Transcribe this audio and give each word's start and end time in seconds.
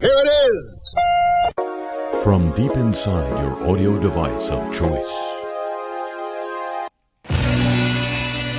Here 0.00 0.14
it 0.14 0.30
is! 0.52 2.22
From 2.22 2.52
deep 2.52 2.70
inside 2.76 3.28
your 3.42 3.68
audio 3.68 3.98
device 3.98 4.48
of 4.48 4.72
choice. 4.72 5.10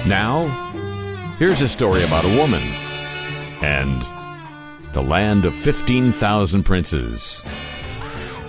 Now, 0.06 0.50
here's 1.40 1.62
a 1.62 1.70
story 1.70 2.04
about 2.04 2.26
a 2.26 2.38
woman 2.38 2.62
and 3.62 4.06
the 4.94 5.02
land 5.02 5.46
of 5.46 5.56
15,000 5.56 6.64
princes. 6.64 7.42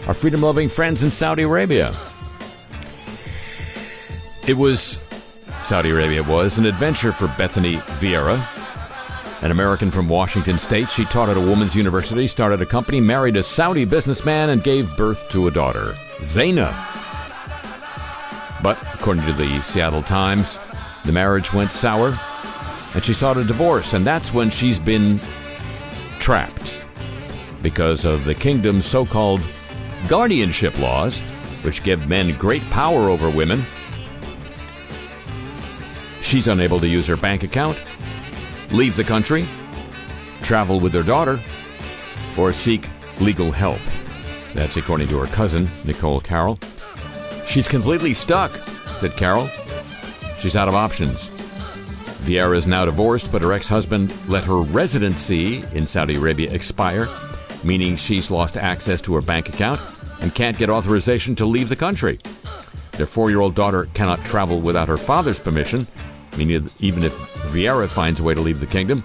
Our 0.08 0.14
freedom 0.14 0.42
loving 0.42 0.68
friends 0.68 1.04
in 1.04 1.12
Saudi 1.12 1.44
Arabia. 1.44 1.94
It 4.48 4.56
was, 4.56 5.00
Saudi 5.62 5.90
Arabia 5.90 6.24
was, 6.24 6.58
an 6.58 6.66
adventure 6.66 7.12
for 7.12 7.28
Bethany 7.38 7.76
Vieira, 8.00 8.44
an 9.42 9.50
American 9.50 9.90
from 9.90 10.08
Washington 10.08 10.58
State. 10.58 10.90
She 10.90 11.04
taught 11.04 11.28
at 11.28 11.36
a 11.36 11.40
women's 11.40 11.74
university, 11.74 12.26
started 12.26 12.60
a 12.60 12.66
company, 12.66 13.00
married 13.00 13.36
a 13.36 13.42
Saudi 13.42 13.84
businessman, 13.84 14.50
and 14.50 14.62
gave 14.62 14.96
birth 14.96 15.28
to 15.30 15.48
a 15.48 15.50
daughter, 15.50 15.94
Zainab. 16.22 16.74
But, 18.62 18.78
according 18.94 19.24
to 19.24 19.32
the 19.32 19.62
Seattle 19.62 20.02
Times, 20.02 20.58
the 21.04 21.12
marriage 21.12 21.52
went 21.52 21.72
sour, 21.72 22.18
and 22.94 23.04
she 23.04 23.14
sought 23.14 23.38
a 23.38 23.44
divorce, 23.44 23.94
and 23.94 24.06
that's 24.06 24.34
when 24.34 24.50
she's 24.50 24.78
been 24.78 25.18
trapped 26.18 26.86
because 27.62 28.04
of 28.04 28.24
the 28.24 28.34
kingdom's 28.34 28.84
so 28.84 29.06
called 29.06 29.40
guardianship 30.08 30.78
laws, 30.78 31.20
which 31.62 31.82
give 31.82 32.08
men 32.08 32.36
great 32.36 32.62
power 32.70 33.08
over 33.08 33.30
women. 33.30 33.62
She's 36.22 36.48
unable 36.48 36.80
to 36.80 36.88
use 36.88 37.06
her 37.06 37.16
bank 37.16 37.42
account, 37.42 37.78
leave 38.72 38.96
the 38.96 39.04
country, 39.04 39.46
travel 40.42 40.80
with 40.80 40.92
their 40.92 41.02
daughter, 41.02 41.38
or 42.38 42.52
seek 42.52 42.86
legal 43.20 43.50
help. 43.52 43.78
That's 44.54 44.76
according 44.76 45.08
to 45.08 45.18
her 45.18 45.26
cousin, 45.26 45.68
Nicole 45.84 46.20
Carroll. 46.20 46.58
She's 47.46 47.68
completely 47.68 48.14
stuck, 48.14 48.50
said 48.98 49.12
Carroll. 49.12 49.48
She's 50.38 50.56
out 50.56 50.68
of 50.68 50.74
options. 50.74 51.28
Vieira 52.20 52.56
is 52.56 52.66
now 52.66 52.84
divorced, 52.84 53.32
but 53.32 53.42
her 53.42 53.52
ex 53.52 53.68
husband 53.68 54.14
let 54.28 54.44
her 54.44 54.60
residency 54.60 55.64
in 55.72 55.86
Saudi 55.86 56.16
Arabia 56.16 56.52
expire, 56.52 57.08
meaning 57.64 57.96
she's 57.96 58.30
lost 58.30 58.56
access 58.56 59.00
to 59.02 59.14
her 59.14 59.20
bank 59.20 59.48
account 59.48 59.80
and 60.20 60.34
can't 60.34 60.58
get 60.58 60.70
authorization 60.70 61.34
to 61.36 61.46
leave 61.46 61.68
the 61.68 61.76
country. 61.76 62.18
Their 62.92 63.06
four 63.06 63.30
year 63.30 63.40
old 63.40 63.54
daughter 63.54 63.88
cannot 63.94 64.22
travel 64.24 64.60
without 64.60 64.88
her 64.88 64.98
father's 64.98 65.40
permission, 65.40 65.86
meaning 66.36 66.68
even 66.78 67.02
if 67.02 67.12
Vieira 67.52 67.88
finds 67.88 68.20
a 68.20 68.22
way 68.22 68.34
to 68.34 68.40
leave 68.40 68.60
the 68.60 68.66
kingdom, 68.66 69.02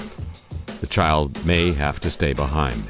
the 0.81 0.88
child 0.88 1.45
may 1.45 1.72
have 1.72 2.00
to 2.02 2.09
stay 2.09 2.34
behind. 2.34 2.84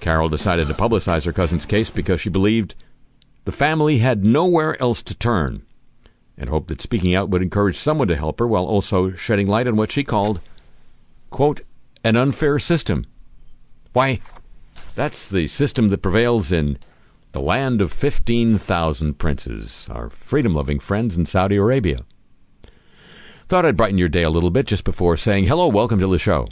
Carroll 0.00 0.28
decided 0.28 0.68
to 0.68 0.74
publicize 0.74 1.24
her 1.24 1.32
cousin's 1.32 1.66
case 1.66 1.90
because 1.90 2.20
she 2.20 2.30
believed 2.30 2.74
the 3.44 3.52
family 3.52 3.98
had 3.98 4.24
nowhere 4.24 4.80
else 4.80 5.02
to 5.02 5.14
turn 5.14 5.64
and 6.36 6.48
hoped 6.48 6.68
that 6.68 6.80
speaking 6.80 7.14
out 7.14 7.28
would 7.30 7.42
encourage 7.42 7.76
someone 7.76 8.08
to 8.08 8.16
help 8.16 8.38
her 8.38 8.46
while 8.46 8.64
also 8.64 9.12
shedding 9.12 9.48
light 9.48 9.66
on 9.66 9.76
what 9.76 9.90
she 9.90 10.04
called, 10.04 10.40
quote, 11.30 11.62
an 12.04 12.16
unfair 12.16 12.58
system. 12.58 13.06
Why, 13.92 14.20
that's 14.94 15.28
the 15.28 15.46
system 15.48 15.88
that 15.88 16.02
prevails 16.02 16.52
in 16.52 16.78
the 17.32 17.40
land 17.40 17.80
of 17.80 17.92
15,000 17.92 19.18
princes, 19.18 19.88
our 19.90 20.08
freedom 20.08 20.54
loving 20.54 20.78
friends 20.78 21.18
in 21.18 21.26
Saudi 21.26 21.56
Arabia. 21.56 22.04
Thought 23.48 23.64
I'd 23.64 23.78
brighten 23.78 23.96
your 23.96 24.10
day 24.10 24.24
a 24.24 24.30
little 24.30 24.50
bit 24.50 24.66
just 24.66 24.84
before 24.84 25.16
saying 25.16 25.44
hello, 25.44 25.68
welcome 25.68 25.98
to 26.00 26.06
the 26.06 26.18
show. 26.18 26.48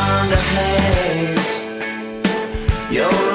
Yolanda 0.00 0.36
Hayes. 0.52 1.48
Yolanda 2.90 3.29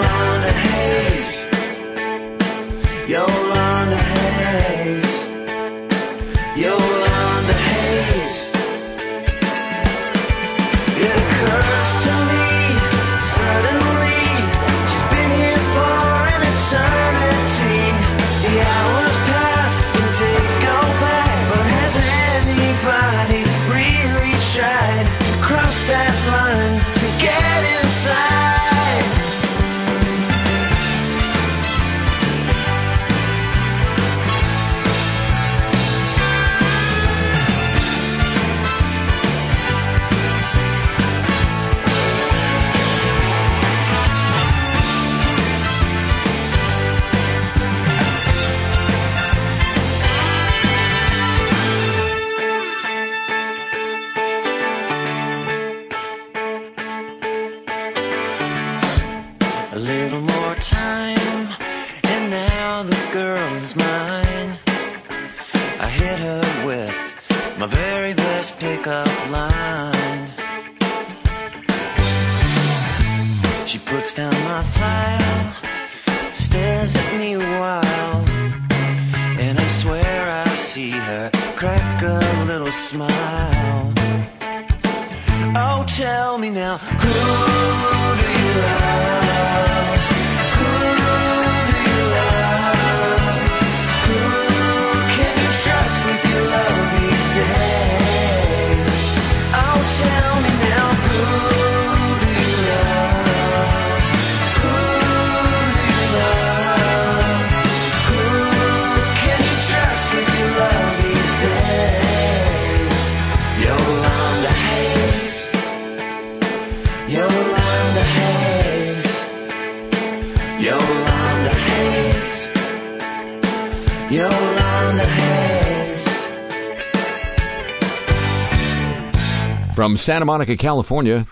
From 129.86 129.98
Santa 129.98 130.26
Monica, 130.26 130.58
California, 130.58 131.28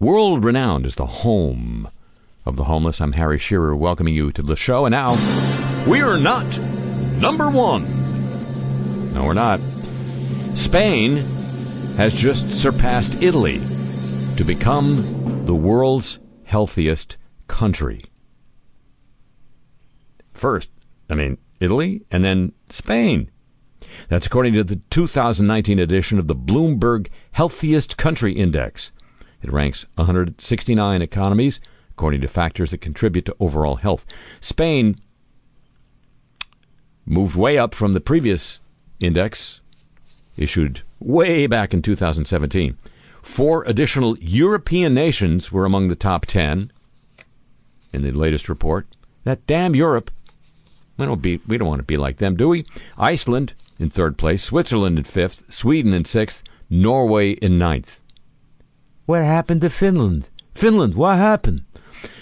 world 0.00 0.42
renowned 0.42 0.86
as 0.86 0.96
the 0.96 1.06
home 1.06 1.88
of 2.44 2.56
the 2.56 2.64
homeless, 2.64 3.00
I'm 3.00 3.12
Harry 3.12 3.38
Shearer 3.38 3.76
welcoming 3.76 4.12
you 4.12 4.32
to 4.32 4.42
the 4.42 4.56
show. 4.56 4.86
And 4.86 4.92
now, 4.92 5.12
we 5.86 6.02
are 6.02 6.18
not 6.18 6.58
number 7.20 7.48
one. 7.48 7.84
No, 9.14 9.24
we're 9.24 9.34
not. 9.34 9.60
Spain 10.54 11.18
has 11.96 12.12
just 12.12 12.50
surpassed 12.50 13.22
Italy 13.22 13.60
to 14.36 14.42
become 14.44 15.44
the 15.46 15.54
world's 15.54 16.18
healthiest 16.42 17.18
country. 17.46 18.02
First, 20.32 20.72
I 21.08 21.14
mean, 21.14 21.38
Italy, 21.60 22.02
and 22.10 22.24
then 22.24 22.50
Spain. 22.68 23.30
That's 24.08 24.26
according 24.26 24.54
to 24.54 24.64
the 24.64 24.80
2019 24.90 25.78
edition 25.78 26.18
of 26.18 26.28
the 26.28 26.36
Bloomberg 26.36 27.08
Healthiest 27.32 27.96
Country 27.96 28.32
Index. 28.32 28.92
It 29.42 29.52
ranks 29.52 29.86
169 29.96 31.02
economies 31.02 31.60
according 31.90 32.20
to 32.20 32.28
factors 32.28 32.70
that 32.70 32.80
contribute 32.80 33.24
to 33.26 33.36
overall 33.38 33.76
health. 33.76 34.06
Spain 34.40 34.96
moved 37.04 37.36
way 37.36 37.58
up 37.58 37.74
from 37.74 37.92
the 37.92 38.00
previous 38.00 38.60
index, 39.00 39.60
issued 40.36 40.82
way 41.00 41.46
back 41.46 41.74
in 41.74 41.82
2017. 41.82 42.78
Four 43.20 43.64
additional 43.64 44.18
European 44.18 44.94
nations 44.94 45.52
were 45.52 45.64
among 45.64 45.88
the 45.88 45.96
top 45.96 46.26
10 46.26 46.72
in 47.92 48.02
the 48.02 48.12
latest 48.12 48.48
report. 48.48 48.86
That 49.24 49.46
damn 49.46 49.76
Europe. 49.76 50.10
We 50.96 51.06
don't, 51.06 51.22
be, 51.22 51.40
we 51.46 51.58
don't 51.58 51.68
want 51.68 51.80
to 51.80 51.84
be 51.84 51.96
like 51.96 52.18
them, 52.18 52.36
do 52.36 52.48
we? 52.48 52.64
Iceland 52.98 53.54
in 53.82 53.90
third 53.90 54.16
place, 54.16 54.42
Switzerland 54.42 54.96
in 54.96 55.04
fifth, 55.04 55.52
Sweden 55.52 55.92
in 55.92 56.04
sixth, 56.04 56.42
Norway 56.70 57.32
in 57.32 57.58
ninth. 57.58 58.00
What 59.04 59.22
happened 59.24 59.60
to 59.62 59.70
Finland? 59.70 60.28
Finland, 60.54 60.94
what 60.94 61.16
happened? 61.16 61.64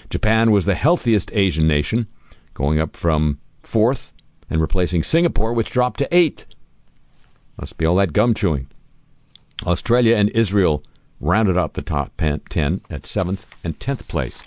Japan 0.08 0.50
was 0.50 0.64
the 0.64 0.74
healthiest 0.74 1.30
Asian 1.34 1.68
nation, 1.68 2.08
going 2.54 2.80
up 2.80 2.96
from 2.96 3.38
fourth 3.62 4.12
and 4.48 4.60
replacing 4.60 5.02
Singapore, 5.02 5.52
which 5.52 5.70
dropped 5.70 5.98
to 5.98 6.14
eighth. 6.14 6.46
Must 7.58 7.76
be 7.78 7.86
all 7.86 7.96
that 7.96 8.12
gum 8.12 8.34
chewing. 8.34 8.66
Australia 9.64 10.16
and 10.16 10.30
Israel 10.30 10.82
rounded 11.20 11.56
up 11.56 11.74
the 11.74 11.82
top 11.82 12.12
10 12.16 12.80
at 12.90 13.06
seventh 13.06 13.46
and 13.62 13.78
tenth 13.78 14.08
place. 14.08 14.42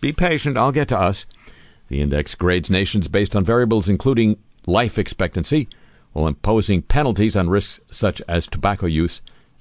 Be 0.00 0.12
patient, 0.12 0.56
I'll 0.56 0.70
get 0.70 0.88
to 0.88 0.98
us. 0.98 1.26
The 1.88 2.02
index 2.02 2.34
grades 2.34 2.70
nations 2.70 3.08
based 3.08 3.34
on 3.34 3.44
variables 3.44 3.88
including 3.88 4.36
life 4.66 4.98
expectancy, 4.98 5.68
while 6.12 6.26
imposing 6.26 6.82
penalties 6.82 7.36
on 7.36 7.48
risks 7.48 7.80
such 7.90 8.22
as 8.28 8.46
tobacco 8.46 8.86
use 8.86 9.20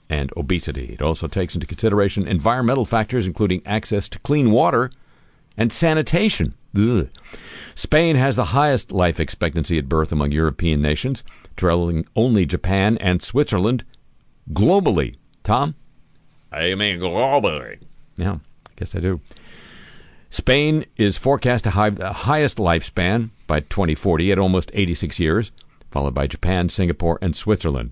and 0.09 0.31
obesity. 0.38 0.94
It 0.94 1.01
also 1.01 1.27
takes 1.27 1.55
into 1.55 1.67
consideration 1.67 2.27
environmental 2.27 2.85
factors, 2.85 3.25
including 3.25 3.61
access 3.65 4.07
to 4.09 4.19
clean 4.19 4.51
water 4.51 4.89
and 5.57 5.71
sanitation. 5.71 6.53
Ugh. 6.77 7.09
Spain 7.75 8.15
has 8.15 8.35
the 8.35 8.45
highest 8.45 8.91
life 8.91 9.19
expectancy 9.19 9.77
at 9.77 9.89
birth 9.89 10.11
among 10.11 10.31
European 10.31 10.81
nations, 10.81 11.23
trailing 11.55 12.05
only 12.15 12.45
Japan 12.45 12.97
and 12.99 13.21
Switzerland 13.21 13.83
globally. 14.53 15.15
Tom? 15.44 15.75
I 16.51 16.75
mean 16.75 16.99
globally. 16.99 17.79
Yeah, 18.15 18.35
I 18.65 18.71
guess 18.75 18.95
I 18.95 18.99
do. 18.99 19.21
Spain 20.29 20.85
is 20.97 21.17
forecast 21.17 21.63
to 21.63 21.71
have 21.71 21.95
the 21.95 22.11
highest 22.11 22.57
lifespan 22.57 23.29
by 23.47 23.61
2040 23.61 24.31
at 24.31 24.39
almost 24.39 24.71
86 24.73 25.19
years, 25.19 25.51
followed 25.97 26.13
by 26.13 26.27
Japan, 26.27 26.69
Singapore, 26.69 27.17
and 27.23 27.35
Switzerland. 27.35 27.91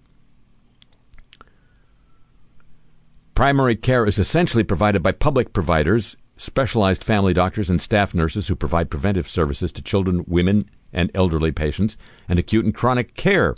Primary 3.34 3.75
care 3.75 4.06
is 4.06 4.19
essentially 4.19 4.63
provided 4.63 5.02
by 5.02 5.12
public 5.12 5.54
providers, 5.54 6.16
specialized 6.38 7.04
family 7.04 7.34
doctors, 7.34 7.68
and 7.68 7.81
staff 7.81 8.13
nurses 8.13 8.48
who 8.48 8.56
provide 8.56 8.92
preventive 8.92 9.28
services 9.28 9.72
to 9.72 9.81
children, 9.81 10.24
women, 10.28 10.69
and 10.94 11.10
elderly 11.16 11.52
patients, 11.52 11.98
and 12.30 12.38
acute 12.38 12.63
and 12.63 12.75
chronic 12.75 13.16
care. 13.16 13.56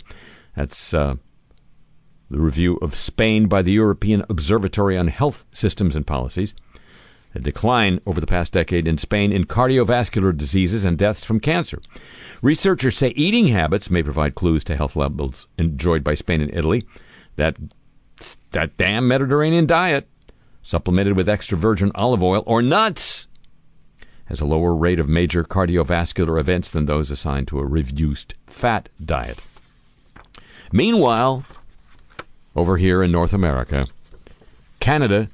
That's 0.56 0.94
uh, 0.94 1.16
the 2.30 2.40
review 2.40 2.78
of 2.80 2.94
Spain 2.94 3.48
by 3.48 3.60
the 3.60 3.72
European 3.72 4.24
Observatory 4.30 4.96
on 4.96 5.08
Health 5.08 5.44
Systems 5.52 5.94
and 5.94 6.06
Policies. 6.06 6.54
A 7.34 7.40
decline 7.40 8.00
over 8.06 8.20
the 8.20 8.26
past 8.26 8.52
decade 8.52 8.88
in 8.88 8.98
Spain 8.98 9.32
in 9.32 9.44
cardiovascular 9.44 10.36
diseases 10.36 10.84
and 10.84 10.96
deaths 10.96 11.24
from 11.24 11.40
cancer. 11.40 11.80
Researchers 12.40 12.96
say 12.96 13.08
eating 13.10 13.48
habits 13.48 13.90
may 13.90 14.02
provide 14.02 14.34
clues 14.34 14.64
to 14.64 14.76
health 14.76 14.96
levels 14.96 15.46
enjoyed 15.58 16.02
by 16.02 16.14
Spain 16.14 16.40
and 16.40 16.54
Italy. 16.54 16.86
That 17.36 17.56
that 18.52 18.76
damn 18.76 19.06
Mediterranean 19.06 19.66
diet, 19.66 20.08
supplemented 20.62 21.16
with 21.16 21.28
extra 21.28 21.56
virgin 21.56 21.92
olive 21.94 22.22
oil 22.22 22.42
or 22.46 22.62
nuts, 22.62 23.28
has 24.24 24.40
a 24.40 24.46
lower 24.46 24.74
rate 24.74 24.98
of 24.98 25.08
major 25.08 25.44
cardiovascular 25.44 26.40
events 26.40 26.70
than 26.70 26.86
those 26.86 27.10
assigned 27.10 27.48
to 27.48 27.58
a 27.58 27.66
reduced 27.66 28.34
fat 28.46 28.88
diet. 29.02 29.38
Meanwhile, 30.72 31.44
over 32.56 32.76
here 32.76 33.02
in 33.02 33.12
North 33.12 33.32
America, 33.32 33.86
Canada 34.80 35.28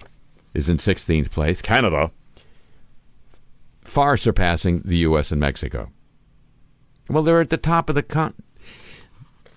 is 0.54 0.68
in 0.68 0.76
16th 0.76 1.30
place. 1.30 1.60
Canada, 1.60 2.10
far 3.82 4.16
surpassing 4.16 4.80
the 4.84 4.98
U.S. 4.98 5.32
and 5.32 5.40
Mexico. 5.40 5.90
Well, 7.08 7.22
they're 7.22 7.40
at 7.40 7.50
the 7.50 7.56
top 7.56 7.88
of 7.88 7.94
the 7.94 8.02
con. 8.02 8.34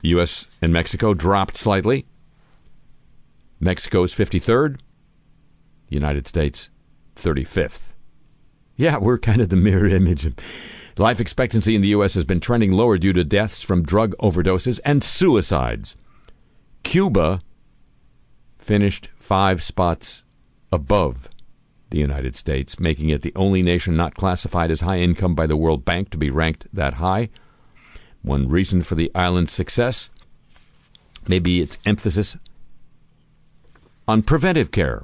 U.S. 0.01 0.47
and 0.61 0.73
Mexico 0.73 1.13
dropped 1.13 1.55
slightly. 1.55 2.05
Mexico's 3.59 4.13
53rd, 4.13 4.79
United 5.89 6.27
States 6.27 6.69
35th. 7.15 7.93
Yeah, 8.75 8.97
we're 8.97 9.17
kind 9.17 9.41
of 9.41 9.49
the 9.49 9.55
mirror 9.55 9.87
image. 9.87 10.31
Life 10.97 11.19
expectancy 11.19 11.75
in 11.75 11.81
the 11.81 11.89
U.S. 11.89 12.13
has 12.13 12.25
been 12.25 12.39
trending 12.39 12.71
lower 12.71 12.97
due 12.97 13.13
to 13.13 13.23
deaths 13.23 13.61
from 13.61 13.83
drug 13.83 14.15
overdoses 14.17 14.79
and 14.85 15.03
suicides. 15.03 15.95
Cuba 16.83 17.39
finished 18.57 19.09
five 19.15 19.63
spots 19.63 20.23
above 20.71 21.29
the 21.89 21.97
United 21.97 22.35
States, 22.35 22.79
making 22.79 23.09
it 23.09 23.21
the 23.21 23.33
only 23.35 23.63
nation 23.63 23.93
not 23.93 24.15
classified 24.15 24.69
as 24.69 24.81
high 24.81 24.99
income 24.99 25.35
by 25.35 25.47
the 25.47 25.55
World 25.55 25.85
Bank 25.85 26.09
to 26.09 26.17
be 26.17 26.29
ranked 26.29 26.67
that 26.73 26.95
high. 26.95 27.29
One 28.21 28.49
reason 28.49 28.81
for 28.81 28.95
the 28.95 29.11
island's 29.15 29.53
success 29.53 30.09
may 31.27 31.39
be 31.39 31.61
its 31.61 31.77
emphasis 31.85 32.37
on 34.07 34.21
preventive 34.21 34.71
care 34.71 35.01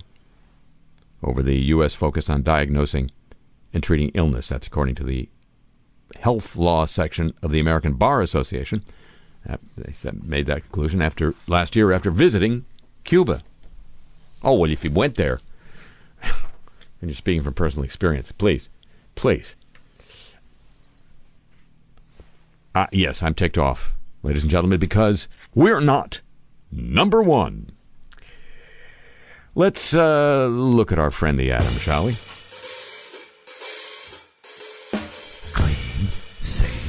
over 1.22 1.42
the 1.42 1.58
U.S. 1.58 1.94
focus 1.94 2.30
on 2.30 2.44
diagnosing 2.44 3.12
and 3.74 3.82
treating 3.82 4.10
illness. 4.14 4.50
That's 4.50 4.68
according 4.68 4.96
to 4.96 5.04
the 5.04 5.30
health 6.20 6.58
law 6.58 6.86
section 6.86 7.34
of 7.42 7.52
the 7.52 7.60
American 7.62 7.94
Bar 7.94 8.22
Association. 8.22 8.84
They 9.78 9.94
said, 9.94 10.26
made 10.26 10.46
that 10.48 10.64
conclusion 10.64 11.02
after 11.02 11.34
last 11.48 11.76
year 11.76 11.92
after 11.92 12.12
visiting 12.12 12.66
Cuba. 13.04 13.42
Oh, 14.44 14.56
well, 14.56 14.70
if 14.70 14.84
you 14.84 14.92
went 14.92 15.16
there, 15.16 15.40
and 17.04 17.10
you're 17.12 17.18
speaking 17.18 17.44
from 17.44 17.54
personal 17.54 17.84
experience, 17.84 18.32
please, 18.32 18.70
please. 19.16 19.58
Uh, 22.74 22.88
yes, 22.94 23.22
I'm 23.22 23.34
ticked 23.34 23.58
off, 23.58 23.92
ladies 24.24 24.42
and 24.44 24.50
gentlemen, 24.50 24.80
because 24.80 25.28
we're 25.54 25.82
not 25.82 26.22
number 26.72 27.22
one. 27.22 27.72
Let's 29.54 29.94
uh, 29.94 30.48
look 30.48 30.94
at 30.94 30.98
our 30.98 31.12
friend 31.12 31.38
the 31.38 31.52
Atom, 31.52 31.74
shall 31.74 32.06
we? 32.06 32.14
Clean, 35.54 36.08
Safe, 36.40 36.83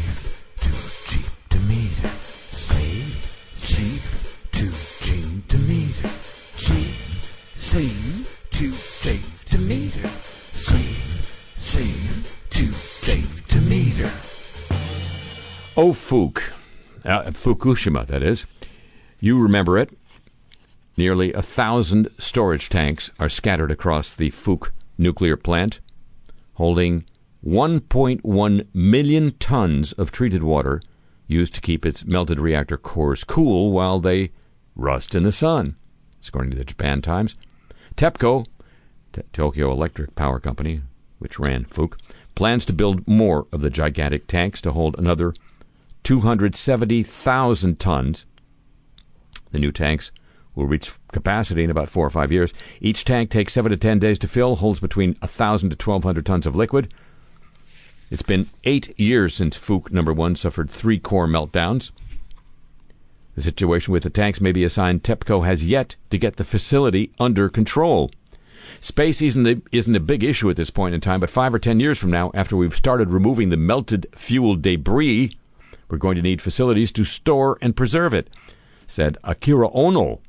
Oh, 15.76 15.90
uh, 15.90 17.24
Fukushima, 17.32 18.06
that 18.06 18.22
is. 18.22 18.46
You 19.18 19.42
remember 19.42 19.76
it. 19.76 19.90
Nearly 20.96 21.32
a 21.32 21.42
thousand 21.42 22.08
storage 22.16 22.68
tanks 22.68 23.10
are 23.18 23.28
scattered 23.28 23.72
across 23.72 24.14
the 24.14 24.30
Fuk 24.30 24.72
nuclear 24.96 25.36
plant, 25.36 25.80
holding 26.54 27.04
1.1 27.44 28.66
million 28.72 29.32
tons 29.40 29.92
of 29.94 30.12
treated 30.12 30.44
water 30.44 30.80
used 31.26 31.54
to 31.54 31.60
keep 31.60 31.84
its 31.84 32.04
melted 32.04 32.38
reactor 32.38 32.76
cores 32.76 33.24
cool 33.24 33.72
while 33.72 33.98
they 33.98 34.30
rust 34.76 35.16
in 35.16 35.24
the 35.24 35.32
sun. 35.32 35.74
According 36.26 36.52
to 36.52 36.56
the 36.56 36.64
Japan 36.64 37.02
Times. 37.02 37.34
TEPCO, 37.96 38.46
T- 39.12 39.22
Tokyo 39.32 39.72
Electric 39.72 40.14
Power 40.14 40.38
Company, 40.38 40.82
which 41.18 41.40
ran 41.40 41.64
Fuk, 41.64 41.98
plans 42.36 42.64
to 42.64 42.72
build 42.72 43.06
more 43.08 43.46
of 43.52 43.60
the 43.60 43.70
gigantic 43.70 44.28
tanks 44.28 44.60
to 44.62 44.72
hold 44.72 44.96
another 44.96 45.34
270,000 46.04 47.80
tons. 47.80 48.26
The 49.50 49.58
new 49.58 49.72
tanks 49.72 50.12
will 50.54 50.66
reach 50.66 50.92
capacity 51.12 51.64
in 51.64 51.70
about 51.70 51.88
four 51.88 52.06
or 52.06 52.10
five 52.10 52.30
years. 52.30 52.54
Each 52.80 53.04
tank 53.04 53.30
takes 53.30 53.52
seven 53.52 53.70
to 53.70 53.76
ten 53.76 53.98
days 53.98 54.18
to 54.20 54.28
fill, 54.28 54.56
holds 54.56 54.80
between 54.80 55.16
1,000 55.20 55.70
to 55.70 55.90
1,200 55.90 56.24
tons 56.24 56.46
of 56.46 56.54
liquid. 56.54 56.92
It's 58.10 58.22
been 58.22 58.46
eight 58.64 58.98
years 58.98 59.34
since 59.34 59.56
Fuke 59.56 59.90
number 59.90 60.12
one 60.12 60.36
suffered 60.36 60.70
three 60.70 60.98
core 60.98 61.26
meltdowns. 61.26 61.90
The 63.34 63.42
situation 63.42 63.92
with 63.92 64.04
the 64.04 64.10
tanks 64.10 64.40
may 64.40 64.52
be 64.52 64.62
a 64.62 64.70
sign 64.70 65.00
TEPCO 65.00 65.44
has 65.44 65.66
yet 65.66 65.96
to 66.10 66.18
get 66.18 66.36
the 66.36 66.44
facility 66.44 67.12
under 67.18 67.48
control. 67.48 68.12
Space 68.80 69.20
isn't 69.22 69.46
a, 69.46 69.60
isn't 69.72 69.96
a 69.96 70.00
big 70.00 70.22
issue 70.22 70.50
at 70.50 70.56
this 70.56 70.70
point 70.70 70.94
in 70.94 71.00
time, 71.00 71.20
but 71.20 71.30
five 71.30 71.52
or 71.52 71.58
ten 71.58 71.80
years 71.80 71.98
from 71.98 72.10
now, 72.10 72.30
after 72.34 72.56
we've 72.56 72.76
started 72.76 73.08
removing 73.08 73.48
the 73.48 73.56
melted 73.56 74.06
fuel 74.14 74.54
debris, 74.54 75.36
we're 75.88 75.98
going 75.98 76.16
to 76.16 76.22
need 76.22 76.42
facilities 76.42 76.92
to 76.92 77.04
store 77.04 77.58
and 77.60 77.76
preserve 77.76 78.14
it, 78.14 78.30
said 78.86 79.18
Akira 79.24 79.68
Ono, 79.72 80.20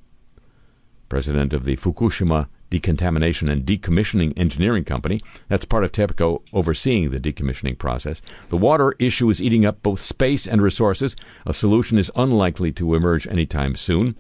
president 1.10 1.54
of 1.54 1.64
the 1.64 1.76
Fukushima 1.76 2.48
Decontamination 2.70 3.48
and 3.48 3.66
Decommissioning 3.66 4.34
Engineering 4.38 4.84
Company. 4.84 5.22
That's 5.48 5.66
part 5.66 5.84
of 5.84 5.92
TEPCO 5.92 6.42
overseeing 6.52 7.12
the 7.12 7.20
decommissioning 7.20 7.78
process. 7.78 8.22
The 8.50 8.58
water 8.58 8.96
issue 9.00 9.30
is 9.30 9.42
eating 9.42 9.66
up 9.66 9.82
both 9.84 10.02
space 10.02 10.48
and 10.48 10.62
resources. 10.62 11.16
A 11.46 11.54
solution 11.54 11.98
is 11.98 12.12
unlikely 12.16 12.72
to 12.74 12.96
emerge 12.96 13.28
anytime 13.28 13.76
soon. 13.76 14.16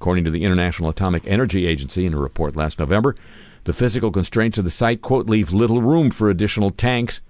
According 0.00 0.24
to 0.24 0.30
the 0.30 0.44
International 0.44 0.88
Atomic 0.88 1.26
Energy 1.26 1.66
Agency 1.66 2.06
in 2.06 2.14
a 2.14 2.18
report 2.18 2.56
last 2.56 2.78
November, 2.78 3.16
the 3.64 3.74
physical 3.74 4.10
constraints 4.10 4.56
of 4.56 4.64
the 4.64 4.70
site, 4.70 5.02
quote, 5.02 5.28
leave 5.28 5.52
little 5.52 5.82
room 5.82 6.10
for 6.10 6.30
additional 6.30 6.70
tanks. 6.70 7.20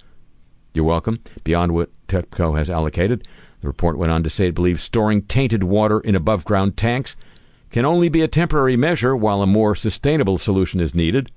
You're 0.72 0.84
welcome. 0.84 1.20
Beyond 1.42 1.72
what 1.72 1.90
TEPCO 2.08 2.56
has 2.56 2.70
allocated. 2.70 3.26
The 3.60 3.66
report 3.66 3.98
went 3.98 4.12
on 4.12 4.22
to 4.22 4.30
say 4.30 4.46
it 4.46 4.54
believes 4.54 4.82
storing 4.82 5.22
tainted 5.22 5.64
water 5.64 6.00
in 6.00 6.14
above 6.14 6.44
ground 6.44 6.76
tanks 6.76 7.16
can 7.70 7.84
only 7.84 8.08
be 8.08 8.22
a 8.22 8.28
temporary 8.28 8.76
measure 8.76 9.16
while 9.16 9.42
a 9.42 9.46
more 9.46 9.74
sustainable 9.74 10.38
solution 10.38 10.80
is 10.80 10.94
needed, 10.94 11.30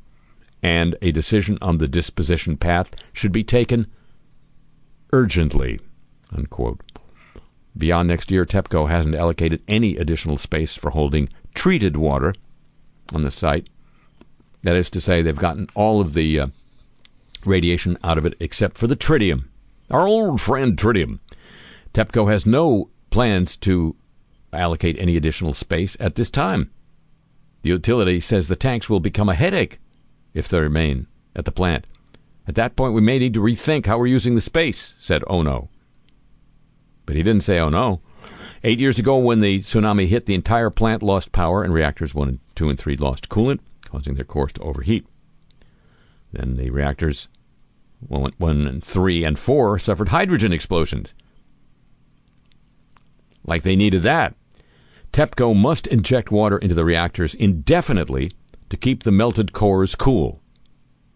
and 0.64 0.96
a 1.02 1.12
decision 1.12 1.58
on 1.62 1.78
the 1.78 1.88
disposition 1.88 2.58
path 2.58 2.92
should 3.12 3.32
be 3.32 3.44
taken 3.44 3.88
urgently. 5.12 5.80
Unquote. 6.32 6.82
Beyond 7.78 8.08
next 8.08 8.32
year, 8.32 8.46
TEPCO 8.46 8.90
hasn't 8.90 9.16
allocated 9.16 9.62
any 9.68 9.98
additional 9.98 10.38
space 10.38 10.76
for 10.76 10.92
holding 10.92 11.30
treated 11.54 11.98
water 11.98 12.34
on 13.14 13.24
the 13.24 13.32
site. 13.32 13.68
That 14.64 14.76
is 14.76 14.90
to 14.92 15.02
say, 15.02 15.22
they've 15.22 15.36
gotten 15.36 15.68
all 15.76 16.02
of 16.02 16.14
the 16.14 16.40
uh, 16.40 16.48
radiation 17.46 17.98
out 18.04 18.18
of 18.18 18.26
it 18.26 18.36
except 18.40 18.78
for 18.78 18.88
the 18.88 18.96
tritium. 18.96 19.46
Our 19.92 20.08
old 20.08 20.42
friend 20.42 20.78
tritium. 20.78 21.20
TEPCO 21.94 22.32
has 22.32 22.46
no 22.46 22.90
plans 23.10 23.56
to 23.58 23.96
allocate 24.52 24.98
any 25.00 25.18
additional 25.18 25.54
space 25.54 25.98
at 26.00 26.16
this 26.16 26.30
time. 26.30 26.72
The 27.62 27.70
utility 27.70 28.20
says 28.20 28.48
the 28.48 28.56
tanks 28.56 28.90
will 28.90 29.00
become 29.00 29.30
a 29.30 29.36
headache 29.36 29.80
if 30.34 30.48
they 30.48 30.60
remain 30.60 31.08
at 31.36 31.46
the 31.46 31.52
plant. 31.52 31.86
At 32.48 32.56
that 32.56 32.76
point, 32.76 32.94
we 32.94 33.02
may 33.02 33.20
need 33.20 33.34
to 33.36 33.40
rethink 33.40 33.86
how 33.86 33.98
we're 33.98 34.08
using 34.08 34.36
the 34.36 34.42
space, 34.42 34.96
said 35.00 35.24
Ono. 35.28 35.70
But 37.06 37.16
he 37.16 37.24
didn't 37.24 37.44
say 37.44 37.60
oh 37.60 37.70
no. 37.70 38.02
Eight 38.64 38.80
years 38.80 39.00
ago, 39.00 39.18
when 39.18 39.40
the 39.40 39.60
tsunami 39.60 40.08
hit, 40.08 40.26
the 40.26 40.34
entire 40.34 40.70
plant 40.70 41.04
lost 41.04 41.32
power, 41.32 41.64
and 41.64 41.74
reactors 41.74 42.16
1 42.16 42.28
and 42.30 42.40
2 42.56 42.70
and 42.70 42.80
3 42.80 42.98
lost 42.98 43.30
coolant, 43.30 43.60
causing 43.86 44.16
their 44.16 44.26
cores 44.26 44.54
to 44.54 44.62
overheat. 44.62 45.06
Then 46.32 46.56
the 46.56 46.70
reactors 46.70 47.28
1, 48.08 48.34
1 48.38 48.68
and 48.68 48.84
3 48.84 49.24
and 49.24 49.40
4 49.40 49.80
suffered 49.80 50.10
hydrogen 50.10 50.54
explosions. 50.54 51.14
Like 53.46 53.64
they 53.64 53.76
needed 53.76 54.04
that. 54.04 54.36
TEPCO 55.12 55.56
must 55.56 55.86
inject 55.88 56.32
water 56.32 56.58
into 56.58 56.76
the 56.76 56.86
reactors 56.86 57.36
indefinitely 57.36 58.32
to 58.70 58.78
keep 58.78 59.04
the 59.04 59.12
melted 59.12 59.54
cores 59.54 59.96
cool. 59.96 60.42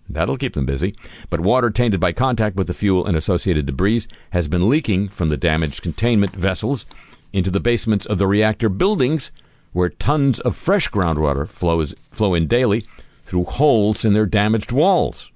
That'll 0.10 0.38
keep 0.38 0.54
them 0.54 0.66
busy. 0.66 0.94
But 1.30 1.40
water 1.40 1.70
tainted 1.70 2.00
by 2.00 2.14
contact 2.14 2.56
with 2.56 2.68
the 2.68 2.74
fuel 2.74 3.06
and 3.06 3.18
associated 3.18 3.66
debris 3.66 4.04
has 4.32 4.48
been 4.48 4.70
leaking 4.70 5.10
from 5.10 5.30
the 5.30 5.38
damaged 5.38 5.82
containment 5.82 6.34
vessels 6.34 6.86
into 7.34 7.52
the 7.52 7.60
basements 7.60 8.06
of 8.06 8.18
the 8.18 8.28
reactor 8.28 8.70
buildings, 8.70 9.32
where 9.74 9.90
tons 9.90 10.40
of 10.40 10.56
fresh 10.56 10.90
groundwater 10.90 11.48
flows, 11.48 11.94
flow 12.12 12.34
in 12.34 12.48
daily 12.48 12.86
through 13.26 13.44
holes 13.44 14.06
in 14.06 14.14
their 14.14 14.26
damaged 14.26 14.72
walls. 14.72 15.32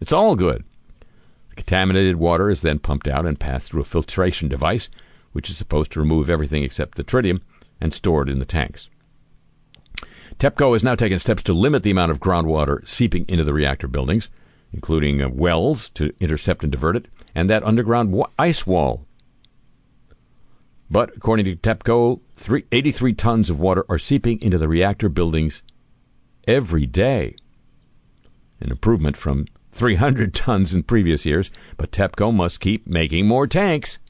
It's 0.00 0.12
all 0.12 0.36
good. 0.36 0.64
The 1.50 1.56
contaminated 1.56 2.16
water 2.16 2.50
is 2.50 2.62
then 2.62 2.78
pumped 2.78 3.08
out 3.08 3.26
and 3.26 3.38
passed 3.38 3.70
through 3.70 3.82
a 3.82 3.84
filtration 3.84 4.48
device, 4.48 4.88
which 5.32 5.50
is 5.50 5.56
supposed 5.56 5.92
to 5.92 6.00
remove 6.00 6.30
everything 6.30 6.62
except 6.62 6.96
the 6.96 7.04
tritium 7.04 7.40
and 7.80 7.92
stored 7.92 8.28
in 8.28 8.38
the 8.38 8.44
tanks. 8.44 8.88
TEPCO 10.38 10.72
has 10.72 10.84
now 10.84 10.94
taken 10.94 11.18
steps 11.18 11.42
to 11.42 11.52
limit 11.52 11.82
the 11.82 11.90
amount 11.90 12.12
of 12.12 12.20
groundwater 12.20 12.86
seeping 12.86 13.24
into 13.28 13.42
the 13.42 13.52
reactor 13.52 13.88
buildings, 13.88 14.30
including 14.72 15.20
uh, 15.20 15.28
wells 15.28 15.90
to 15.90 16.14
intercept 16.20 16.62
and 16.62 16.70
divert 16.70 16.96
it, 16.96 17.06
and 17.34 17.50
that 17.50 17.64
underground 17.64 18.12
wa- 18.12 18.28
ice 18.38 18.64
wall. 18.64 19.04
But 20.90 21.10
according 21.16 21.44
to 21.46 21.56
TEPCO, 21.56 22.20
three, 22.34 22.64
83 22.70 23.14
tons 23.14 23.50
of 23.50 23.58
water 23.58 23.84
are 23.88 23.98
seeping 23.98 24.40
into 24.40 24.58
the 24.58 24.68
reactor 24.68 25.08
buildings 25.08 25.62
every 26.46 26.86
day. 26.86 27.34
An 28.60 28.70
improvement 28.70 29.16
from 29.16 29.46
300 29.78 30.34
tons 30.34 30.74
in 30.74 30.82
previous 30.82 31.24
years, 31.24 31.50
but 31.76 31.92
TEPCO 31.92 32.34
must 32.34 32.60
keep 32.60 32.86
making 32.88 33.28
more 33.28 33.46
tanks. 33.46 34.00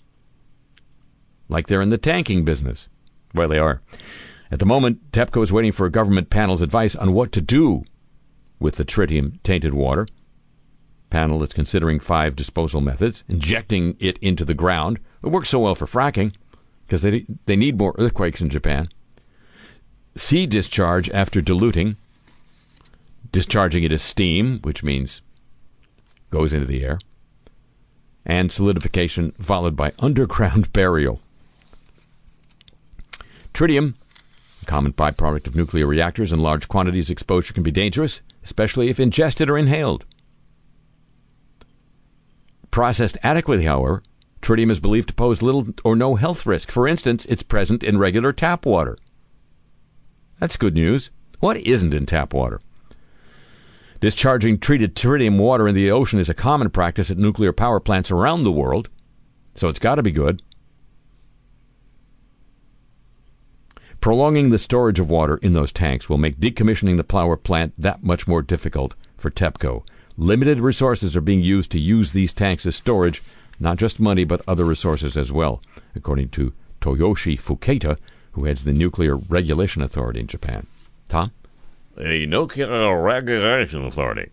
Like 1.48 1.66
they're 1.66 1.82
in 1.82 1.90
the 1.90 1.98
tanking 1.98 2.42
business. 2.44 2.88
Well, 3.34 3.48
they 3.48 3.58
are. 3.58 3.82
At 4.50 4.60
the 4.60 4.66
moment, 4.66 5.12
TEPCO 5.12 5.42
is 5.42 5.52
waiting 5.52 5.72
for 5.72 5.84
a 5.84 5.90
government 5.90 6.30
panel's 6.30 6.62
advice 6.62 6.96
on 6.96 7.12
what 7.12 7.32
to 7.32 7.42
do 7.42 7.84
with 8.58 8.76
the 8.76 8.84
tritium 8.84 9.42
tainted 9.42 9.75
water. 9.75 10.06
Panel 11.10 11.42
is 11.42 11.50
considering 11.50 12.00
five 12.00 12.34
disposal 12.34 12.80
methods, 12.80 13.25
injecting 13.28 13.96
it 13.98 14.18
into 14.18 14.46
the 14.46 14.54
ground. 14.54 14.98
It 15.22 15.28
works 15.28 15.50
so 15.50 15.60
well 15.60 15.75
for 15.75 15.87
fracking 15.87 16.34
because 16.87 17.02
they 17.02 17.26
they 17.44 17.56
need 17.56 17.78
more 17.78 17.94
earthquakes 17.98 18.40
in 18.40 18.48
Japan. 18.48 18.88
Sea 20.14 20.46
discharge 20.46 21.10
after 21.10 21.40
diluting, 21.40 21.96
discharging 23.32 23.84
it 23.84 23.92
as 23.92 24.02
steam, 24.02 24.60
which 24.60 24.82
means 24.82 25.20
goes 26.30 26.52
into 26.52 26.66
the 26.66 26.85
air, 26.85 26.99
and 28.25 28.52
solidification 28.52 29.32
followed 29.40 29.76
by 29.76 29.92
underground 29.99 30.73
burial. 30.73 31.20
Tritium, 33.54 33.94
a 34.62 34.66
common 34.66 34.92
byproduct 34.92 35.47
of 35.47 35.56
nuclear 35.56 35.87
reactors 35.87 36.32
in 36.32 36.38
large 36.38 36.68
quantities, 36.68 37.11
exposure 37.11 37.54
can 37.54 37.62
be 37.62 37.70
dangerous, 37.70 38.20
especially 38.44 38.88
if 38.88 39.00
ingested 39.00 39.50
or 39.50 39.58
inhaled. 39.58 40.04
Processed 42.70 43.18
adequately, 43.23 43.64
however, 43.64 44.02
tritium 44.42 44.70
is 44.70 44.78
believed 44.78 45.08
to 45.08 45.14
pose 45.14 45.42
little 45.42 45.66
or 45.85 45.97
no 45.97 46.14
health 46.14 46.47
risk. 46.47 46.70
For 46.70 46.87
instance, 46.87 47.25
it's 47.26 47.42
present 47.42 47.82
in 47.82 47.99
regular 47.99 48.32
tap 48.32 48.64
water. 48.64 48.97
That's 50.38 50.56
good 50.56 50.75
news. 50.75 51.11
What 51.40 51.56
isn't 51.56 51.94
in 51.94 52.06
tap 52.06 52.32
water? 52.32 52.61
Discharging 54.00 54.59
treated 54.59 54.95
tritium 54.95 55.38
water 55.38 55.67
in 55.67 55.75
the 55.75 55.90
ocean 55.90 56.21
is 56.21 56.28
a 56.28 56.35
common 56.35 56.71
practice 56.71 57.11
at 57.11 57.19
nuclear 57.19 57.52
power 57.52 57.81
plants 57.81 58.11
around 58.11 58.45
the 58.45 58.52
world, 58.52 58.88
so 59.55 59.69
it's 59.69 59.81
got 59.81 59.97
to 59.97 60.02
be 60.02 60.12
good. 60.12 60.43
Prolonging 64.00 64.50
the 64.50 64.59
storage 64.59 65.00
of 65.00 65.11
water 65.11 65.38
in 65.38 65.52
those 65.52 65.73
tanks 65.73 66.09
will 66.09 66.19
make 66.19 66.38
decommissioning 66.38 66.97
the 66.97 67.05
power 67.05 67.37
plant 67.37 67.75
that 67.76 68.05
much 68.05 68.28
more 68.28 68.43
difficult 68.43 68.95
for 69.17 69.31
TEPCO. 69.31 69.85
Limited 70.17 70.61
resources 70.61 71.17
are 71.17 71.21
being 71.21 71.43
used 71.43 71.73
to 71.73 71.81
use 71.81 72.12
these 72.12 72.33
tanks 72.33 72.64
as 72.67 72.76
storage 72.76 73.21
not 73.61 73.76
just 73.76 73.99
money, 73.99 74.25
but 74.25 74.43
other 74.47 74.64
resources 74.64 75.17
as 75.17 75.33
well, 75.33 75.61
according 75.97 76.28
to 76.31 76.52
Toyoshi 76.81 77.40
Fuketa, 77.40 77.99
who 78.33 78.45
heads 78.45 78.62
the 78.62 78.73
Nuclear 78.73 79.17
Regulation 79.17 79.83
Authority 79.83 80.21
in 80.21 80.28
Japan. 80.28 80.67
Tom? 81.09 81.33
The 81.99 82.26
Nuclear 82.26 83.02
Regulation 83.02 83.85
Authority. 83.85 84.31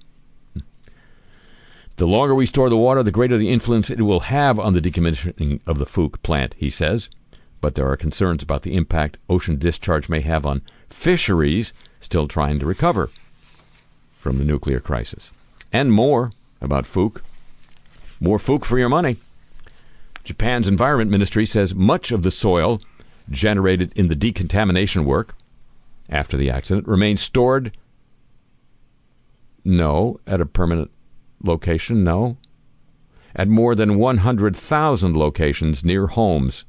The 1.96 2.06
longer 2.06 2.36
we 2.36 2.46
store 2.46 2.70
the 2.70 2.78
water, 2.78 3.02
the 3.02 3.10
greater 3.10 3.40
the 3.40 3.50
influence 3.50 3.90
it 3.90 4.00
will 4.02 4.20
have 4.20 4.60
on 4.60 4.74
the 4.74 4.82
decommissioning 4.82 5.62
of 5.66 5.80
the 5.80 5.86
Fuke 5.86 6.22
plant, 6.22 6.54
he 6.60 6.70
says. 6.70 7.10
But 7.62 7.74
there 7.74 7.90
are 7.90 7.98
concerns 7.98 8.44
about 8.44 8.62
the 8.62 8.76
impact 8.76 9.18
ocean 9.28 9.58
discharge 9.58 10.10
may 10.10 10.22
have 10.22 10.46
on 10.46 10.62
fisheries 10.92 11.74
still 12.02 12.28
trying 12.28 12.60
to 12.60 12.68
recover 12.68 13.10
from 14.20 14.38
the 14.38 14.46
nuclear 14.46 14.80
crisis. 14.80 15.32
And 15.74 15.92
more 15.92 16.32
about 16.62 16.84
Fuke. 16.84 17.24
More 18.20 18.38
Fuke 18.38 18.66
for 18.66 18.78
your 18.78 18.90
money. 18.90 19.18
Japan's 20.24 20.68
Environment 20.68 21.10
Ministry 21.10 21.48
says 21.48 21.74
much 21.74 22.12
of 22.12 22.22
the 22.22 22.30
soil 22.30 22.80
generated 23.32 23.92
in 23.96 24.08
the 24.08 24.16
decontamination 24.16 25.04
work 25.04 25.34
after 26.10 26.38
the 26.38 26.50
accident 26.50 26.88
remains 26.88 27.22
stored. 27.22 27.76
No, 29.64 30.20
at 30.28 30.42
a 30.42 30.46
permanent 30.46 30.92
location, 31.44 32.04
no. 32.04 32.38
At 33.36 33.48
more 33.48 33.76
than 33.76 33.98
100,000 33.98 35.18
locations 35.18 35.84
near 35.84 36.08
homes 36.08 36.66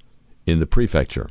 in 0.46 0.60
the 0.60 0.66
prefecture. 0.66 1.28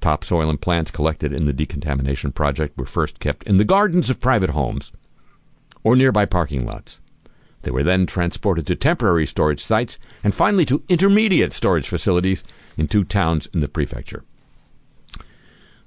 Topsoil 0.00 0.50
and 0.50 0.60
plants 0.60 0.90
collected 0.90 1.32
in 1.32 1.46
the 1.46 1.52
decontamination 1.52 2.32
project 2.32 2.76
were 2.76 2.86
first 2.86 3.20
kept 3.20 3.46
in 3.46 3.56
the 3.56 3.64
gardens 3.64 4.10
of 4.10 4.20
private 4.20 4.50
homes 4.50 4.92
or 5.84 5.96
nearby 5.96 6.24
parking 6.24 6.66
lots. 6.66 7.00
They 7.62 7.70
were 7.70 7.84
then 7.84 8.06
transported 8.06 8.66
to 8.66 8.76
temporary 8.76 9.26
storage 9.26 9.62
sites 9.62 9.98
and 10.24 10.34
finally 10.34 10.64
to 10.66 10.82
intermediate 10.88 11.52
storage 11.52 11.88
facilities 11.88 12.42
in 12.76 12.88
two 12.88 13.04
towns 13.04 13.46
in 13.54 13.60
the 13.60 13.68
prefecture. 13.68 14.24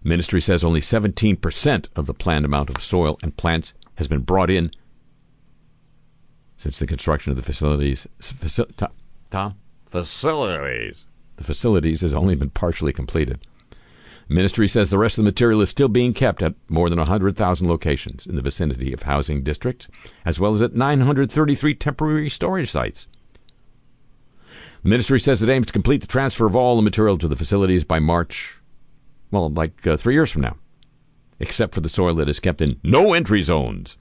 Ministry 0.06 0.40
says 0.40 0.64
only 0.64 0.82
17% 0.82 1.88
of 1.96 2.06
the 2.06 2.14
planned 2.14 2.46
amount 2.46 2.70
of 2.70 2.82
soil 2.82 3.18
and 3.24 3.36
plants 3.36 3.74
has 3.96 4.08
been 4.08 4.22
brought 4.22 4.52
in 4.52 4.70
since 6.58 6.78
the 6.78 6.86
construction 6.86 7.32
of 7.32 7.38
the 7.38 7.42
facilities. 7.42 8.08
Faci- 8.20 8.90
Tom? 9.32 9.56
Facilities. 9.88 11.08
The 11.38 11.44
facilities 11.44 12.02
has 12.02 12.14
only 12.14 12.36
been 12.36 12.52
partially 12.52 12.94
completed. 12.94 13.48
Ministry 14.30 14.68
says 14.68 14.92
the 14.92 15.00
rest 15.00 15.18
of 15.18 15.24
the 15.24 15.30
material 15.30 15.62
is 15.62 15.72
still 15.72 15.88
being 15.88 16.14
kept 16.14 16.44
at 16.44 16.54
more 16.70 16.88
than 16.90 17.00
100,000 17.00 17.68
locations 17.68 18.28
in 18.28 18.36
the 18.36 18.44
vicinity 18.44 18.94
of 18.94 19.04
housing 19.04 19.42
districts, 19.42 19.88
as 20.24 20.40
well 20.40 20.54
as 20.54 20.62
at 20.62 20.76
933 20.76 21.74
temporary 21.74 22.30
storage 22.30 22.70
sites. 22.70 23.08
The 24.84 24.90
ministry 24.90 25.20
says 25.20 25.42
it 25.42 25.50
aims 25.50 25.66
to 25.68 25.74
complete 25.74 26.02
the 26.02 26.08
transfer 26.08 26.46
of 26.46 26.56
all 26.56 26.76
the 26.76 26.84
material 26.84 27.18
to 27.18 27.28
the 27.28 27.36
facilities 27.36 27.84
by 27.84 27.98
March, 27.98 28.55
well, 29.36 29.50
like 29.50 29.86
uh, 29.86 29.98
three 29.98 30.14
years 30.14 30.32
from 30.32 30.44
now, 30.44 30.56
except 31.40 31.76
for 31.76 31.82
the 31.82 31.90
soil 31.90 32.16
that 32.16 32.30
is 32.30 32.40
kept 32.40 32.62
in 32.62 32.80
no 32.84 33.14
entry 33.14 33.42
zones. 33.42 33.98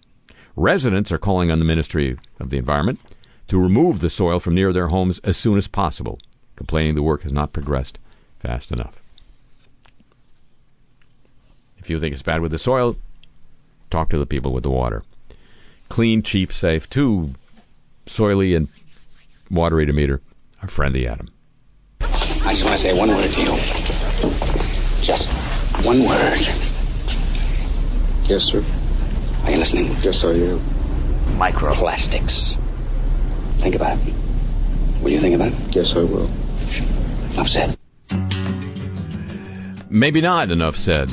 Residents 0.55 1.11
are 1.11 1.19
calling 1.19 1.51
on 1.51 1.59
the 1.59 1.65
Ministry 1.65 2.17
of 2.39 2.51
the 2.51 2.57
Environment 2.57 3.01
to 3.49 3.59
remove 3.59 4.01
the 4.01 4.09
soil 4.09 4.39
from 4.39 4.55
near 4.55 4.73
their 4.73 4.89
homes 4.89 5.19
as 5.21 5.37
soon 5.37 5.59
as 5.59 5.67
possible, 5.67 6.21
complaining 6.55 6.95
the 6.95 7.03
work 7.03 7.23
has 7.23 7.33
not 7.33 7.53
progressed 7.53 7.99
fast 8.39 8.71
enough. 8.71 9.03
If 11.79 11.91
you 11.91 11.99
think 11.99 12.13
it's 12.13 12.23
bad 12.23 12.41
with 12.41 12.53
the 12.53 12.59
soil, 12.59 12.97
talk 13.91 14.11
to 14.11 14.19
the 14.19 14.27
people 14.27 14.53
with 14.53 14.63
the 14.63 14.71
water. 14.71 15.03
Clean, 15.89 16.23
cheap, 16.23 16.53
safe, 16.53 16.89
too 16.89 17.35
soily 18.07 18.57
and 18.57 18.69
watery 19.51 19.87
to 19.87 19.93
meter. 19.93 20.21
Our 20.63 20.69
friend 20.69 20.95
the 20.95 21.09
Atom. 21.09 21.29
I 22.01 22.51
just 22.51 22.65
want 22.65 22.77
to 22.77 22.83
say 22.83 22.97
one 22.97 23.09
word 23.09 23.33
to 23.33 23.41
you. 23.43 24.64
Just 25.05 25.31
one 25.85 26.07
word. 26.07 26.39
Yes, 28.25 28.45
sir. 28.45 28.65
Are 29.45 29.51
you 29.51 29.59
listening? 29.59 29.95
Yes, 30.01 30.25
I 30.25 30.31
am. 30.31 30.59
Microplastics. 31.37 32.57
Think 33.59 33.75
about 33.75 33.99
it. 33.99 34.15
Will 35.03 35.11
you 35.11 35.21
think 35.21 35.35
about 35.35 35.49
it? 35.49 35.77
Yes, 35.77 35.95
I 35.95 36.05
will. 36.05 36.31
Enough 37.35 37.49
said. 37.51 37.79
Maybe 39.91 40.23
not, 40.23 40.51
enough 40.51 40.77
said. 40.77 41.11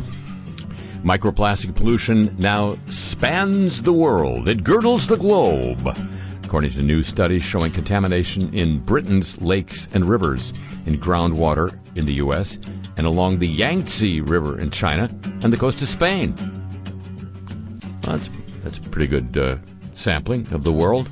Microplastic 1.04 1.76
pollution 1.76 2.34
now 2.40 2.78
spans 2.86 3.82
the 3.82 3.92
world. 3.92 4.48
It 4.48 4.64
girdles 4.64 5.08
the 5.08 5.18
globe. 5.18 5.98
According 6.46 6.72
to 6.72 6.82
new 6.82 7.04
studies 7.04 7.44
showing 7.44 7.74
contamination 7.74 8.54
in 8.54 8.80
Britain's 8.80 9.42
lakes 9.42 9.90
and 9.92 10.06
rivers, 10.06 10.54
in 10.86 10.98
groundwater 10.98 11.78
in 11.96 12.06
the 12.06 12.14
U.S., 12.14 12.58
and 13.02 13.08
along 13.08 13.40
the 13.40 13.48
Yangtze 13.48 14.22
River 14.22 14.60
in 14.60 14.70
China, 14.70 15.10
and 15.42 15.52
the 15.52 15.58
coast 15.58 15.82
of 15.82 15.88
Spain. 15.88 16.36
Well, 18.04 18.16
that's, 18.16 18.30
that's 18.64 18.78
a 18.78 18.82
pretty 18.92 19.08
good 19.08 19.36
uh, 19.36 19.58
sampling 19.96 20.46
of 20.54 20.64
the 20.64 20.72
world. 20.72 21.10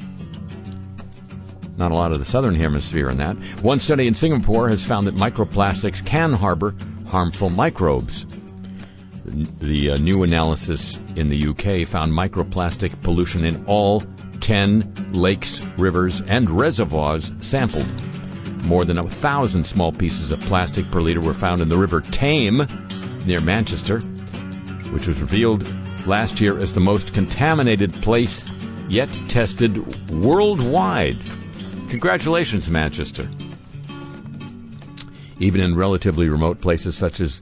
Not 1.78 1.90
a 1.90 1.96
lot 1.96 2.12
of 2.12 2.20
the 2.20 2.26
southern 2.26 2.54
hemisphere 2.54 3.10
in 3.10 3.18
that. 3.18 3.36
One 3.64 3.80
study 3.80 4.06
in 4.06 4.14
Singapore 4.14 4.70
has 4.70 4.86
found 4.86 5.08
that 5.08 5.16
microplastics 5.16 6.06
can 6.06 6.32
harbor 6.32 6.76
harmful 7.08 7.50
microbes. 7.50 8.28
The 9.26 9.90
uh, 9.90 9.98
new 9.98 10.22
analysis 10.22 11.00
in 11.16 11.30
the 11.30 11.48
UK 11.48 11.88
found 11.88 12.12
microplastic 12.12 13.02
pollution 13.02 13.46
in 13.46 13.66
all 13.66 14.04
10 14.42 15.12
lakes, 15.14 15.66
rivers, 15.76 16.22
and 16.28 16.52
reservoirs 16.52 17.32
sampled. 17.42 17.88
More 18.70 18.86
than 18.86 19.00
a 19.00 19.10
thousand 19.10 19.64
small 19.64 19.92
pieces 19.92 20.30
of 20.30 20.40
plastic 20.42 20.92
per 20.92 21.02
liter 21.02 21.22
were 21.22 21.34
found 21.34 21.60
in 21.60 21.70
the 21.70 21.78
River 21.80 22.02
Tame 22.02 22.68
near 23.26 23.42
Manchester, 23.42 24.00
which 24.92 25.08
was 25.08 25.20
revealed 25.20 25.66
last 26.06 26.40
year 26.40 26.60
as 26.60 26.72
the 26.72 26.80
most 26.80 27.12
contaminated 27.12 27.92
place 27.94 28.46
yet 28.88 29.10
tested 29.28 29.76
worldwide. 30.12 31.18
Congratulations, 31.88 32.70
Manchester. 32.70 33.28
Even 35.40 35.62
in 35.62 35.76
relatively 35.76 36.30
remote 36.30 36.62
places 36.62 36.96
such 36.96 37.22
as 37.22 37.42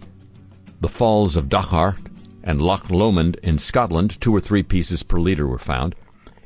the 0.79 0.87
Falls 0.87 1.35
of 1.35 1.49
Dochart 1.49 1.97
and 2.45 2.61
Loch 2.61 2.89
Lomond 2.89 3.35
in 3.43 3.57
Scotland, 3.57 4.21
two 4.21 4.33
or 4.33 4.39
three 4.39 4.63
pieces 4.63 5.03
per 5.03 5.19
litre 5.19 5.45
were 5.45 5.59
found. 5.59 5.93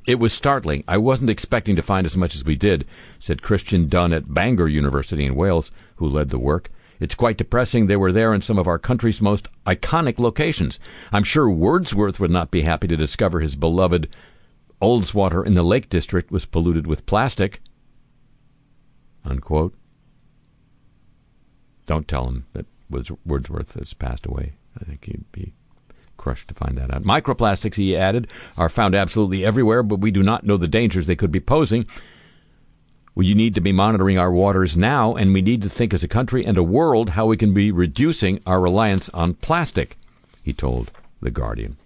It 0.08 0.20
was 0.20 0.34
startling. 0.34 0.84
I 0.88 0.98
wasn't 0.98 1.30
expecting 1.30 1.76
to 1.76 1.82
find 1.82 2.06
as 2.06 2.18
much 2.18 2.36
as 2.36 2.44
we 2.44 2.56
did, 2.56 2.86
said 3.20 3.44
Christian 3.44 3.88
Dunn 3.88 4.14
at 4.14 4.34
Bangor 4.34 4.68
University 4.68 5.26
in 5.26 5.36
Wales, 5.36 5.72
who 5.98 6.08
led 6.08 6.30
the 6.30 6.40
work. 6.40 6.72
It's 7.00 7.16
quite 7.16 7.38
depressing 7.38 7.86
they 7.86 7.96
were 7.96 8.12
there 8.12 8.34
in 8.34 8.42
some 8.42 8.60
of 8.60 8.68
our 8.68 8.80
country's 8.80 9.22
most 9.22 9.48
iconic 9.66 10.20
locations. 10.20 10.80
I'm 11.12 11.24
sure 11.24 11.50
Wordsworth 11.50 12.20
would 12.20 12.32
not 12.32 12.52
be 12.52 12.62
happy 12.62 12.88
to 12.88 12.98
discover 12.98 13.40
his 13.40 13.56
beloved 13.56 14.08
Ullswater 14.82 15.46
in 15.46 15.54
the 15.54 15.64
Lake 15.64 15.90
District 15.90 16.32
was 16.32 16.46
polluted 16.46 16.88
with 16.88 17.06
plastic. 17.06 17.62
Unquote. 19.24 19.76
Don't 21.86 22.08
tell 22.08 22.28
him 22.28 22.46
that 22.54 22.66
Wordsworth 23.26 23.76
has 23.76 23.94
passed 23.94 24.26
away. 24.26 24.54
I 24.80 24.84
think 24.86 25.06
he'd 25.06 25.32
be 25.32 25.54
crushed 26.22 26.48
to 26.48 26.54
find 26.54 26.78
that 26.78 26.94
out. 26.94 27.04
Microplastics, 27.04 27.76
he 27.76 27.98
added, 27.98 28.28
are 28.56 28.70
found 28.70 28.94
absolutely 28.94 29.44
everywhere, 29.44 29.82
but 29.82 30.00
we 30.00 30.12
do 30.12 30.22
not 30.22 30.46
know 30.46 30.56
the 30.56 30.68
dangers 30.68 31.08
they 31.08 31.16
could 31.16 31.32
be 31.32 31.40
posing. 31.40 31.86
We 33.16 33.34
need 33.34 33.56
to 33.56 33.62
be 33.62 33.72
monitoring 33.72 34.20
our 34.20 34.32
waters 34.32 34.78
now, 34.78 35.16
and 35.16 35.34
we 35.34 35.42
need 35.42 35.64
to 35.64 35.70
think 35.70 35.94
as 35.94 36.04
a 36.04 36.08
country 36.08 36.46
and 36.46 36.58
a 36.58 36.64
world 36.64 37.10
how 37.10 37.26
we 37.26 37.38
can 37.38 37.54
be 37.54 37.72
reducing 37.72 38.40
our 38.46 38.62
reliance 38.62 39.10
on 39.10 39.34
plastic, 39.34 39.98
he 40.44 40.54
told 40.54 40.92
The 41.22 41.32
Guardian. 41.32 41.78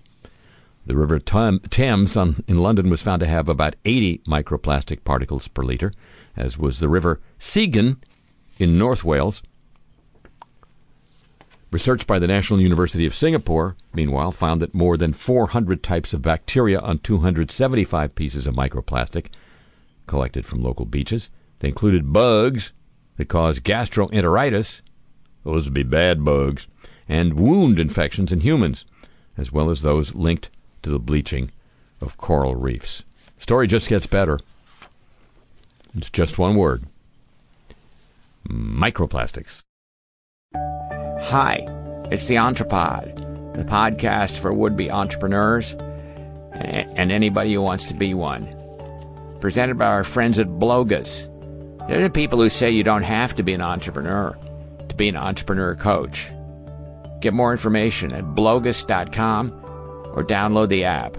The 0.86 0.95
River 0.95 1.17
Thames 1.17 2.15
in 2.15 2.58
London 2.60 2.89
was 2.89 3.02
found 3.02 3.21
to 3.21 3.28
have 3.28 3.50
about 3.50 3.76
80 3.86 4.19
microplastic 4.28 5.04
particles 5.04 5.48
per 5.48 5.63
litre, 5.63 5.93
as 6.38 6.60
was 6.60 6.80
the 6.80 6.89
River 6.89 7.21
Seiont 7.39 7.98
in 8.60 8.78
North 8.78 9.04
Wales. 9.04 9.41
Research 11.75 12.07
by 12.07 12.19
the 12.19 12.27
National 12.27 12.61
University 12.61 13.05
of 13.05 13.13
Singapore, 13.13 13.75
meanwhile, 13.93 14.31
found 14.31 14.61
that 14.61 14.73
more 14.73 14.95
than 14.95 15.11
400 15.11 15.83
types 15.83 16.13
of 16.13 16.21
bacteria 16.21 16.79
on 16.79 16.99
275 16.99 18.15
pieces 18.15 18.47
of 18.47 18.55
microplastic 18.55 19.25
collected 20.07 20.45
from 20.45 20.63
local 20.63 20.85
beaches. 20.85 21.29
They 21.59 21.67
included 21.67 22.13
bugs 22.13 22.71
that 23.17 23.27
cause 23.27 23.59
gastroenteritis, 23.59 24.83
those 25.43 25.65
would 25.65 25.73
be 25.73 25.83
bad 25.83 26.23
bugs, 26.23 26.69
and 27.09 27.33
wound 27.33 27.77
infections 27.77 28.31
in 28.31 28.39
humans, 28.39 28.85
as 29.38 29.51
well 29.51 29.69
as 29.69 29.81
those 29.81 30.15
linked 30.15 30.49
to 30.83 30.89
the 30.89 30.97
bleaching 30.97 31.51
of 31.99 32.15
coral 32.15 32.55
reefs. 32.55 33.03
The 33.35 33.41
story 33.41 33.67
just 33.67 33.89
gets 33.89 34.05
better. 34.05 34.39
It's 35.93 36.09
just 36.09 36.39
one 36.39 36.55
word 36.55 36.85
microplastics. 38.47 39.61
Hi, 41.29 41.65
it's 42.11 42.27
the 42.27 42.35
Entrepod, 42.35 43.55
the 43.57 43.63
podcast 43.63 44.38
for 44.38 44.53
would 44.53 44.77
be 44.77 44.91
entrepreneurs 44.91 45.73
and 46.51 47.11
anybody 47.11 47.51
who 47.51 47.63
wants 47.63 47.85
to 47.85 47.95
be 47.95 48.13
one. 48.13 48.47
Presented 49.41 49.75
by 49.75 49.88
our 49.88 50.03
friends 50.03 50.38
at 50.38 50.45
Blogus. 50.45 51.27
They're 51.88 52.03
the 52.03 52.11
people 52.11 52.38
who 52.38 52.49
say 52.49 52.69
you 52.69 52.83
don't 52.83 53.01
have 53.01 53.33
to 53.38 53.43
be 53.43 53.53
an 53.53 53.61
entrepreneur 53.61 54.38
to 54.88 54.95
be 54.95 55.09
an 55.09 55.17
entrepreneur 55.17 55.73
coach. 55.73 56.31
Get 57.21 57.33
more 57.33 57.51
information 57.51 58.13
at 58.13 58.23
blogus.com 58.23 59.51
or 60.13 60.23
download 60.23 60.69
the 60.69 60.83
app 60.83 61.17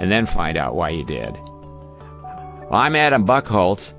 and 0.00 0.10
then 0.10 0.26
find 0.26 0.58
out 0.58 0.74
why 0.74 0.88
you 0.88 1.04
did. 1.04 1.32
Well, 1.32 2.80
I'm 2.80 2.96
Adam 2.96 3.24
Buckholtz, 3.24 3.94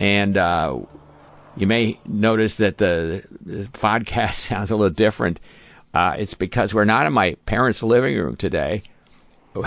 and 0.00 0.36
uh, 0.36 0.80
you 1.58 1.66
may 1.66 1.98
notice 2.06 2.56
that 2.56 2.78
the, 2.78 3.24
the 3.44 3.64
podcast 3.64 4.34
sounds 4.34 4.70
a 4.70 4.76
little 4.76 4.94
different. 4.94 5.40
Uh, 5.92 6.14
it's 6.18 6.34
because 6.34 6.72
we're 6.72 6.84
not 6.84 7.06
in 7.06 7.12
my 7.12 7.34
parents' 7.46 7.82
living 7.82 8.16
room 8.16 8.36
today. 8.36 8.82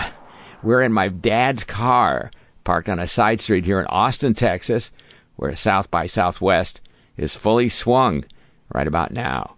We're 0.64 0.84
in 0.84 0.94
my 0.94 1.08
dad's 1.08 1.64
car, 1.64 2.30
parked 2.64 2.88
on 2.88 3.00
a 3.00 3.08
side 3.08 3.42
street 3.42 3.66
here 3.66 3.80
in 3.80 3.88
Austin, 3.88 4.36
Texas, 4.36 4.92
where 5.36 5.56
South 5.56 5.90
by 5.90 6.06
Southwest 6.06 6.82
is 7.18 7.36
fully 7.36 7.68
swung 7.68 8.26
right 8.72 8.86
about 8.86 9.12
now. 9.12 9.56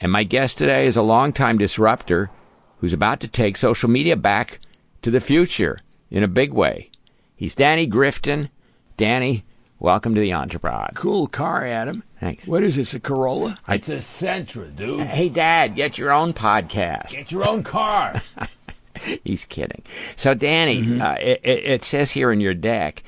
And 0.00 0.10
my 0.10 0.24
guest 0.24 0.56
today 0.56 0.86
is 0.86 0.96
a 0.96 1.02
longtime 1.02 1.58
disruptor 1.58 2.30
who's 2.78 2.94
about 2.94 3.20
to 3.20 3.28
take 3.28 3.58
social 3.58 3.90
media 3.90 4.16
back 4.16 4.58
to 5.02 5.10
the 5.10 5.20
future 5.20 5.78
in 6.10 6.22
a 6.22 6.28
big 6.28 6.54
way. 6.54 6.90
He's 7.36 7.54
Danny 7.54 7.86
Grifton. 7.86 8.48
Danny, 8.96 9.44
welcome 9.78 10.14
to 10.14 10.20
the 10.20 10.30
Entrepod. 10.30 10.94
Cool 10.94 11.26
car, 11.26 11.66
Adam. 11.66 12.02
Thanks. 12.20 12.46
What 12.46 12.62
is 12.62 12.76
this, 12.76 12.94
a 12.94 13.00
Corolla? 13.00 13.58
It's 13.68 13.88
a 13.88 13.96
Sentra, 13.96 14.74
dude. 14.74 15.00
Hey, 15.02 15.28
Dad, 15.28 15.76
get 15.76 15.98
your 15.98 16.12
own 16.12 16.32
podcast. 16.32 17.10
Get 17.10 17.30
your 17.30 17.48
own 17.48 17.62
car. 17.62 18.20
He's 19.24 19.44
kidding. 19.44 19.82
So, 20.16 20.34
Danny, 20.34 21.00
uh, 21.00 21.14
it, 21.20 21.40
it 21.44 21.64
it 21.64 21.84
says 21.84 22.10
here 22.10 22.32
in 22.32 22.40
your 22.40 22.54
deck, 22.54 23.04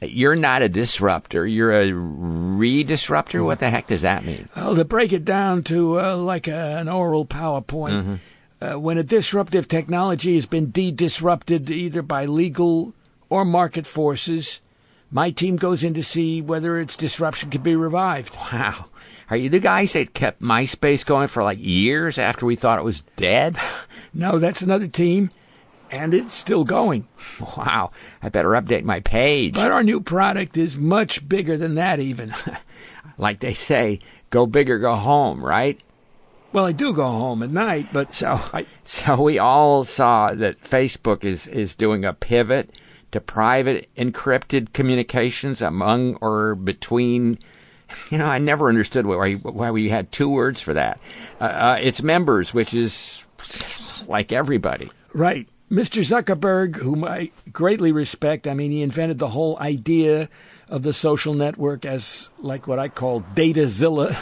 you're 0.00 0.36
not 0.36 0.62
a 0.62 0.68
disruptor. 0.68 1.46
You're 1.46 1.72
a 1.72 1.92
re-disruptor. 1.92 3.42
What 3.42 3.58
the 3.58 3.70
heck 3.70 3.88
does 3.88 4.02
that 4.02 4.24
mean? 4.24 4.48
Well, 4.56 4.76
to 4.76 4.84
break 4.84 5.12
it 5.12 5.24
down 5.24 5.62
to 5.64 6.00
uh, 6.00 6.16
like 6.16 6.46
a, 6.48 6.78
an 6.78 6.88
oral 6.88 7.26
PowerPoint, 7.26 8.20
uh, 8.60 8.78
when 8.78 8.98
a 8.98 9.02
disruptive 9.02 9.66
technology 9.66 10.34
has 10.36 10.46
been 10.46 10.70
de-disrupted 10.70 11.68
either 11.70 12.02
by 12.02 12.26
legal 12.26 12.94
or 13.28 13.44
market 13.44 13.86
forces, 13.86 14.60
my 15.12 15.30
team 15.30 15.56
goes 15.56 15.84
in 15.84 15.94
to 15.94 16.02
see 16.02 16.40
whether 16.40 16.80
its 16.80 16.96
disruption 16.96 17.50
can 17.50 17.62
be 17.62 17.76
revived. 17.76 18.34
Wow. 18.52 18.86
Are 19.30 19.36
you 19.36 19.48
the 19.48 19.60
guys 19.60 19.92
that 19.92 20.14
kept 20.14 20.42
MySpace 20.42 21.06
going 21.06 21.28
for 21.28 21.42
like 21.42 21.58
years 21.60 22.18
after 22.18 22.44
we 22.44 22.56
thought 22.56 22.78
it 22.78 22.84
was 22.84 23.02
dead? 23.16 23.56
No, 24.14 24.38
that's 24.38 24.60
another 24.60 24.88
team, 24.88 25.30
and 25.90 26.12
it's 26.12 26.34
still 26.34 26.64
going. 26.64 27.08
Wow. 27.56 27.92
I 28.22 28.28
better 28.28 28.50
update 28.50 28.84
my 28.84 29.00
page. 29.00 29.54
But 29.54 29.70
our 29.70 29.82
new 29.82 30.02
product 30.02 30.58
is 30.58 30.76
much 30.76 31.26
bigger 31.26 31.56
than 31.56 31.76
that, 31.76 31.98
even. 31.98 32.34
like 33.16 33.40
they 33.40 33.54
say, 33.54 34.00
go 34.28 34.44
big 34.44 34.68
or 34.68 34.78
go 34.78 34.96
home, 34.96 35.42
right? 35.42 35.80
well, 36.52 36.66
I 36.66 36.72
do 36.72 36.92
go 36.92 37.06
home 37.06 37.42
at 37.42 37.50
night, 37.50 37.88
but 37.92 38.14
So, 38.14 38.38
I, 38.52 38.66
so 38.82 39.22
we 39.22 39.38
all 39.38 39.84
saw 39.84 40.34
that 40.34 40.60
Facebook 40.60 41.24
is, 41.24 41.46
is 41.46 41.74
doing 41.74 42.04
a 42.04 42.12
pivot 42.12 42.76
to 43.12 43.20
private 43.20 43.88
encrypted 43.96 44.72
communications 44.72 45.62
among 45.62 46.16
or 46.16 46.54
between. 46.54 47.38
You 48.10 48.18
know, 48.18 48.26
I 48.26 48.38
never 48.38 48.68
understood 48.68 49.06
why 49.06 49.34
why 49.34 49.70
we 49.70 49.90
had 49.90 50.10
two 50.12 50.30
words 50.30 50.60
for 50.60 50.74
that. 50.74 50.98
Uh, 51.40 51.44
uh, 51.44 51.78
its 51.80 52.02
members, 52.02 52.52
which 52.54 52.74
is 52.74 53.24
like 54.08 54.32
everybody. 54.32 54.90
Right. 55.14 55.48
Mr. 55.70 56.02
Zuckerberg, 56.02 56.76
whom 56.76 57.02
I 57.02 57.30
greatly 57.50 57.92
respect, 57.92 58.46
I 58.46 58.52
mean, 58.52 58.70
he 58.70 58.82
invented 58.82 59.18
the 59.18 59.28
whole 59.28 59.58
idea 59.58 60.28
of 60.68 60.82
the 60.82 60.92
social 60.92 61.32
network 61.34 61.84
as 61.84 62.30
like 62.38 62.66
what 62.66 62.78
I 62.78 62.88
call 62.88 63.22
Datazilla. 63.34 64.14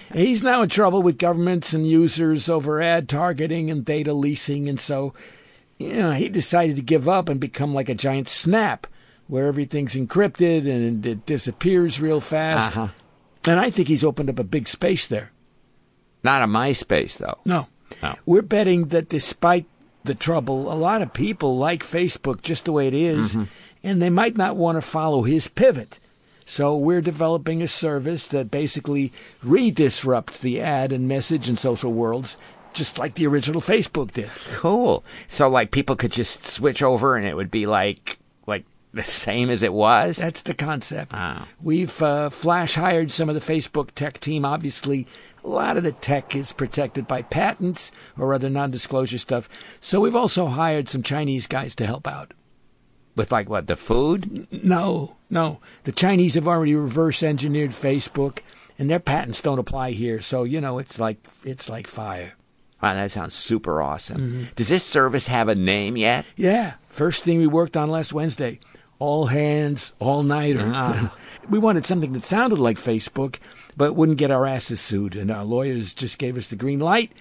He's 0.12 0.42
now 0.42 0.62
in 0.62 0.68
trouble 0.68 1.02
with 1.02 1.18
governments 1.18 1.72
and 1.72 1.86
users 1.86 2.48
over 2.48 2.80
ad 2.80 3.08
targeting 3.08 3.70
and 3.70 3.84
data 3.84 4.12
leasing. 4.12 4.68
And 4.68 4.80
so, 4.80 5.14
you 5.78 5.92
know, 5.94 6.12
he 6.12 6.28
decided 6.28 6.76
to 6.76 6.82
give 6.82 7.08
up 7.08 7.28
and 7.28 7.40
become 7.40 7.74
like 7.74 7.88
a 7.88 7.94
giant 7.94 8.28
snap 8.28 8.86
where 9.26 9.46
everything's 9.46 9.94
encrypted 9.94 10.70
and 10.70 11.04
it 11.04 11.26
disappears 11.26 12.00
real 12.00 12.20
fast. 12.20 12.76
Uh-huh. 12.76 12.92
And 13.46 13.60
I 13.60 13.70
think 13.70 13.88
he's 13.88 14.04
opened 14.04 14.30
up 14.30 14.38
a 14.38 14.44
big 14.44 14.68
space 14.68 15.06
there. 15.06 15.32
Not 16.22 16.42
a 16.42 16.46
MySpace 16.46 17.18
though. 17.18 17.38
No. 17.44 17.68
No. 18.02 18.16
We're 18.24 18.42
betting 18.42 18.86
that 18.86 19.08
despite 19.08 19.66
the 20.04 20.14
trouble, 20.14 20.72
a 20.72 20.74
lot 20.74 21.02
of 21.02 21.12
people 21.12 21.56
like 21.56 21.82
Facebook 21.82 22.42
just 22.42 22.64
the 22.64 22.72
way 22.72 22.88
it 22.88 22.94
is, 22.94 23.36
and 23.82 24.02
they 24.02 24.10
might 24.10 24.36
not 24.36 24.56
want 24.56 24.76
to 24.76 24.82
follow 24.82 25.22
his 25.22 25.48
pivot. 25.48 26.00
So 26.44 26.76
we're 26.76 27.00
developing 27.00 27.60
a 27.60 27.68
service 27.68 28.28
that 28.28 28.50
basically 28.50 29.12
re-disrupts 29.42 30.38
the 30.38 30.60
ad 30.60 30.92
and 30.92 31.08
message 31.08 31.48
and 31.48 31.58
social 31.58 31.92
worlds, 31.92 32.38
just 32.76 32.98
like 32.98 33.14
the 33.14 33.26
original 33.26 33.60
Facebook 33.60 34.12
did. 34.12 34.30
Cool. 34.52 35.04
So 35.26 35.48
like 35.48 35.72
people 35.72 35.96
could 35.96 36.12
just 36.12 36.44
switch 36.44 36.82
over 36.82 37.16
and 37.16 37.26
it 37.26 37.34
would 37.34 37.50
be 37.50 37.66
like 37.66 38.18
like 38.46 38.64
the 38.92 39.02
same 39.02 39.50
as 39.50 39.62
it 39.62 39.72
was. 39.72 40.18
That's 40.18 40.42
the 40.42 40.54
concept. 40.54 41.14
Wow. 41.14 41.46
We've 41.60 42.00
uh, 42.02 42.30
flash 42.30 42.74
hired 42.74 43.10
some 43.10 43.28
of 43.28 43.34
the 43.34 43.40
Facebook 43.40 43.90
tech 43.92 44.20
team. 44.20 44.44
Obviously, 44.44 45.06
a 45.42 45.48
lot 45.48 45.76
of 45.76 45.82
the 45.82 45.92
tech 45.92 46.36
is 46.36 46.52
protected 46.52 47.08
by 47.08 47.22
patents 47.22 47.90
or 48.18 48.32
other 48.32 48.50
non-disclosure 48.50 49.18
stuff. 49.18 49.48
So 49.80 50.00
we've 50.00 50.16
also 50.16 50.46
hired 50.46 50.88
some 50.88 51.02
Chinese 51.02 51.46
guys 51.46 51.74
to 51.76 51.86
help 51.86 52.06
out. 52.06 52.32
With 53.16 53.32
like 53.32 53.48
what 53.48 53.66
the 53.66 53.76
food? 53.76 54.46
No, 54.52 55.16
no. 55.30 55.60
The 55.84 55.92
Chinese 55.92 56.34
have 56.34 56.46
already 56.46 56.74
reverse 56.74 57.22
engineered 57.22 57.70
Facebook, 57.70 58.40
and 58.78 58.90
their 58.90 59.00
patents 59.00 59.40
don't 59.40 59.58
apply 59.58 59.92
here. 59.92 60.20
So 60.20 60.44
you 60.44 60.60
know, 60.60 60.78
it's 60.78 61.00
like 61.00 61.26
it's 61.42 61.70
like 61.70 61.86
fire. 61.86 62.34
Wow, 62.82 62.94
that 62.94 63.10
sounds 63.10 63.34
super 63.34 63.80
awesome. 63.80 64.48
Does 64.54 64.68
this 64.68 64.84
service 64.84 65.26
have 65.28 65.48
a 65.48 65.54
name 65.54 65.96
yet? 65.96 66.26
Yeah, 66.36 66.74
first 66.88 67.24
thing 67.24 67.38
we 67.38 67.46
worked 67.46 67.76
on 67.76 67.90
last 67.90 68.12
Wednesday. 68.12 68.58
All 68.98 69.26
hands, 69.26 69.92
all 69.98 70.22
nighter. 70.22 71.10
we 71.50 71.58
wanted 71.58 71.84
something 71.84 72.12
that 72.12 72.24
sounded 72.24 72.58
like 72.58 72.76
Facebook, 72.76 73.36
but 73.76 73.94
wouldn't 73.94 74.18
get 74.18 74.30
our 74.30 74.46
asses 74.46 74.80
sued, 74.80 75.16
and 75.16 75.30
our 75.30 75.44
lawyers 75.44 75.94
just 75.94 76.18
gave 76.18 76.36
us 76.36 76.48
the 76.48 76.56
green 76.56 76.80
light. 76.80 77.12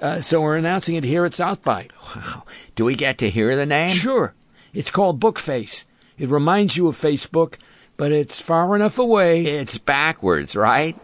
Uh, 0.00 0.20
so 0.20 0.40
we're 0.40 0.56
announcing 0.56 0.94
it 0.94 1.04
here 1.04 1.24
at 1.24 1.34
South 1.34 1.62
by. 1.62 1.88
Wow. 2.14 2.44
Do 2.74 2.84
we 2.84 2.94
get 2.94 3.18
to 3.18 3.30
hear 3.30 3.56
the 3.56 3.66
name? 3.66 3.90
Sure. 3.90 4.34
It's 4.72 4.90
called 4.90 5.20
Bookface. 5.20 5.84
It 6.18 6.28
reminds 6.28 6.76
you 6.76 6.88
of 6.88 6.96
Facebook, 6.96 7.54
but 7.96 8.12
it's 8.12 8.40
far 8.40 8.74
enough 8.76 8.98
away. 8.98 9.44
It's 9.44 9.78
backwards, 9.78 10.54
right? 10.54 10.96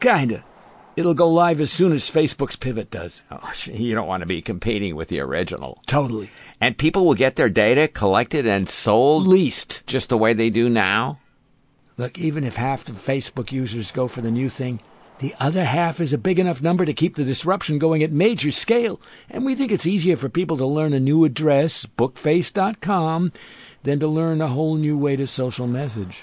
Kinda. 0.00 0.44
It'll 1.00 1.14
go 1.14 1.30
live 1.30 1.62
as 1.62 1.72
soon 1.72 1.92
as 1.92 2.10
Facebook's 2.10 2.56
pivot 2.56 2.90
does. 2.90 3.22
Oh, 3.30 3.50
you 3.64 3.94
don't 3.94 4.06
want 4.06 4.20
to 4.20 4.26
be 4.26 4.42
competing 4.42 4.94
with 4.94 5.08
the 5.08 5.20
original. 5.20 5.82
Totally. 5.86 6.30
And 6.60 6.76
people 6.76 7.06
will 7.06 7.14
get 7.14 7.36
their 7.36 7.48
data 7.48 7.88
collected 7.88 8.46
and 8.46 8.68
sold 8.68 9.26
Least. 9.26 9.82
just 9.86 10.10
the 10.10 10.18
way 10.18 10.34
they 10.34 10.50
do 10.50 10.68
now. 10.68 11.18
Look, 11.96 12.18
even 12.18 12.44
if 12.44 12.56
half 12.56 12.84
the 12.84 12.92
Facebook 12.92 13.50
users 13.50 13.90
go 13.92 14.08
for 14.08 14.20
the 14.20 14.30
new 14.30 14.50
thing, 14.50 14.80
the 15.20 15.34
other 15.40 15.64
half 15.64 16.00
is 16.00 16.12
a 16.12 16.18
big 16.18 16.38
enough 16.38 16.60
number 16.60 16.84
to 16.84 16.92
keep 16.92 17.14
the 17.14 17.24
disruption 17.24 17.78
going 17.78 18.02
at 18.02 18.12
major 18.12 18.50
scale. 18.50 19.00
And 19.30 19.46
we 19.46 19.54
think 19.54 19.72
it's 19.72 19.86
easier 19.86 20.18
for 20.18 20.28
people 20.28 20.58
to 20.58 20.66
learn 20.66 20.92
a 20.92 21.00
new 21.00 21.24
address, 21.24 21.86
bookface.com, 21.86 23.32
than 23.84 24.00
to 24.00 24.06
learn 24.06 24.42
a 24.42 24.48
whole 24.48 24.74
new 24.76 24.98
way 24.98 25.16
to 25.16 25.26
social 25.26 25.66
message. 25.66 26.22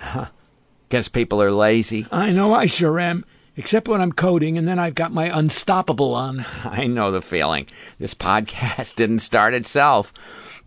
Guess 0.89 1.07
people 1.09 1.41
are 1.41 1.51
lazy. 1.51 2.05
I 2.11 2.31
know 2.31 2.53
I 2.53 2.67
sure 2.67 2.99
am. 2.99 3.25
Except 3.57 3.87
when 3.87 4.01
I'm 4.01 4.11
coding, 4.11 4.55
and 4.59 4.67
then 4.67 4.77
I've 4.77 4.93
got 4.93 5.11
my 5.11 5.35
unstoppable 5.35 6.13
on. 6.13 6.45
I 6.63 6.85
know 6.85 7.11
the 7.11 7.23
feeling. 7.23 7.65
This 7.97 8.13
podcast 8.13 8.93
didn't 8.95 9.19
start 9.19 9.55
itself. 9.55 10.13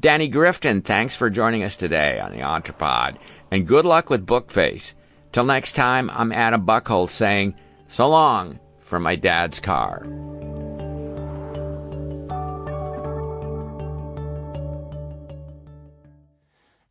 Danny 0.00 0.28
Grifton, 0.28 0.84
thanks 0.84 1.14
for 1.14 1.30
joining 1.30 1.62
us 1.62 1.76
today 1.76 2.18
on 2.18 2.32
the 2.32 2.38
Entrepod. 2.38 3.16
And 3.52 3.66
good 3.66 3.84
luck 3.84 4.10
with 4.10 4.26
Bookface. 4.26 4.94
Till 5.30 5.44
next 5.44 5.72
time, 5.72 6.10
I'm 6.10 6.32
Adam 6.32 6.66
Buckholz 6.66 7.10
saying 7.10 7.54
so 7.86 8.08
long 8.08 8.58
from 8.80 9.04
my 9.04 9.14
dad's 9.14 9.60
car. 9.60 10.04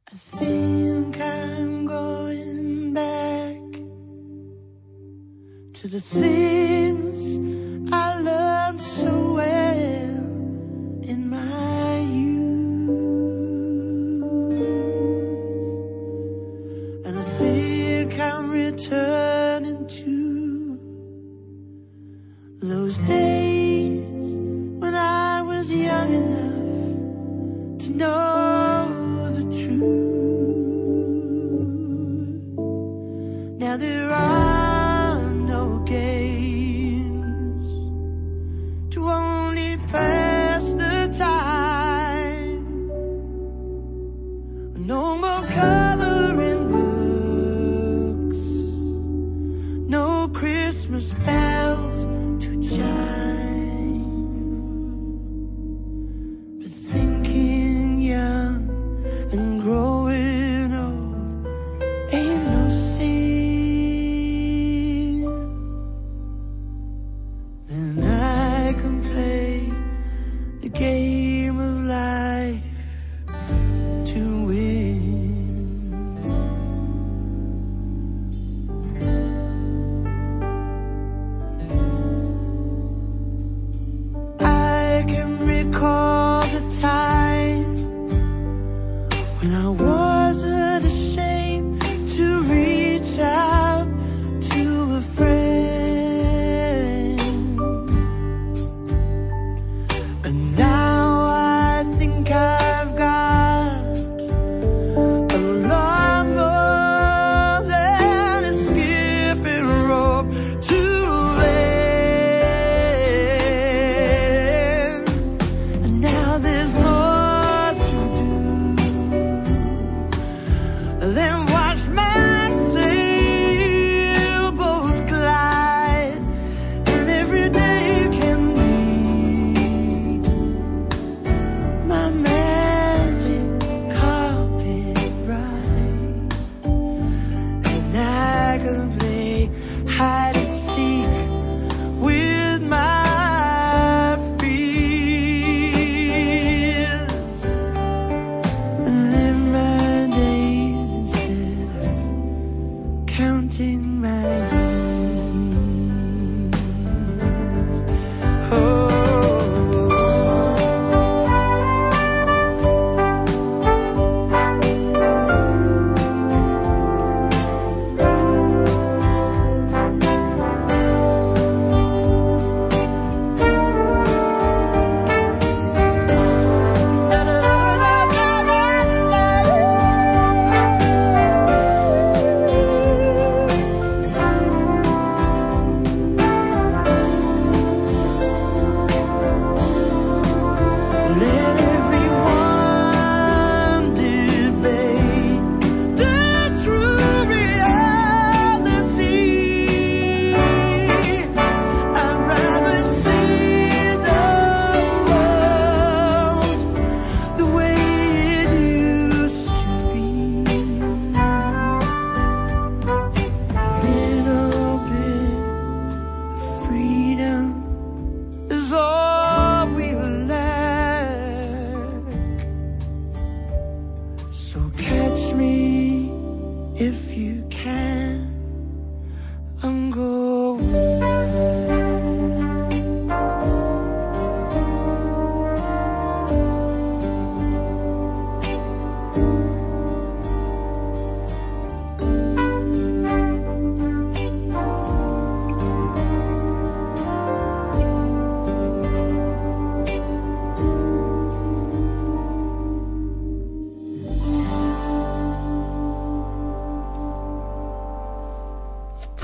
I 0.07 0.15
think 0.15 0.78
to 5.79 5.87
the 5.87 6.01
things 6.01 7.37
I 7.89 8.19
learned 8.19 8.81
so 8.81 9.33
well 9.35 10.17
in 11.11 11.29
my 11.29 11.99
youth. 12.01 13.05
And 17.05 17.17
I 17.17 17.23
think 17.39 18.19
I'm 18.19 18.49
returning 18.49 19.87
to 19.87 20.79
those 22.61 22.97
days 22.97 24.03
when 24.81 24.95
I 24.95 25.41
was 25.43 25.71
young 25.71 26.13
enough 26.13 27.79
to 27.83 27.89
know 27.91 28.48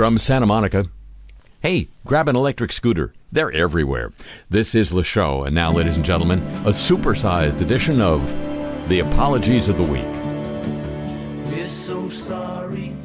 From 0.05 0.19
Santa 0.19 0.45
Monica, 0.45 0.85
hey, 1.61 1.87
grab 2.05 2.29
an 2.29 2.35
electric 2.35 2.71
scooter. 2.71 3.11
They're 3.31 3.51
everywhere. 3.51 4.13
This 4.51 4.75
is 4.75 4.93
Le 4.93 5.03
Show, 5.03 5.45
and 5.45 5.55
now, 5.55 5.71
ladies 5.71 5.95
and 5.95 6.05
gentlemen, 6.05 6.43
a 6.63 6.69
supersized 6.69 7.59
edition 7.59 7.99
of 7.99 8.21
the 8.87 8.99
Apologies 8.99 9.67
of 9.67 9.77
the 9.77 9.83
Week. 9.83 10.05
We're 11.51 11.67
so 11.67 12.07
sorry. 12.11 12.95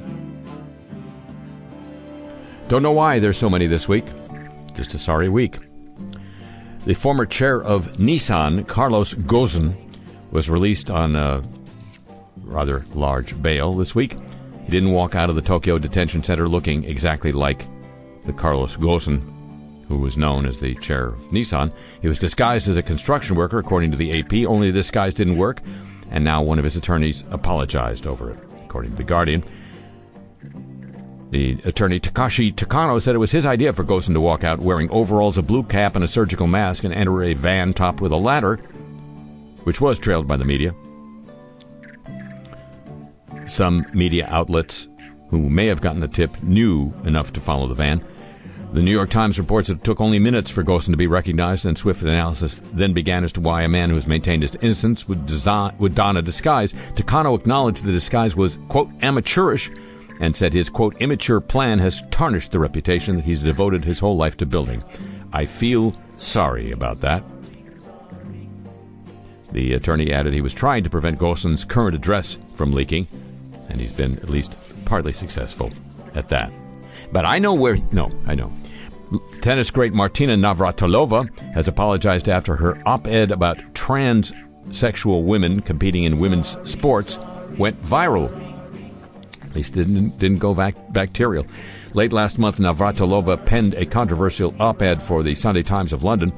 Don't 2.68 2.82
know 2.82 2.92
why 2.92 3.18
there's 3.18 3.38
so 3.38 3.48
many 3.48 3.66
this 3.66 3.88
week. 3.88 4.04
Just 4.74 4.92
a 4.92 4.98
sorry 4.98 5.30
week. 5.30 5.56
The 6.84 6.92
former 6.92 7.24
chair 7.24 7.62
of 7.62 7.94
Nissan, 7.94 8.68
Carlos 8.68 9.14
Ghosn, 9.14 9.74
was 10.32 10.50
released 10.50 10.90
on 10.90 11.16
a 11.16 11.42
rather 12.42 12.84
large 12.92 13.40
bail 13.40 13.74
this 13.74 13.94
week. 13.94 14.18
He 14.70 14.76
didn't 14.76 14.92
walk 14.92 15.16
out 15.16 15.28
of 15.28 15.34
the 15.34 15.42
Tokyo 15.42 15.78
Detention 15.78 16.22
Center 16.22 16.48
looking 16.48 16.84
exactly 16.84 17.32
like 17.32 17.66
the 18.24 18.32
Carlos 18.32 18.76
Ghosn 18.76 19.20
who 19.88 19.98
was 19.98 20.16
known 20.16 20.46
as 20.46 20.60
the 20.60 20.76
chair 20.76 21.08
of 21.08 21.18
Nissan. 21.32 21.72
He 22.00 22.06
was 22.06 22.20
disguised 22.20 22.68
as 22.68 22.76
a 22.76 22.82
construction 22.82 23.34
worker, 23.34 23.58
according 23.58 23.90
to 23.90 23.96
the 23.96 24.16
AP. 24.16 24.48
Only 24.48 24.70
the 24.70 24.78
disguise 24.78 25.12
didn't 25.12 25.38
work, 25.38 25.60
and 26.12 26.22
now 26.22 26.40
one 26.40 26.60
of 26.60 26.64
his 26.64 26.76
attorneys 26.76 27.24
apologized 27.32 28.06
over 28.06 28.30
it, 28.30 28.38
according 28.60 28.92
to 28.92 28.96
The 28.96 29.02
Guardian. 29.02 29.42
The 31.30 31.58
attorney 31.64 31.98
Takashi 31.98 32.54
Takano 32.54 33.02
said 33.02 33.16
it 33.16 33.18
was 33.18 33.32
his 33.32 33.46
idea 33.46 33.72
for 33.72 33.82
Ghosn 33.82 34.14
to 34.14 34.20
walk 34.20 34.44
out 34.44 34.60
wearing 34.60 34.88
overalls, 34.90 35.36
a 35.36 35.42
blue 35.42 35.64
cap, 35.64 35.96
and 35.96 36.04
a 36.04 36.06
surgical 36.06 36.46
mask 36.46 36.84
and 36.84 36.94
enter 36.94 37.24
a 37.24 37.34
van 37.34 37.74
topped 37.74 38.00
with 38.00 38.12
a 38.12 38.16
ladder, 38.16 38.54
which 39.64 39.80
was 39.80 39.98
trailed 39.98 40.28
by 40.28 40.36
the 40.36 40.44
media. 40.44 40.72
Some 43.50 43.84
media 43.92 44.28
outlets 44.30 44.88
who 45.28 45.50
may 45.50 45.66
have 45.66 45.80
gotten 45.80 45.98
the 45.98 46.06
tip 46.06 46.40
knew 46.40 46.94
enough 47.04 47.32
to 47.32 47.40
follow 47.40 47.66
the 47.66 47.74
van. 47.74 48.00
The 48.72 48.80
New 48.80 48.92
York 48.92 49.10
Times 49.10 49.40
reports 49.40 49.68
it 49.68 49.82
took 49.82 50.00
only 50.00 50.20
minutes 50.20 50.52
for 50.52 50.62
Ghosn 50.62 50.92
to 50.92 50.96
be 50.96 51.08
recognized, 51.08 51.66
and 51.66 51.76
swift 51.76 52.02
analysis 52.02 52.62
then 52.72 52.92
began 52.92 53.24
as 53.24 53.32
to 53.32 53.40
why 53.40 53.62
a 53.62 53.68
man 53.68 53.88
who 53.88 53.96
has 53.96 54.06
maintained 54.06 54.44
his 54.44 54.54
innocence 54.62 55.08
would, 55.08 55.26
design, 55.26 55.74
would 55.78 55.96
don 55.96 56.16
a 56.16 56.22
disguise. 56.22 56.74
Takano 56.94 57.36
acknowledged 57.36 57.84
the 57.84 57.90
disguise 57.90 58.36
was, 58.36 58.60
quote, 58.68 58.88
amateurish 59.02 59.72
and 60.20 60.36
said 60.36 60.52
his, 60.52 60.68
quote, 60.68 60.96
immature 61.00 61.40
plan 61.40 61.80
has 61.80 62.04
tarnished 62.12 62.52
the 62.52 62.60
reputation 62.60 63.16
that 63.16 63.24
he's 63.24 63.42
devoted 63.42 63.84
his 63.84 63.98
whole 63.98 64.16
life 64.16 64.36
to 64.36 64.46
building. 64.46 64.80
I 65.32 65.46
feel 65.46 65.92
sorry 66.18 66.70
about 66.70 67.00
that. 67.00 67.24
The 69.50 69.72
attorney 69.72 70.12
added 70.12 70.34
he 70.34 70.40
was 70.40 70.54
trying 70.54 70.84
to 70.84 70.90
prevent 70.90 71.18
Ghosn's 71.18 71.64
current 71.64 71.96
address 71.96 72.38
from 72.54 72.70
leaking, 72.70 73.08
and 73.70 73.80
he's 73.80 73.92
been 73.92 74.18
at 74.18 74.30
least 74.30 74.56
partly 74.84 75.12
successful 75.12 75.70
at 76.14 76.28
that. 76.28 76.52
But 77.12 77.24
I 77.24 77.38
know 77.38 77.54
where. 77.54 77.76
No, 77.92 78.10
I 78.26 78.34
know. 78.34 78.52
Tennis 79.40 79.70
great 79.70 79.92
Martina 79.92 80.36
Navratilova 80.36 81.36
has 81.54 81.66
apologized 81.66 82.28
after 82.28 82.56
her 82.56 82.80
op 82.86 83.06
ed 83.06 83.30
about 83.30 83.58
transsexual 83.74 85.24
women 85.24 85.60
competing 85.60 86.04
in 86.04 86.20
women's 86.20 86.56
sports 86.70 87.18
went 87.58 87.80
viral. 87.82 88.30
At 89.42 89.54
least 89.54 89.74
didn't, 89.74 90.18
didn't 90.18 90.38
go 90.38 90.54
bacterial. 90.54 91.46
Late 91.92 92.12
last 92.12 92.38
month, 92.38 92.58
Navratilova 92.58 93.44
penned 93.44 93.74
a 93.74 93.84
controversial 93.84 94.54
op 94.60 94.80
ed 94.80 95.02
for 95.02 95.24
the 95.24 95.34
Sunday 95.34 95.64
Times 95.64 95.92
of 95.92 96.04
London 96.04 96.32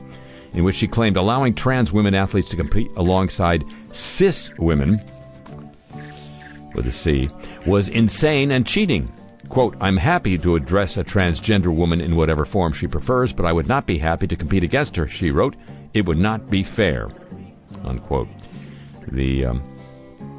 in 0.55 0.65
which 0.65 0.77
she 0.77 0.89
claimed 0.89 1.17
allowing 1.17 1.55
trans 1.55 1.93
women 1.93 2.15
athletes 2.15 2.49
to 2.51 2.57
compete 2.57 2.91
alongside 2.97 3.65
cis 3.91 4.51
women 4.59 5.01
with 6.75 6.87
a 6.87 6.93
C 6.93 7.29
was 7.67 7.89
insane 7.89 8.51
and 8.53 8.67
cheating. 8.67 9.13
Quote, 9.49 9.77
I'm 9.81 9.97
happy 9.97 10.39
to 10.39 10.57
address 10.57 10.97
a 10.97 11.05
transgender 11.05 11.75
woman 11.75 12.01
in 12.01 12.17
whatever 12.17 12.45
form 12.45 12.73
she 12.73 12.87
prefers, 12.87 13.33
but 13.33 13.45
I 13.45 13.53
would 13.53 13.69
not 13.69 13.87
be 13.87 13.99
happy 13.99 14.27
to 14.27 14.37
compete 14.37 14.65
against 14.65 14.97
her, 14.97 15.07
she 15.07 15.31
wrote. 15.31 15.57
It 15.93 16.07
would 16.07 16.19
not 16.19 16.49
be 16.49 16.63
fair. 16.63 17.11
Unquote. 17.85 18.29
The 19.09 19.47
um, 19.47 19.63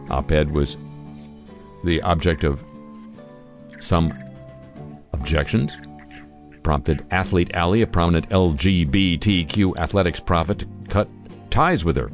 op 0.09 0.31
ed 0.31 0.51
was 0.51 0.77
the 1.83 2.01
object 2.01 2.43
of 2.43 2.63
some 3.79 4.13
objections. 5.11 5.77
Prompted 6.63 7.05
Athlete 7.11 7.51
Ally, 7.53 7.79
a 7.79 7.87
prominent 7.87 8.29
LGBTQ 8.29 9.77
athletics 9.77 10.21
prophet, 10.21 10.59
to 10.59 10.67
cut 10.87 11.09
ties 11.49 11.83
with 11.85 11.97
her. 11.97 12.09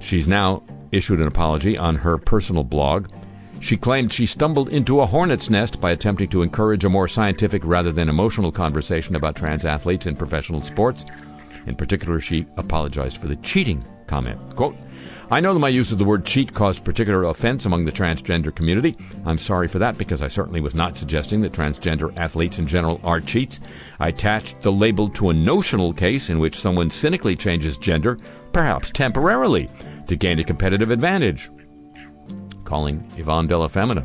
She's 0.00 0.28
now 0.28 0.62
issued 0.92 1.20
an 1.20 1.26
apology 1.28 1.76
on 1.76 1.96
her 1.96 2.18
personal 2.18 2.64
blog. 2.64 3.08
She 3.60 3.76
claimed 3.76 4.12
she 4.12 4.26
stumbled 4.26 4.68
into 4.68 5.00
a 5.00 5.06
hornet's 5.06 5.48
nest 5.48 5.80
by 5.80 5.90
attempting 5.92 6.28
to 6.28 6.42
encourage 6.42 6.84
a 6.84 6.90
more 6.90 7.08
scientific 7.08 7.62
rather 7.64 7.90
than 7.90 8.08
emotional 8.08 8.52
conversation 8.52 9.16
about 9.16 9.36
trans 9.36 9.64
athletes 9.64 10.06
in 10.06 10.16
professional 10.16 10.60
sports. 10.60 11.06
In 11.66 11.74
particular, 11.74 12.20
she 12.20 12.46
apologized 12.56 13.16
for 13.16 13.28
the 13.28 13.36
cheating 13.36 13.84
comment. 14.06 14.38
Quote, 14.54 14.76
I 15.28 15.40
know 15.40 15.52
that 15.52 15.60
my 15.60 15.68
use 15.68 15.90
of 15.90 15.98
the 15.98 16.04
word 16.04 16.24
cheat 16.24 16.54
caused 16.54 16.84
particular 16.84 17.24
offense 17.24 17.66
among 17.66 17.84
the 17.84 17.90
transgender 17.90 18.54
community. 18.54 18.96
I'm 19.24 19.38
sorry 19.38 19.66
for 19.66 19.80
that 19.80 19.98
because 19.98 20.22
I 20.22 20.28
certainly 20.28 20.60
was 20.60 20.74
not 20.74 20.96
suggesting 20.96 21.40
that 21.40 21.52
transgender 21.52 22.16
athletes 22.16 22.60
in 22.60 22.66
general 22.68 23.00
are 23.02 23.20
cheats. 23.20 23.58
I 23.98 24.08
attached 24.08 24.60
the 24.60 24.70
label 24.70 25.08
to 25.10 25.30
a 25.30 25.34
notional 25.34 25.92
case 25.92 26.30
in 26.30 26.38
which 26.38 26.60
someone 26.60 26.90
cynically 26.90 27.34
changes 27.34 27.76
gender, 27.76 28.18
perhaps 28.52 28.92
temporarily, 28.92 29.68
to 30.08 30.16
gain 30.16 30.38
a 30.38 30.44
competitive 30.44 30.90
advantage. 30.90 31.50
Calling 32.64 33.10
Yvonne 33.16 33.46
Della 33.46 33.68
Femina. 33.68 34.04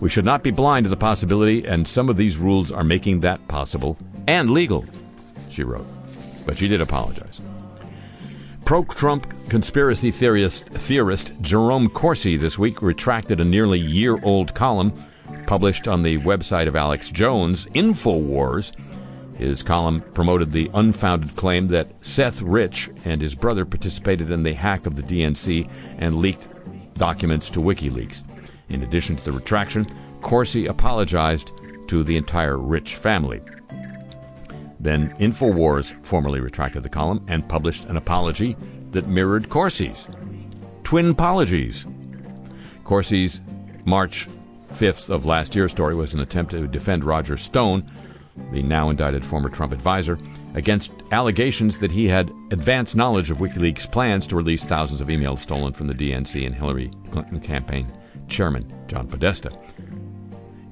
We 0.00 0.08
should 0.08 0.24
not 0.24 0.42
be 0.42 0.50
blind 0.50 0.84
to 0.84 0.90
the 0.90 0.96
possibility, 0.96 1.66
and 1.66 1.86
some 1.86 2.08
of 2.08 2.16
these 2.16 2.38
rules 2.38 2.72
are 2.72 2.84
making 2.84 3.20
that 3.20 3.46
possible 3.48 3.98
and 4.26 4.50
legal, 4.50 4.84
she 5.50 5.62
wrote. 5.62 5.86
But 6.46 6.56
she 6.56 6.68
did 6.68 6.80
apologize. 6.80 7.40
Pro 8.64 8.84
Trump 8.84 9.26
conspiracy 9.48 10.10
theorist, 10.10 10.66
theorist 10.66 11.32
Jerome 11.40 11.88
Corsi 11.88 12.36
this 12.36 12.58
week 12.58 12.82
retracted 12.82 13.40
a 13.40 13.44
nearly 13.44 13.80
year 13.80 14.22
old 14.22 14.54
column 14.54 14.92
published 15.46 15.88
on 15.88 16.02
the 16.02 16.18
website 16.18 16.68
of 16.68 16.76
Alex 16.76 17.10
Jones, 17.10 17.66
InfoWars. 17.74 18.72
His 19.40 19.62
column 19.62 20.02
promoted 20.12 20.52
the 20.52 20.70
unfounded 20.74 21.34
claim 21.34 21.68
that 21.68 22.04
Seth 22.04 22.42
Rich 22.42 22.90
and 23.04 23.22
his 23.22 23.34
brother 23.34 23.64
participated 23.64 24.30
in 24.30 24.42
the 24.42 24.52
hack 24.52 24.84
of 24.84 24.96
the 24.96 25.02
DNC 25.02 25.66
and 25.96 26.16
leaked 26.16 26.46
documents 26.92 27.48
to 27.50 27.60
WikiLeaks. 27.60 28.22
In 28.68 28.82
addition 28.82 29.16
to 29.16 29.24
the 29.24 29.32
retraction, 29.32 29.86
Corsi 30.20 30.66
apologized 30.66 31.52
to 31.86 32.04
the 32.04 32.18
entire 32.18 32.58
Rich 32.58 32.96
family. 32.96 33.40
Then 34.78 35.14
InfoWars 35.18 35.94
formally 36.04 36.40
retracted 36.40 36.82
the 36.82 36.90
column 36.90 37.24
and 37.26 37.48
published 37.48 37.86
an 37.86 37.96
apology 37.96 38.58
that 38.90 39.08
mirrored 39.08 39.48
Corsi's. 39.48 40.06
Twin 40.84 41.12
apologies. 41.12 41.86
Corsi's 42.84 43.40
March 43.86 44.28
5th 44.72 45.08
of 45.08 45.24
last 45.24 45.56
year's 45.56 45.70
story 45.70 45.94
was 45.94 46.12
an 46.12 46.20
attempt 46.20 46.50
to 46.50 46.66
defend 46.66 47.04
Roger 47.04 47.38
Stone, 47.38 47.90
the 48.52 48.62
now 48.62 48.90
indicted 48.90 49.24
former 49.24 49.48
Trump 49.48 49.72
advisor, 49.72 50.18
against 50.54 50.92
allegations 51.12 51.78
that 51.78 51.92
he 51.92 52.06
had 52.06 52.32
advanced 52.50 52.96
knowledge 52.96 53.30
of 53.30 53.38
WikiLeaks' 53.38 53.90
plans 53.90 54.26
to 54.26 54.36
release 54.36 54.64
thousands 54.64 55.00
of 55.00 55.08
emails 55.08 55.38
stolen 55.38 55.72
from 55.72 55.86
the 55.86 55.94
DNC 55.94 56.44
and 56.44 56.54
Hillary 56.54 56.90
Clinton 57.10 57.40
campaign 57.40 57.90
chairman 58.28 58.72
John 58.86 59.06
Podesta. 59.06 59.50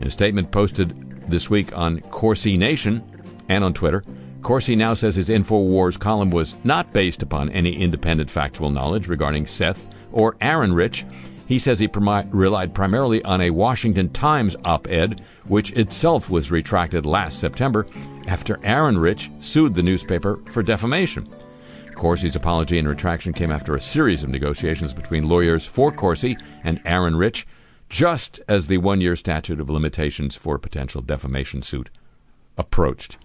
In 0.01 0.07
a 0.07 0.11
statement 0.11 0.51
posted 0.51 1.29
this 1.29 1.51
week 1.51 1.77
on 1.77 2.01
Corsi 2.01 2.57
Nation, 2.57 3.03
and 3.49 3.65
on 3.65 3.75
Twitter. 3.75 4.05
Corsi 4.43 4.77
now 4.77 4.95
says 4.95 5.17
his 5.17 5.29
InfoWars 5.29 5.99
column 5.99 6.31
was 6.31 6.55
not 6.65 6.93
based 6.93 7.23
upon 7.23 7.51
any 7.51 7.77
independent 7.77 8.31
factual 8.31 8.71
knowledge 8.71 9.09
regarding 9.09 9.47
Seth 9.47 9.87
or 10.13 10.37
Aaron 10.41 10.73
Rich. 10.73 11.05
He 11.49 11.59
says 11.59 11.79
he 11.79 11.89
primi- 11.89 12.29
relied 12.31 12.75
primarily 12.75 13.25
on 13.25 13.41
a 13.41 13.49
Washington 13.49 14.11
Times 14.11 14.55
op 14.67 14.87
ed, 14.87 15.23
which 15.47 15.73
itself 15.73 16.29
was 16.29 16.51
retracted 16.51 17.07
last 17.07 17.39
September 17.39 17.87
after 18.27 18.61
Aaron 18.63 18.99
Rich 18.99 19.31
sued 19.39 19.75
the 19.75 19.83
newspaper 19.83 20.39
for 20.51 20.63
defamation. 20.63 21.27
Corsi's 21.95 22.37
apology 22.37 22.79
and 22.79 22.87
retraction 22.87 23.33
came 23.33 23.51
after 23.51 23.75
a 23.75 23.81
series 23.81 24.23
of 24.23 24.29
negotiations 24.29 24.93
between 24.93 25.27
lawyers 25.27 25.65
for 25.65 25.91
Corsi 25.91 26.37
and 26.65 26.83
Aaron 26.85 27.17
Rich, 27.17 27.47
just 27.89 28.43
as 28.47 28.67
the 28.67 28.77
one 28.77 29.01
year 29.01 29.17
statute 29.17 29.59
of 29.59 29.71
limitations 29.71 30.37
for 30.37 30.57
a 30.57 30.61
potential 30.61 31.01
defamation 31.01 31.63
suit 31.63 31.89
approached. 32.59 33.17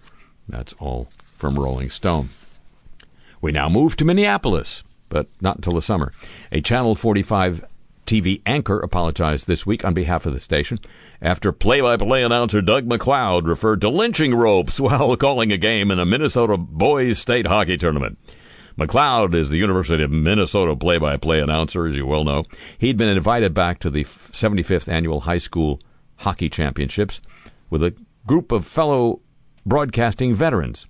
That's 0.48 0.72
all 0.80 1.10
from 1.36 1.60
Rolling 1.60 1.90
Stone. 1.90 2.30
We 3.42 3.52
now 3.52 3.68
move 3.68 3.98
to 3.98 4.06
Minneapolis, 4.06 4.82
but 5.10 5.28
not 5.42 5.58
until 5.58 5.74
the 5.74 5.82
summer. 5.82 6.14
A 6.54 6.62
Channel 6.62 6.96
45 6.96 7.66
TV 8.14 8.44
anchor 8.46 8.80
apologized 8.80 9.48
this 9.48 9.66
week 9.66 9.84
on 9.84 9.96
behalf 9.96 10.28
of 10.28 10.36
the 10.36 10.40
station 10.40 10.78
after 11.20 11.52
play 11.52 11.82
by 11.82 11.98
play 11.98 12.22
announcer 12.22 12.62
Doug 12.62 12.88
McLeod 12.88 13.48
referred 13.48 13.82
to 13.82 13.90
lynching 13.90 14.36
ropes 14.36 14.80
while 14.80 15.16
calling 15.16 15.52
a 15.52 15.58
game 15.58 15.90
in 15.90 15.98
a 15.98 16.06
Minnesota 16.06 16.56
boys 16.56 17.18
state 17.18 17.48
hockey 17.48 17.76
tournament. 17.76 18.20
McLeod 18.78 19.34
is 19.34 19.50
the 19.50 19.58
University 19.58 20.04
of 20.04 20.12
Minnesota 20.12 20.76
play 20.76 21.00
by 21.00 21.18
play 21.18 21.40
announcer, 21.40 21.88
as 21.88 21.98
you 21.98 22.06
well 22.06 22.24
know. 22.24 22.44
He'd 22.78 22.98
been 22.98 23.10
invited 23.10 23.56
back 23.56 23.80
to 23.80 23.90
the 23.90 24.04
75th 24.04 24.88
annual 24.88 25.22
high 25.22 25.40
school 25.40 25.80
hockey 26.18 26.50
championships 26.50 27.20
with 27.72 27.82
a 27.84 27.96
group 28.28 28.52
of 28.52 28.68
fellow 28.68 29.22
broadcasting 29.66 30.36
veterans. 30.36 30.86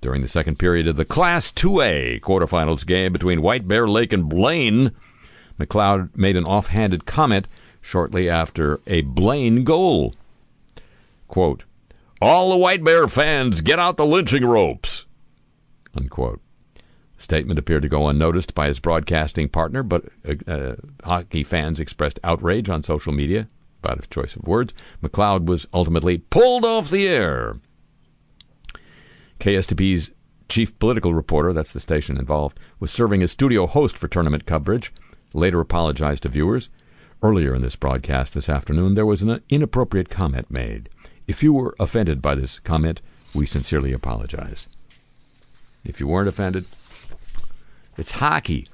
During 0.00 0.22
the 0.22 0.28
second 0.28 0.60
period 0.60 0.86
of 0.86 0.96
the 0.96 1.04
Class 1.04 1.50
2A 1.50 2.20
quarterfinals 2.20 2.86
game 2.86 3.12
between 3.12 3.42
White 3.42 3.66
Bear 3.66 3.88
Lake 3.88 4.12
and 4.12 4.28
Blaine, 4.28 4.92
McLeod 5.60 6.16
made 6.16 6.36
an 6.36 6.44
offhanded 6.44 7.06
comment 7.06 7.46
shortly 7.80 8.28
after 8.28 8.80
a 8.86 9.02
Blaine 9.02 9.64
goal. 9.64 10.14
Quote, 11.28 11.64
All 12.20 12.50
the 12.50 12.56
White 12.56 12.82
Bear 12.82 13.08
fans, 13.08 13.60
get 13.60 13.78
out 13.78 13.96
the 13.96 14.06
lynching 14.06 14.44
ropes. 14.44 15.06
Unquote. 15.94 16.40
The 17.16 17.22
statement 17.22 17.58
appeared 17.58 17.82
to 17.82 17.88
go 17.88 18.08
unnoticed 18.08 18.54
by 18.54 18.66
his 18.66 18.80
broadcasting 18.80 19.48
partner, 19.48 19.82
but 19.82 20.04
uh, 20.26 20.50
uh, 20.50 20.76
hockey 21.04 21.44
fans 21.44 21.78
expressed 21.78 22.20
outrage 22.24 22.70
on 22.70 22.82
social 22.82 23.12
media 23.12 23.48
about 23.82 23.98
his 23.98 24.06
choice 24.06 24.36
of 24.36 24.46
words. 24.46 24.74
McLeod 25.02 25.46
was 25.46 25.68
ultimately 25.72 26.18
pulled 26.18 26.64
off 26.64 26.90
the 26.90 27.08
air. 27.08 27.58
KSTP's 29.38 30.10
chief 30.48 30.78
political 30.78 31.14
reporter, 31.14 31.52
that's 31.52 31.72
the 31.72 31.80
station 31.80 32.18
involved, 32.18 32.58
was 32.78 32.90
serving 32.90 33.22
as 33.22 33.30
studio 33.30 33.66
host 33.66 33.96
for 33.96 34.08
tournament 34.08 34.44
coverage, 34.46 34.92
later 35.32 35.60
apologized 35.60 36.22
to 36.24 36.28
viewers. 36.28 36.70
Earlier 37.22 37.54
in 37.54 37.62
this 37.62 37.76
broadcast 37.76 38.34
this 38.34 38.48
afternoon, 38.48 38.94
there 38.94 39.06
was 39.06 39.22
an 39.22 39.40
inappropriate 39.48 40.08
comment 40.08 40.50
made. 40.50 40.88
If 41.28 41.42
you 41.42 41.52
were 41.52 41.76
offended 41.78 42.22
by 42.22 42.34
this 42.34 42.58
comment, 42.58 43.02
we 43.34 43.46
sincerely 43.46 43.92
apologize. 43.92 44.68
If 45.84 46.00
you 46.00 46.06
weren't 46.06 46.28
offended, 46.28 46.64
it's 47.96 48.12
hockey. 48.12 48.66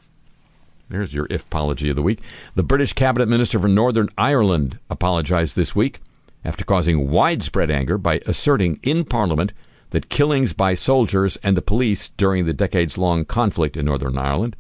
There's 0.88 1.12
your 1.12 1.26
if 1.30 1.42
apology 1.42 1.90
of 1.90 1.96
the 1.96 2.02
week. 2.02 2.20
The 2.54 2.62
British 2.62 2.92
Cabinet 2.92 3.28
Minister 3.28 3.58
for 3.58 3.68
Northern 3.68 4.08
Ireland 4.16 4.78
apologized 4.88 5.56
this 5.56 5.74
week 5.74 6.00
after 6.44 6.64
causing 6.64 7.10
widespread 7.10 7.70
anger 7.70 7.98
by 7.98 8.20
asserting 8.26 8.78
in 8.82 9.04
Parliament 9.04 9.52
that 9.90 10.08
killings 10.08 10.52
by 10.52 10.74
soldiers 10.74 11.36
and 11.42 11.56
the 11.56 11.62
police 11.62 12.10
during 12.10 12.44
the 12.44 12.52
decades 12.52 12.96
long 12.96 13.24
conflict 13.24 13.76
in 13.76 13.86
Northern 13.86 14.16
Ireland 14.16 14.54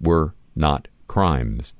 were 0.00 0.34
not 0.56 0.88
crimes. 1.12 1.74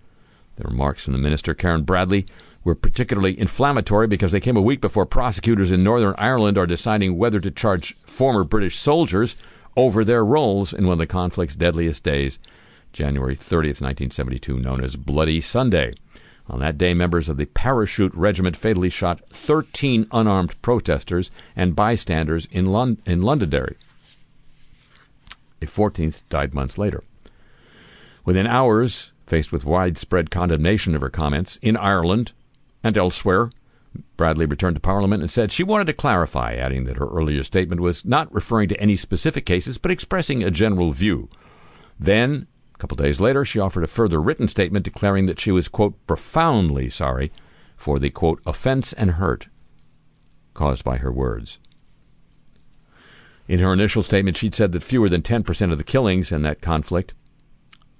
The 0.56 0.64
remarks 0.64 1.02
from 1.02 1.14
the 1.14 1.18
minister, 1.18 1.54
Karen 1.54 1.84
Bradley, 1.84 2.26
were 2.64 2.74
particularly 2.74 3.40
inflammatory 3.40 4.06
because 4.06 4.30
they 4.30 4.40
came 4.40 4.58
a 4.58 4.60
week 4.60 4.82
before 4.82 5.06
prosecutors 5.06 5.70
in 5.70 5.82
Northern 5.82 6.14
Ireland 6.18 6.58
are 6.58 6.66
deciding 6.66 7.16
whether 7.16 7.40
to 7.40 7.50
charge 7.50 7.96
former 8.04 8.44
British 8.44 8.76
soldiers 8.76 9.36
over 9.74 10.04
their 10.04 10.22
roles 10.22 10.74
in 10.74 10.84
one 10.84 10.92
of 10.92 10.98
the 10.98 11.06
conflict's 11.06 11.56
deadliest 11.56 12.02
days, 12.02 12.38
January 12.92 13.34
30th, 13.34 13.80
1972, 13.80 14.58
known 14.58 14.84
as 14.84 14.96
Bloody 14.96 15.40
Sunday. 15.40 15.94
On 16.50 16.60
that 16.60 16.76
day, 16.76 16.92
members 16.92 17.30
of 17.30 17.38
the 17.38 17.46
Parachute 17.46 18.14
Regiment 18.14 18.54
fatally 18.54 18.90
shot 18.90 19.26
13 19.30 20.08
unarmed 20.12 20.60
protesters 20.60 21.30
and 21.56 21.74
bystanders 21.74 22.48
in, 22.50 22.66
in 23.06 23.22
Londonderry. 23.22 23.76
A 25.62 25.64
14th 25.64 26.20
died 26.28 26.52
months 26.52 26.76
later. 26.76 27.02
Within 28.26 28.46
hours, 28.46 29.10
faced 29.26 29.52
with 29.52 29.64
widespread 29.64 30.30
condemnation 30.30 30.94
of 30.94 31.00
her 31.00 31.10
comments 31.10 31.58
in 31.62 31.76
Ireland 31.76 32.32
and 32.82 32.96
elsewhere, 32.96 33.50
Bradley 34.16 34.46
returned 34.46 34.76
to 34.76 34.80
Parliament 34.80 35.22
and 35.22 35.30
said 35.30 35.52
she 35.52 35.62
wanted 35.62 35.86
to 35.86 35.92
clarify, 35.92 36.54
adding 36.54 36.84
that 36.84 36.96
her 36.96 37.08
earlier 37.08 37.44
statement 37.44 37.80
was 37.80 38.04
not 38.04 38.32
referring 38.34 38.68
to 38.68 38.80
any 38.80 38.96
specific 38.96 39.44
cases 39.44 39.78
but 39.78 39.90
expressing 39.90 40.42
a 40.42 40.50
general 40.50 40.92
view. 40.92 41.28
Then, 41.98 42.46
a 42.74 42.78
couple 42.78 42.96
days 42.96 43.20
later, 43.20 43.44
she 43.44 43.60
offered 43.60 43.84
a 43.84 43.88
further 43.88 44.20
written 44.20 44.48
statement 44.48 44.84
declaring 44.84 45.26
that 45.26 45.40
she 45.40 45.50
was, 45.50 45.68
quote, 45.68 45.94
profoundly 46.06 46.88
sorry 46.88 47.32
for 47.76 47.98
the, 47.98 48.10
quote, 48.10 48.40
offense 48.46 48.92
and 48.92 49.12
hurt 49.12 49.48
caused 50.54 50.84
by 50.84 50.98
her 50.98 51.12
words. 51.12 51.58
In 53.48 53.58
her 53.58 53.72
initial 53.72 54.02
statement, 54.02 54.36
she'd 54.36 54.54
said 54.54 54.72
that 54.72 54.82
fewer 54.82 55.08
than 55.08 55.22
10% 55.22 55.72
of 55.72 55.78
the 55.78 55.84
killings 55.84 56.32
in 56.32 56.42
that 56.42 56.60
conflict, 56.60 57.14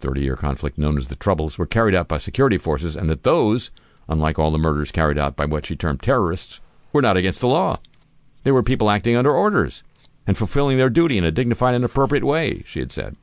30 0.03 0.21
year 0.21 0.37
conflict 0.37 0.77
known 0.77 0.99
as 0.99 1.07
the 1.07 1.17
Troubles, 1.17 1.57
were 1.57 1.67
carried 1.67 1.95
out 1.95 2.09
by 2.09 2.19
security 2.19 2.59
forces, 2.59 2.97
and 2.97 3.09
that 3.09 3.23
those, 3.23 3.71
unlike 4.09 4.39
all 4.39 4.51
the 4.51 4.59
murders 4.59 4.93
carried 4.93 5.17
out 5.17 5.37
by 5.37 5.47
what 5.47 5.65
she 5.65 5.77
termed 5.77 6.03
terrorists, 6.03 6.61
were 6.93 7.01
not 7.01 7.17
against 7.17 7.41
the 7.41 7.49
law. 7.49 7.79
They 8.43 8.51
were 8.51 8.63
people 8.63 8.91
acting 8.91 9.17
under 9.17 9.33
orders 9.33 9.83
and 10.27 10.37
fulfilling 10.37 10.77
their 10.77 10.91
duty 10.91 11.17
in 11.17 11.25
a 11.25 11.31
dignified 11.31 11.75
and 11.75 11.85
appropriate 11.85 12.25
way, 12.25 12.63
she 12.67 12.81
had 12.81 12.93
said. 12.93 13.17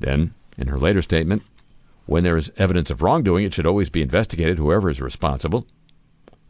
Then, 0.00 0.34
in 0.58 0.68
her 0.68 0.78
later 0.78 1.02
statement, 1.02 1.42
when 2.06 2.24
there 2.24 2.36
is 2.36 2.52
evidence 2.56 2.90
of 2.90 3.02
wrongdoing, 3.02 3.44
it 3.44 3.54
should 3.54 3.66
always 3.66 3.90
be 3.90 4.02
investigated, 4.02 4.58
whoever 4.58 4.90
is 4.90 5.00
responsible. 5.00 5.66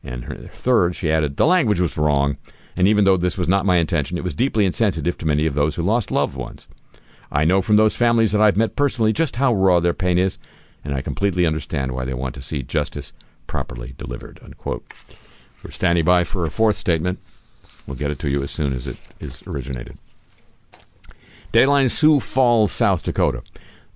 And 0.03 0.25
her 0.25 0.35
third, 0.53 0.97
she 0.97 1.13
added, 1.13 1.37
the 1.37 1.47
language 1.47 1.81
was 1.81 1.99
wrong, 1.99 2.39
and 2.75 2.89
even 2.89 3.05
though 3.05 3.17
this 3.17 3.39
was 3.39 3.49
not 3.49 3.67
my 3.67 3.77
intention, 3.77 4.17
it 4.17 4.25
was 4.25 4.35
deeply 4.35 4.65
insensitive 4.65 5.19
to 5.19 5.27
many 5.27 5.47
of 5.47 5.55
those 5.55 5.77
who 5.77 5.83
lost 5.83 6.11
loved 6.11 6.37
ones. 6.37 6.67
I 7.33 7.47
know 7.47 7.63
from 7.63 7.77
those 7.77 7.97
families 7.97 8.33
that 8.33 8.43
I've 8.43 8.59
met 8.59 8.77
personally 8.77 9.13
just 9.13 9.37
how 9.37 9.55
raw 9.55 9.81
their 9.81 9.95
pain 9.95 10.19
is, 10.19 10.39
and 10.85 10.95
I 10.95 11.01
completely 11.01 11.47
understand 11.47 11.93
why 11.93 12.05
they 12.05 12.13
want 12.13 12.35
to 12.35 12.43
see 12.43 12.63
justice 12.63 13.15
properly 13.47 13.95
delivered. 13.97 14.39
Unquote. 14.45 14.85
We're 15.65 15.71
standing 15.71 16.05
by 16.05 16.25
for 16.25 16.45
a 16.45 16.51
fourth 16.51 16.77
statement. 16.77 17.21
We'll 17.87 17.97
get 17.97 18.11
it 18.11 18.19
to 18.21 18.31
you 18.31 18.43
as 18.43 18.51
soon 18.51 18.75
as 18.75 18.87
it 18.87 18.97
is 19.19 19.43
originated. 19.47 19.97
Dayline 21.53 21.91
Sioux 21.91 22.21
Falls, 22.21 22.71
South 22.71 23.03
Dakota. 23.03 23.43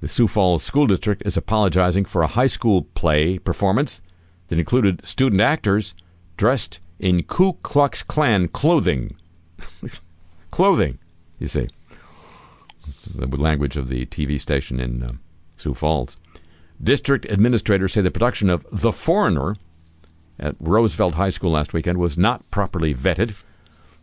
The 0.01 0.09
Sioux 0.09 0.29
Falls 0.29 0.63
School 0.63 0.87
District 0.87 1.23
is 1.27 1.37
apologizing 1.37 2.05
for 2.05 2.23
a 2.23 2.29
high 2.29 2.47
school 2.47 2.83
play 2.95 3.39
performance 3.39 4.01
that 4.49 4.59
included 4.59 5.07
student 5.07 5.41
actors 5.41 5.95
dressed 6.37 6.81
in 6.99 7.23
Ku 7.23 7.55
Klux 7.63 8.03
Klan 8.03 8.49
clothing. 8.49 9.17
clothing, 10.51 10.99
you 11.39 11.49
see. 11.49 11.69
The 13.15 13.27
language 13.27 13.77
of 13.77 13.89
the 13.89 14.07
TV 14.07 14.41
station 14.41 14.81
in 14.81 15.03
uh, 15.03 15.13
Sioux 15.57 15.75
Falls. 15.75 16.17
District 16.83 17.25
administrators 17.27 17.95
say 17.95 18.03
the 18.03 18.11
production 18.11 18.51
of 18.51 18.67
The 18.71 18.93
Foreigner 18.93 19.57
at 20.39 20.57
Roosevelt 20.61 21.15
High 21.15 21.31
School 21.31 21.53
last 21.53 21.73
weekend 21.73 21.99
was 21.99 22.19
not 22.19 22.49
properly 22.51 22.95
vetted. 22.95 23.35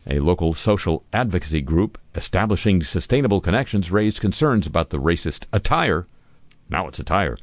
A 0.07 0.19
local 0.19 0.53
social 0.53 1.03
advocacy 1.13 1.61
group 1.61 1.97
establishing 2.15 2.81
sustainable 2.81 3.39
connections 3.39 3.91
raised 3.91 4.19
concerns 4.19 4.67
about 4.67 4.89
the 4.89 4.99
racist 4.99 5.45
attire. 5.53 6.07
Now 6.69 6.87
it's 6.87 6.99
attire. 6.99 7.37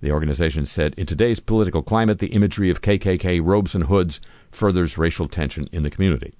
The 0.00 0.12
organization 0.12 0.66
said 0.66 0.94
in 0.96 1.06
today's 1.06 1.40
political 1.40 1.82
climate, 1.82 2.18
the 2.18 2.28
imagery 2.28 2.70
of 2.70 2.82
KKK 2.82 3.44
robes 3.44 3.74
and 3.74 3.84
hoods 3.84 4.20
furthers 4.50 4.98
racial 4.98 5.28
tension 5.28 5.68
in 5.72 5.82
the 5.82 5.90
community. 5.90 6.32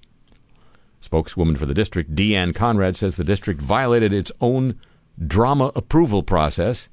Spokeswoman 1.01 1.57
for 1.57 1.65
the 1.65 1.73
district, 1.73 2.15
Deanne 2.15 2.55
Conrad, 2.55 2.95
says 2.95 3.15
the 3.15 3.23
district 3.23 3.59
violated 3.59 4.13
its 4.13 4.31
own 4.39 4.79
drama 5.27 5.71
approval 5.75 6.23
process. 6.23 6.87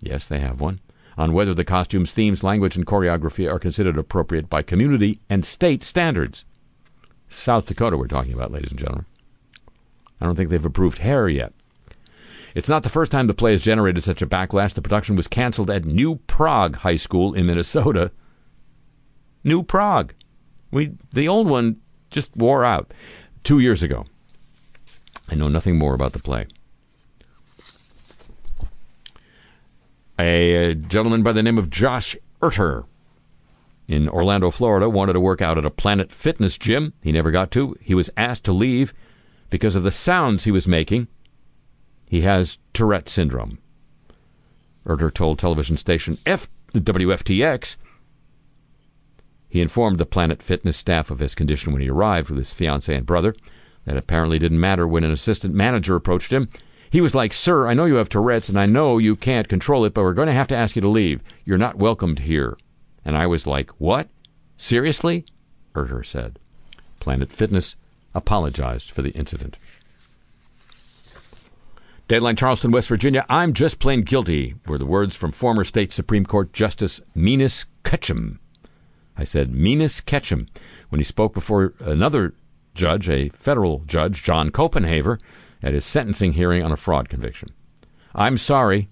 Yes, 0.00 0.26
they 0.26 0.40
have 0.40 0.60
one. 0.60 0.80
On 1.16 1.32
whether 1.32 1.54
the 1.54 1.64
costumes, 1.64 2.12
themes, 2.12 2.42
language, 2.42 2.76
and 2.76 2.86
choreography 2.86 3.50
are 3.50 3.58
considered 3.58 3.96
appropriate 3.96 4.50
by 4.50 4.62
community 4.62 5.20
and 5.30 5.44
state 5.44 5.84
standards. 5.84 6.44
South 7.28 7.66
Dakota, 7.66 7.96
we're 7.96 8.06
talking 8.06 8.32
about, 8.32 8.50
ladies 8.50 8.70
and 8.70 8.80
gentlemen. 8.80 9.06
I 10.20 10.24
don't 10.24 10.34
think 10.34 10.50
they've 10.50 10.64
approved 10.64 10.98
hair 10.98 11.28
yet. 11.28 11.52
It's 12.54 12.68
not 12.68 12.82
the 12.82 12.88
first 12.88 13.12
time 13.12 13.26
the 13.26 13.34
play 13.34 13.52
has 13.52 13.60
generated 13.60 14.02
such 14.02 14.22
a 14.22 14.26
backlash. 14.26 14.72
The 14.72 14.80
production 14.80 15.16
was 15.16 15.28
canceled 15.28 15.70
at 15.70 15.84
New 15.84 16.16
Prague 16.26 16.76
High 16.76 16.96
School 16.96 17.34
in 17.34 17.46
Minnesota. 17.46 18.10
New 19.44 19.62
Prague. 19.62 20.14
We 20.70 20.92
the 21.12 21.28
old 21.28 21.48
one 21.48 21.80
just 22.10 22.36
wore 22.36 22.64
out 22.64 22.92
two 23.44 23.58
years 23.58 23.82
ago. 23.82 24.06
I 25.28 25.34
know 25.34 25.48
nothing 25.48 25.78
more 25.78 25.94
about 25.94 26.12
the 26.12 26.18
play. 26.18 26.46
A, 30.18 30.70
uh, 30.70 30.74
gentleman 30.74 31.22
by 31.22 31.32
the 31.32 31.42
name 31.42 31.58
of 31.58 31.68
Josh 31.68 32.16
Erter 32.40 32.84
in 33.88 34.08
Orlando, 34.08 34.50
Florida, 34.50 34.88
wanted 34.88 35.12
to 35.12 35.20
work 35.20 35.42
out 35.42 35.58
at 35.58 35.64
a 35.64 35.70
Planet 35.70 36.10
Fitness 36.10 36.58
gym. 36.58 36.92
He 37.02 37.12
never 37.12 37.30
got 37.30 37.50
to. 37.52 37.76
He 37.80 37.94
was 37.94 38.10
asked 38.16 38.44
to 38.44 38.52
leave 38.52 38.94
because 39.50 39.76
of 39.76 39.82
the 39.82 39.90
sounds 39.90 40.44
he 40.44 40.50
was 40.50 40.66
making. 40.66 41.08
He 42.06 42.22
has 42.22 42.58
Tourette 42.72 43.08
syndrome. 43.08 43.58
Erter 44.86 45.12
told 45.12 45.38
television 45.38 45.76
station 45.76 46.18
F- 46.24 46.48
WFTX 46.72 47.76
he 49.56 49.62
informed 49.62 49.96
the 49.96 50.04
Planet 50.04 50.42
Fitness 50.42 50.76
staff 50.76 51.10
of 51.10 51.18
his 51.18 51.34
condition 51.34 51.72
when 51.72 51.80
he 51.80 51.88
arrived 51.88 52.28
with 52.28 52.36
his 52.36 52.52
fiancee 52.52 52.92
and 52.92 53.06
brother. 53.06 53.34
That 53.86 53.96
apparently 53.96 54.38
didn't 54.38 54.60
matter 54.60 54.86
when 54.86 55.02
an 55.02 55.10
assistant 55.10 55.54
manager 55.54 55.96
approached 55.96 56.30
him. 56.30 56.50
He 56.90 57.00
was 57.00 57.14
like, 57.14 57.32
Sir, 57.32 57.66
I 57.66 57.72
know 57.72 57.86
you 57.86 57.94
have 57.94 58.10
Tourette's 58.10 58.50
and 58.50 58.60
I 58.60 58.66
know 58.66 58.98
you 58.98 59.16
can't 59.16 59.48
control 59.48 59.86
it, 59.86 59.94
but 59.94 60.02
we're 60.02 60.12
going 60.12 60.26
to 60.26 60.34
have 60.34 60.48
to 60.48 60.56
ask 60.56 60.76
you 60.76 60.82
to 60.82 60.88
leave. 60.88 61.22
You're 61.46 61.56
not 61.56 61.76
welcomed 61.76 62.18
here. 62.18 62.58
And 63.02 63.16
I 63.16 63.26
was 63.26 63.46
like, 63.46 63.70
What? 63.78 64.10
Seriously? 64.58 65.24
Erter 65.74 66.04
said. 66.04 66.38
Planet 67.00 67.32
Fitness 67.32 67.76
apologized 68.14 68.90
for 68.90 69.00
the 69.00 69.12
incident. 69.12 69.56
Deadline 72.08 72.36
Charleston, 72.36 72.72
West 72.72 72.88
Virginia. 72.88 73.24
I'm 73.30 73.54
just 73.54 73.78
plain 73.78 74.02
guilty 74.02 74.54
were 74.66 74.76
the 74.76 74.84
words 74.84 75.16
from 75.16 75.32
former 75.32 75.64
state 75.64 75.92
Supreme 75.92 76.26
Court 76.26 76.52
Justice 76.52 77.00
Menis 77.16 77.64
Ketchum. 77.84 78.38
I 79.16 79.24
said 79.24 79.52
Menis 79.52 80.04
Ketchum 80.04 80.48
when 80.88 81.00
he 81.00 81.04
spoke 81.04 81.34
before 81.34 81.74
another 81.80 82.34
judge, 82.74 83.08
a 83.08 83.30
federal 83.30 83.80
judge, 83.86 84.22
John 84.22 84.50
Copenhaver, 84.50 85.18
at 85.62 85.74
his 85.74 85.84
sentencing 85.84 86.34
hearing 86.34 86.62
on 86.62 86.72
a 86.72 86.76
fraud 86.76 87.08
conviction. 87.08 87.50
I'm 88.14 88.36
sorry, 88.36 88.88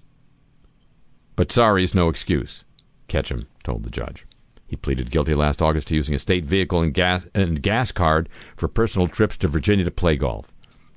but 1.36 1.52
sorry 1.52 1.84
is 1.84 1.94
no 1.94 2.08
excuse, 2.08 2.64
Ketchum 3.08 3.46
told 3.62 3.84
the 3.84 3.90
judge. 3.90 4.26
He 4.66 4.76
pleaded 4.76 5.10
guilty 5.10 5.34
last 5.34 5.62
August 5.62 5.88
to 5.88 5.94
using 5.94 6.14
a 6.14 6.18
state 6.18 6.44
vehicle 6.44 6.82
and 6.82 6.92
gas, 6.92 7.26
and 7.34 7.62
gas 7.62 7.92
card 7.92 8.28
for 8.56 8.66
personal 8.66 9.08
trips 9.08 9.36
to 9.38 9.48
Virginia 9.48 9.84
to 9.84 9.90
play 9.90 10.16
golf. 10.16 10.52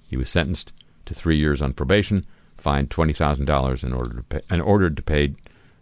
He 0.08 0.18
was 0.18 0.30
sentenced 0.30 0.74
to 1.06 1.14
three 1.14 1.38
years 1.38 1.62
on 1.62 1.74
probation, 1.74 2.26
fined 2.56 2.90
twenty 2.90 3.14
thousand 3.14 3.46
dollars 3.46 3.84
in 3.84 3.94
order 3.94 4.16
to 4.16 4.24
pay, 4.24 4.42
and 4.50 4.62
ordered 4.62 4.96
to 4.98 5.04
pay 5.04 5.36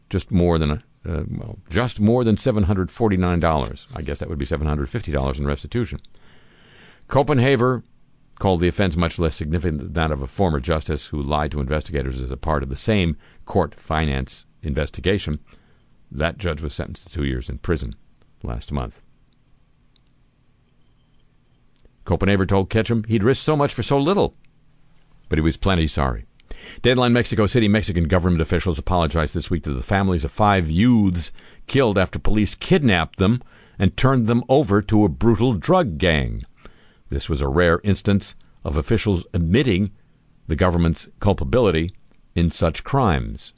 just 0.09 0.31
more 0.31 0.57
than 0.57 0.83
uh, 1.07 1.23
well, 1.29 1.59
just 1.69 1.99
more 1.99 2.23
than 2.23 2.37
seven 2.37 2.63
hundred 2.63 2.91
forty 2.91 3.17
nine 3.17 3.39
dollars. 3.39 3.87
I 3.95 4.01
guess 4.01 4.19
that 4.19 4.29
would 4.29 4.37
be 4.37 4.45
seven 4.45 4.67
hundred 4.67 4.89
fifty 4.89 5.11
dollars 5.11 5.39
in 5.39 5.45
restitution. 5.45 5.99
Copenhaver 7.07 7.83
called 8.39 8.59
the 8.59 8.67
offense 8.67 8.97
much 8.97 9.17
less 9.17 9.35
significant 9.35 9.79
than 9.79 9.93
that 9.93 10.11
of 10.11 10.21
a 10.21 10.27
former 10.27 10.59
justice 10.59 11.07
who 11.07 11.21
lied 11.21 11.51
to 11.51 11.61
investigators 11.61 12.21
as 12.21 12.31
a 12.31 12.37
part 12.37 12.63
of 12.63 12.69
the 12.69 12.75
same 12.75 13.17
court 13.45 13.75
finance 13.75 14.45
investigation. 14.61 15.39
That 16.11 16.37
judge 16.37 16.61
was 16.61 16.73
sentenced 16.73 17.07
to 17.07 17.13
two 17.13 17.23
years 17.25 17.49
in 17.49 17.59
prison 17.59 17.95
last 18.43 18.71
month. 18.71 19.01
Copenhaver 22.05 22.47
told 22.47 22.69
Ketchum 22.69 23.03
he'd 23.07 23.23
risked 23.23 23.43
so 23.43 23.55
much 23.55 23.73
for 23.73 23.83
so 23.83 23.97
little, 23.97 24.35
but 25.29 25.37
he 25.37 25.41
was 25.41 25.57
plenty 25.57 25.87
sorry. 25.87 26.25
Deadline 26.81 27.13
Mexico 27.13 27.45
City 27.45 27.67
Mexican 27.67 28.07
government 28.07 28.41
officials 28.41 28.79
apologized 28.79 29.33
this 29.33 29.49
week 29.49 29.63
to 29.63 29.73
the 29.73 29.83
families 29.83 30.23
of 30.23 30.31
five 30.31 30.69
youths 30.69 31.31
killed 31.67 31.97
after 31.97 32.19
police 32.19 32.55
kidnapped 32.55 33.17
them 33.17 33.41
and 33.77 33.95
turned 33.97 34.27
them 34.27 34.43
over 34.49 34.81
to 34.81 35.03
a 35.03 35.09
brutal 35.09 35.53
drug 35.53 35.97
gang. 35.97 36.41
This 37.09 37.29
was 37.29 37.41
a 37.41 37.47
rare 37.47 37.81
instance 37.83 38.35
of 38.63 38.77
officials 38.77 39.25
admitting 39.33 39.91
the 40.47 40.55
government's 40.55 41.07
culpability 41.19 41.91
in 42.35 42.51
such 42.51 42.83
crimes. 42.83 43.53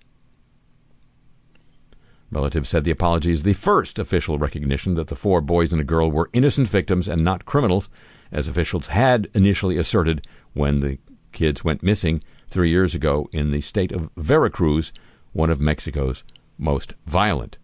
Relatives 2.30 2.68
said 2.68 2.84
the 2.84 2.92
apology 2.92 3.32
is 3.32 3.44
the 3.44 3.54
first 3.54 3.98
official 3.98 4.38
recognition 4.38 4.96
that 4.96 5.08
the 5.08 5.16
four 5.16 5.40
boys 5.40 5.72
and 5.72 5.82
a 5.82 5.86
girl 5.86 6.12
were 6.12 6.30
innocent 6.34 6.68
victims 6.68 7.08
and 7.08 7.24
not 7.24 7.46
criminals, 7.46 7.90
as 8.32 8.50
officials 8.50 8.88
had 8.88 9.30
initially 9.34 9.78
asserted 9.78 10.28
when 10.54 10.82
the 10.82 10.98
kids 11.32 11.64
went 11.64 11.84
missing 11.84 12.22
three 12.48 12.70
years 12.70 12.96
ago 12.96 13.30
in 13.32 13.52
the 13.52 13.62
state 13.62 13.92
of 13.92 14.10
Veracruz, 14.18 14.94
one 15.34 15.50
of 15.50 15.60
Mexico's 15.60 16.24
most 16.58 16.94
violent. 17.06 17.58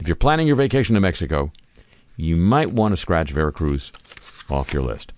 If 0.00 0.06
you're 0.06 0.16
planning 0.16 0.46
your 0.46 0.56
vacation 0.56 0.94
to 0.94 1.00
Mexico, 1.00 1.52
you 2.16 2.36
might 2.36 2.72
want 2.72 2.92
to 2.92 2.96
scratch 2.96 3.30
Veracruz 3.30 3.92
off 4.48 4.72
your 4.72 4.82
list. 4.82 5.12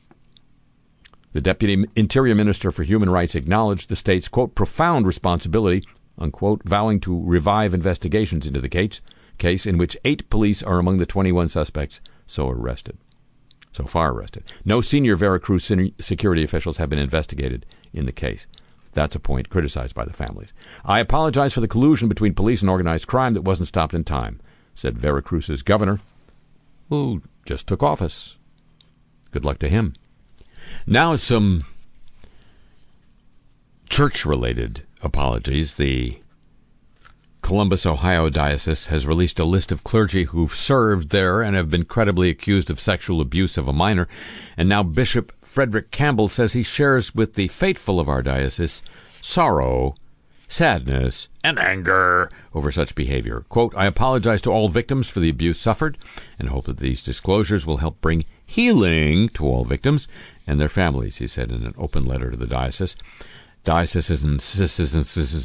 The 1.32 1.40
Deputy 1.40 1.84
Interior 1.94 2.34
Minister 2.34 2.70
for 2.70 2.82
Human 2.82 3.08
Rights 3.08 3.36
acknowledged 3.36 3.88
the 3.88 3.96
state's, 3.96 4.26
quote, 4.26 4.54
profound 4.54 5.06
responsibility, 5.06 5.84
unquote, 6.18 6.62
vowing 6.64 6.98
to 7.00 7.22
revive 7.24 7.72
investigations 7.72 8.46
into 8.46 8.60
the 8.60 8.68
case, 8.68 9.00
case 9.38 9.64
in 9.64 9.78
which 9.78 9.96
eight 10.04 10.28
police 10.28 10.62
are 10.62 10.78
among 10.78 10.96
the 10.96 11.06
21 11.06 11.48
suspects 11.48 12.00
so 12.26 12.48
arrested. 12.48 12.98
So 13.72 13.84
far 13.84 14.12
arrested. 14.12 14.44
No 14.64 14.80
senior 14.80 15.16
Veracruz 15.16 15.70
security 16.00 16.42
officials 16.42 16.78
have 16.78 16.90
been 16.90 16.98
investigated 16.98 17.66
in 17.92 18.04
the 18.04 18.12
case. 18.12 18.46
That's 18.92 19.14
a 19.14 19.20
point 19.20 19.48
criticized 19.48 19.94
by 19.94 20.04
the 20.04 20.12
families. 20.12 20.52
I 20.84 20.98
apologize 20.98 21.54
for 21.54 21.60
the 21.60 21.68
collusion 21.68 22.08
between 22.08 22.34
police 22.34 22.60
and 22.60 22.70
organized 22.70 23.06
crime 23.06 23.34
that 23.34 23.42
wasn't 23.42 23.68
stopped 23.68 23.94
in 23.94 24.02
time, 24.02 24.40
said 24.74 24.98
Veracruz's 24.98 25.62
governor, 25.62 26.00
who 26.88 27.22
just 27.46 27.68
took 27.68 27.82
office. 27.82 28.36
Good 29.30 29.44
luck 29.44 29.58
to 29.60 29.68
him. 29.68 29.94
Now, 30.86 31.14
some 31.14 31.64
church 33.88 34.26
related 34.26 34.82
apologies. 35.02 35.74
The 35.74 36.18
Columbus, 37.50 37.84
Ohio 37.84 38.30
Diocese 38.30 38.86
has 38.86 39.08
released 39.08 39.40
a 39.40 39.44
list 39.44 39.72
of 39.72 39.82
clergy 39.82 40.22
who've 40.22 40.54
served 40.54 41.08
there 41.08 41.42
and 41.42 41.56
have 41.56 41.68
been 41.68 41.84
credibly 41.84 42.30
accused 42.30 42.70
of 42.70 42.78
sexual 42.78 43.20
abuse 43.20 43.58
of 43.58 43.66
a 43.66 43.72
minor. 43.72 44.06
And 44.56 44.68
now 44.68 44.84
Bishop 44.84 45.32
Frederick 45.42 45.90
Campbell 45.90 46.28
says 46.28 46.52
he 46.52 46.62
shares 46.62 47.12
with 47.12 47.34
the 47.34 47.48
faithful 47.48 47.98
of 47.98 48.08
our 48.08 48.22
diocese 48.22 48.84
sorrow, 49.20 49.96
sadness, 50.46 51.26
and 51.42 51.58
anger 51.58 52.30
over 52.54 52.70
such 52.70 52.94
behavior. 52.94 53.44
Quote, 53.48 53.74
I 53.76 53.86
apologize 53.86 54.42
to 54.42 54.52
all 54.52 54.68
victims 54.68 55.10
for 55.10 55.18
the 55.18 55.30
abuse 55.30 55.58
suffered 55.58 55.98
and 56.38 56.50
hope 56.50 56.66
that 56.66 56.78
these 56.78 57.02
disclosures 57.02 57.66
will 57.66 57.78
help 57.78 58.00
bring 58.00 58.26
healing 58.46 59.28
to 59.30 59.44
all 59.44 59.64
victims 59.64 60.06
and 60.46 60.60
their 60.60 60.68
families, 60.68 61.16
he 61.16 61.26
said 61.26 61.50
in 61.50 61.64
an 61.64 61.74
open 61.76 62.04
letter 62.04 62.30
to 62.30 62.36
the 62.36 62.46
diocese. 62.46 62.94
Dioceses 63.64 64.24
and 64.24 64.40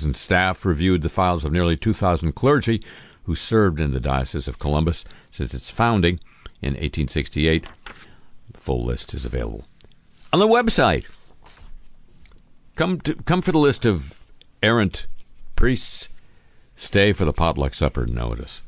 and 0.03 0.18
staff 0.18 0.66
reviewed 0.66 1.01
the 1.01 1.09
files 1.09 1.43
of 1.43 1.51
nearly 1.51 1.76
2,000 1.76 2.34
clergy 2.34 2.82
who 3.24 3.36
served 3.36 3.80
in 3.80 3.91
the 3.91 3.99
Diocese 3.99 4.47
of 4.47 4.59
Columbus 4.59 5.03
since 5.32 5.53
its 5.53 5.70
founding 5.70 6.20
in 6.61 6.74
1868. 6.74 7.66
The 8.53 8.59
full 8.59 8.86
list 8.86 9.13
is 9.13 9.26
available 9.26 9.66
on 10.36 10.39
the 10.39 10.47
website. 10.47 11.09
Come 12.76 12.99
to, 13.01 13.16
come 13.16 13.41
for 13.41 13.53
the 13.53 13.57
list 13.57 13.86
of 13.86 14.20
errant 14.61 15.07
priests. 15.55 16.09
Stay 16.76 17.13
for 17.13 17.24
the 17.24 17.32
potluck 17.32 17.74
supper 17.74 18.05
notice. 18.05 18.61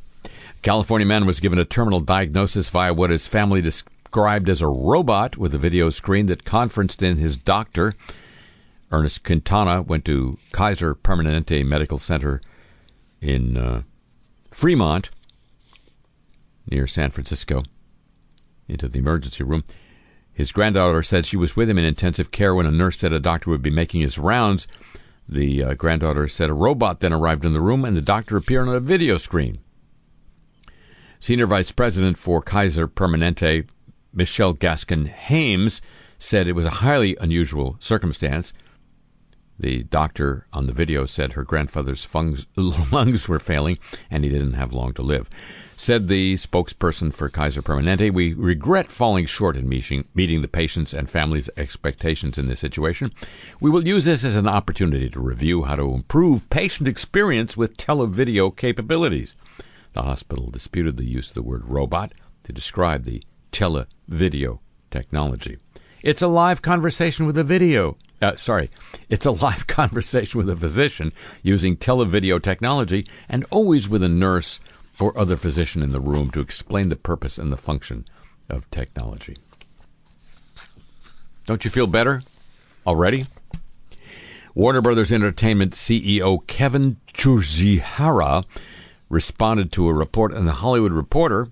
California 0.61 1.05
man 1.05 1.25
was 1.25 1.41
given 1.41 1.59
a 1.59 1.65
terminal 1.65 1.99
diagnosis 1.99 2.69
via 2.69 2.93
what 2.93 3.09
his 3.09 3.27
family 3.27 3.61
described 3.61 4.47
as 4.47 4.61
a 4.61 4.67
robot 4.67 5.35
with 5.35 5.53
a 5.53 5.57
video 5.57 5.89
screen 5.89 6.27
that 6.27 6.45
conferenced 6.45 7.03
in 7.03 7.17
his 7.17 7.35
doctor. 7.35 7.93
Ernest 8.91 9.23
Quintana 9.23 9.81
went 9.81 10.05
to 10.05 10.37
Kaiser 10.51 10.95
Permanente 10.95 11.65
Medical 11.65 11.97
Center 11.97 12.41
in 13.21 13.57
uh, 13.57 13.81
Fremont, 14.51 15.09
near 16.69 16.87
San 16.87 17.11
Francisco, 17.11 17.63
into 18.67 18.87
the 18.87 18.99
emergency 18.99 19.43
room. 19.43 19.63
His 20.33 20.51
granddaughter 20.51 21.01
said 21.03 21.25
she 21.25 21.37
was 21.37 21.55
with 21.55 21.69
him 21.69 21.77
in 21.77 21.85
intensive 21.85 22.31
care 22.31 22.53
when 22.53 22.65
a 22.65 22.71
nurse 22.71 22.97
said 22.97 23.11
a 23.11 23.19
doctor 23.19 23.49
would 23.49 23.63
be 23.63 23.69
making 23.69 24.01
his 24.01 24.19
rounds. 24.19 24.67
The 25.27 25.63
uh, 25.63 25.73
granddaughter 25.73 26.27
said 26.27 26.49
a 26.49 26.53
robot 26.53 26.99
then 26.99 27.11
arrived 27.11 27.43
in 27.43 27.53
the 27.53 27.61
room 27.61 27.83
and 27.83 27.97
the 27.97 28.01
doctor 28.01 28.37
appeared 28.37 28.67
on 28.67 28.75
a 28.75 28.79
video 28.79 29.17
screen. 29.17 29.57
Senior 31.19 31.47
Vice 31.47 31.71
President 31.71 32.17
for 32.17 32.41
Kaiser 32.41 32.87
Permanente, 32.87 33.67
Michelle 34.13 34.53
Gaskill 34.53 35.07
Hames, 35.07 35.81
said 36.19 36.47
it 36.47 36.53
was 36.53 36.65
a 36.65 36.81
highly 36.81 37.17
unusual 37.19 37.75
circumstance. 37.79 38.53
The 39.59 39.83
doctor 39.83 40.45
on 40.53 40.67
the 40.67 40.73
video 40.73 41.05
said 41.05 41.33
her 41.33 41.43
grandfather's 41.43 42.05
fungs, 42.05 42.45
lungs 42.55 43.27
were 43.27 43.39
failing 43.39 43.79
and 44.11 44.23
he 44.23 44.29
didn't 44.29 44.53
have 44.53 44.71
long 44.71 44.93
to 44.93 45.01
live. 45.01 45.29
Said 45.75 46.07
the 46.07 46.35
spokesperson 46.35 47.13
for 47.13 47.29
Kaiser 47.29 47.61
Permanente, 47.61 48.11
we 48.11 48.33
regret 48.33 48.87
falling 48.87 49.25
short 49.25 49.55
in 49.55 49.69
meeting, 49.69 50.05
meeting 50.15 50.41
the 50.41 50.47
patient's 50.47 50.93
and 50.93 51.09
family's 51.09 51.49
expectations 51.55 52.37
in 52.37 52.47
this 52.47 52.59
situation. 52.59 53.11
We 53.59 53.69
will 53.69 53.87
use 53.87 54.05
this 54.05 54.23
as 54.23 54.35
an 54.35 54.47
opportunity 54.47 55.09
to 55.09 55.19
review 55.19 55.63
how 55.63 55.75
to 55.75 55.93
improve 55.93 56.49
patient 56.49 56.87
experience 56.87 57.55
with 57.55 57.77
televideo 57.77 58.55
capabilities. 58.55 59.35
The 59.93 60.03
hospital 60.03 60.49
disputed 60.49 60.97
the 60.97 61.05
use 61.05 61.29
of 61.29 61.35
the 61.35 61.43
word 61.43 61.65
robot 61.65 62.13
to 62.43 62.53
describe 62.53 63.03
the 63.03 63.23
televideo 63.51 64.59
technology. 64.91 65.57
It's 66.07 66.21
a 66.21 66.27
live 66.29 66.61
conversation 66.61 67.25
with 67.25 67.37
a 67.37 67.43
video. 67.43 67.97
Uh, 68.21 68.37
sorry, 68.37 68.69
it's 69.09 69.25
a 69.25 69.31
live 69.43 69.67
conversation 69.67 70.37
with 70.37 70.49
a 70.49 70.55
physician 70.55 71.11
using 71.43 71.75
televideo 71.75 72.41
technology 72.41 73.05
and 73.27 73.45
always 73.51 73.89
with 73.89 74.01
a 74.01 74.07
nurse 74.07 74.61
or 75.01 75.19
other 75.19 75.35
physician 75.35 75.83
in 75.83 75.91
the 75.91 75.99
room 75.99 76.31
to 76.31 76.39
explain 76.39 76.87
the 76.87 76.95
purpose 76.95 77.37
and 77.37 77.51
the 77.51 77.57
function 77.57 78.05
of 78.49 78.71
technology. 78.71 79.35
Don't 81.45 81.65
you 81.65 81.71
feel 81.71 81.87
better 81.87 82.23
already? 82.85 83.25
Warner 84.55 84.79
Brothers 84.79 85.11
Entertainment 85.11 85.73
CEO 85.73 86.47
Kevin 86.47 86.95
Tsujihara 87.15 88.45
responded 89.09 89.73
to 89.73 89.89
a 89.89 89.93
report 89.93 90.31
in 90.31 90.45
the 90.45 90.53
Hollywood 90.53 90.93
Reporter 90.93 91.49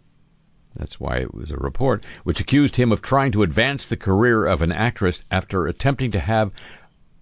that's 0.76 0.99
why 0.99 1.17
it 1.17 1.34
was 1.34 1.51
a 1.51 1.57
report, 1.57 2.03
which 2.23 2.39
accused 2.39 2.76
him 2.76 2.91
of 2.91 3.01
trying 3.01 3.32
to 3.32 3.43
advance 3.43 3.88
the 3.88 3.97
career 3.97 4.45
of 4.45 4.61
an 4.61 4.71
actress 4.71 5.23
after 5.32 5.67
attempting 5.67 6.11
to 6.11 6.19
have 6.19 6.51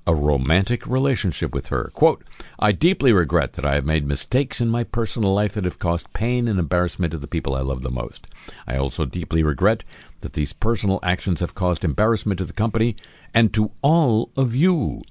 a 0.06 0.14
romantic 0.14 0.86
relationship 0.86 1.54
with 1.54 1.68
her. 1.68 1.90
Quote, 1.94 2.24
I 2.60 2.72
deeply 2.72 3.14
regret 3.14 3.54
that 3.54 3.66
I 3.66 3.76
have 3.76 3.86
made 3.86 4.06
mistakes 4.06 4.60
in 4.60 4.70
my 4.70 4.84
personal 4.84 5.34
life 5.34 5.54
that 5.54 5.64
have 5.64 5.80
caused 5.80 6.14
pain 6.14 6.48
and 6.48 6.60
embarrassment 6.60 7.12
to 7.12 7.18
the 7.18 7.28
people 7.28 7.56
I 7.56 7.62
love 7.62 7.84
the 7.84 7.90
most. 7.90 8.28
I 8.68 8.76
also 8.76 9.06
deeply 9.06 9.44
regret 9.44 9.84
that 10.22 10.34
these 10.34 10.54
personal 10.54 11.00
actions 11.04 11.40
have 11.40 11.56
caused 11.56 11.86
embarrassment 11.86 12.40
to 12.40 12.46
the 12.46 12.54
company 12.54 12.96
and 13.34 13.54
to 13.54 13.72
all 13.82 14.32
of 14.36 14.56
you. 14.56 15.04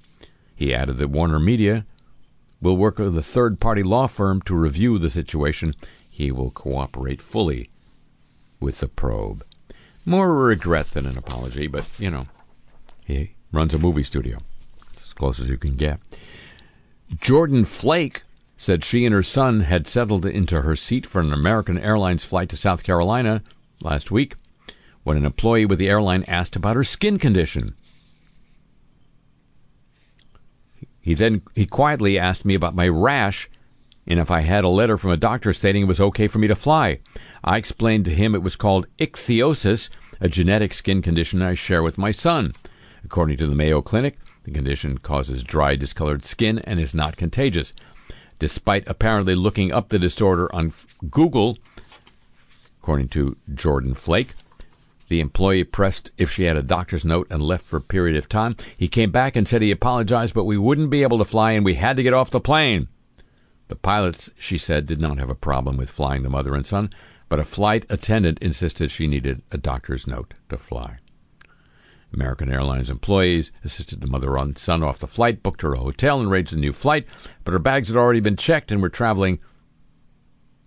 He 0.55 0.75
added 0.75 0.99
that 0.99 1.09
Warner 1.09 1.41
Media 1.41 1.87
will 2.61 2.77
work 2.77 2.99
with 2.99 3.17
a 3.17 3.23
third 3.23 3.61
party 3.61 3.83
law 3.83 4.07
firm 4.07 4.43
to 4.43 4.55
review 4.55 4.99
the 4.99 5.11
situation. 5.11 5.75
He 6.09 6.31
will 6.31 6.51
cooperate 6.51 7.23
fully 7.23 7.69
with 8.63 8.81
the 8.81 8.89
probe. 8.89 9.45
More 10.07 10.35
regret 10.35 10.93
than 10.93 11.07
an 11.07 11.19
apology, 11.19 11.67
but, 11.67 11.85
you 11.99 12.11
know, 12.11 12.27
he 13.05 13.35
runs 13.53 13.75
a 13.75 13.79
movie 13.79 14.03
studio. 14.03 14.39
It's 14.93 15.09
as 15.09 15.13
close 15.13 15.39
as 15.39 15.49
you 15.49 15.59
can 15.59 15.77
get. 15.77 16.01
Jordan 17.21 17.65
Flake 17.65 18.23
said 18.57 18.85
she 18.85 19.05
and 19.05 19.15
her 19.15 19.23
son 19.23 19.61
had 19.61 19.87
settled 19.87 20.25
into 20.25 20.63
her 20.63 20.77
seat 20.77 21.07
for 21.07 21.21
an 21.21 21.33
American 21.33 21.79
Airlines 21.79 22.25
flight 22.25 22.49
to 22.51 22.57
South 22.57 22.85
Carolina 22.85 23.43
last 23.81 24.11
week 24.11 24.37
when 25.03 25.17
an 25.17 25.27
employee 25.27 25.67
with 25.67 25.79
the 25.79 25.91
airline 25.91 26.25
asked 26.29 26.57
about 26.57 26.77
her 26.77 26.85
skin 26.85 27.19
condition. 27.19 27.75
He 31.01 31.15
then 31.15 31.43
he 31.57 31.67
quietly 31.67 32.17
asked 32.19 32.45
me 32.45 32.55
about 32.55 32.77
my 32.77 32.87
rash 32.87 33.51
and 34.07 34.19
if 34.19 34.31
I 34.31 34.41
had 34.41 34.65
a 34.65 34.69
letter 34.69 34.97
from 34.97 35.13
a 35.13 35.17
doctor 35.17 35.53
stating 35.53 35.83
it 35.83 35.89
was 35.89 36.01
okay 36.01 36.29
for 36.29 36.39
me 36.39 36.49
to 36.49 36.55
fly. 36.55 36.99
I 37.45 37.57
explained 37.57 38.05
to 38.07 38.15
him 38.15 38.35
it 38.35 38.43
was 38.43 38.57
called 38.57 38.87
ichthyosis, 38.99 39.91
a 40.21 40.29
genetic 40.29 40.75
skin 40.75 41.03
condition 41.03 41.43
I 41.43 41.55
share 41.55 41.83
with 41.83 41.99
my 41.99 42.11
son. 42.11 42.53
According 43.05 43.37
to 43.39 43.47
the 43.47 43.55
Mayo 43.55 43.83
Clinic, 43.83 44.19
the 44.45 44.51
condition 44.51 44.99
causes 44.99 45.45
dry, 45.45 45.77
discolored 45.77 46.25
skin 46.25 46.59
and 46.61 46.81
is 46.81 46.95
not 46.95 47.17
contagious. 47.17 47.73
Despite 48.39 48.85
apparently 48.89 49.35
looking 49.35 49.73
up 49.73 49.89
the 49.89 49.99
disorder 49.99 50.53
on 50.55 50.73
Google, 51.11 51.59
according 52.81 53.09
to 53.11 53.37
Jordan 53.55 53.95
Flake, 53.95 54.35
the 55.09 55.21
employee 55.21 55.63
pressed 55.63 56.11
if 56.17 56.31
she 56.31 56.45
had 56.45 56.57
a 56.57 56.63
doctor's 56.63 57.05
note 57.05 57.27
and 57.31 57.43
left 57.43 57.67
for 57.67 57.77
a 57.77 57.83
period 57.83 58.17
of 58.17 58.29
time. 58.29 58.57
He 58.77 58.89
came 58.89 59.11
back 59.11 59.37
and 59.37 59.47
said 59.47 59.63
he 59.63 59.71
apologized, 59.71 60.35
but 60.35 60.45
we 60.45 60.57
wouldn't 60.57 60.91
be 60.91 61.03
able 61.03 61.19
to 61.19 61.25
fly 61.25 61.53
and 61.53 61.65
we 61.65 61.75
had 61.75 61.97
to 61.99 62.03
get 62.03 62.15
off 62.15 62.31
the 62.31 62.41
plane. 62.41 62.89
The 63.69 63.77
pilots, 63.77 64.31
she 64.39 64.59
said, 64.59 64.87
did 64.87 65.01
not 65.01 65.19
have 65.19 65.31
a 65.31 65.35
problem 65.35 65.77
with 65.77 65.91
flying 65.91 66.23
the 66.23 66.31
mother 66.31 66.55
and 66.55 66.67
son, 66.67 66.91
but 67.29 67.41
a 67.41 67.45
flight 67.45 67.87
attendant 67.89 68.39
insisted 68.41 68.91
she 68.91 69.07
needed 69.07 69.43
a 69.51 69.57
doctor's 69.57 70.07
note 70.07 70.35
to 70.51 70.59
fly. 70.59 70.99
American 72.13 72.51
Airlines 72.53 72.91
employees 72.91 73.51
assisted 73.65 74.01
the 74.01 74.07
mother 74.07 74.37
and 74.37 74.59
son 74.59 74.83
off 74.83 74.99
the 74.99 75.07
flight, 75.07 75.43
booked 75.43 75.63
her 75.63 75.73
a 75.73 75.81
hotel, 75.81 76.21
and 76.21 76.31
arranged 76.31 76.53
a 76.53 76.57
new 76.57 76.73
flight, 76.73 77.07
but 77.45 77.53
her 77.53 77.59
bags 77.59 77.89
had 77.89 77.97
already 77.97 78.21
been 78.21 78.37
checked 78.37 78.71
and 78.71 78.83
were 78.83 78.91
traveling 78.91 79.39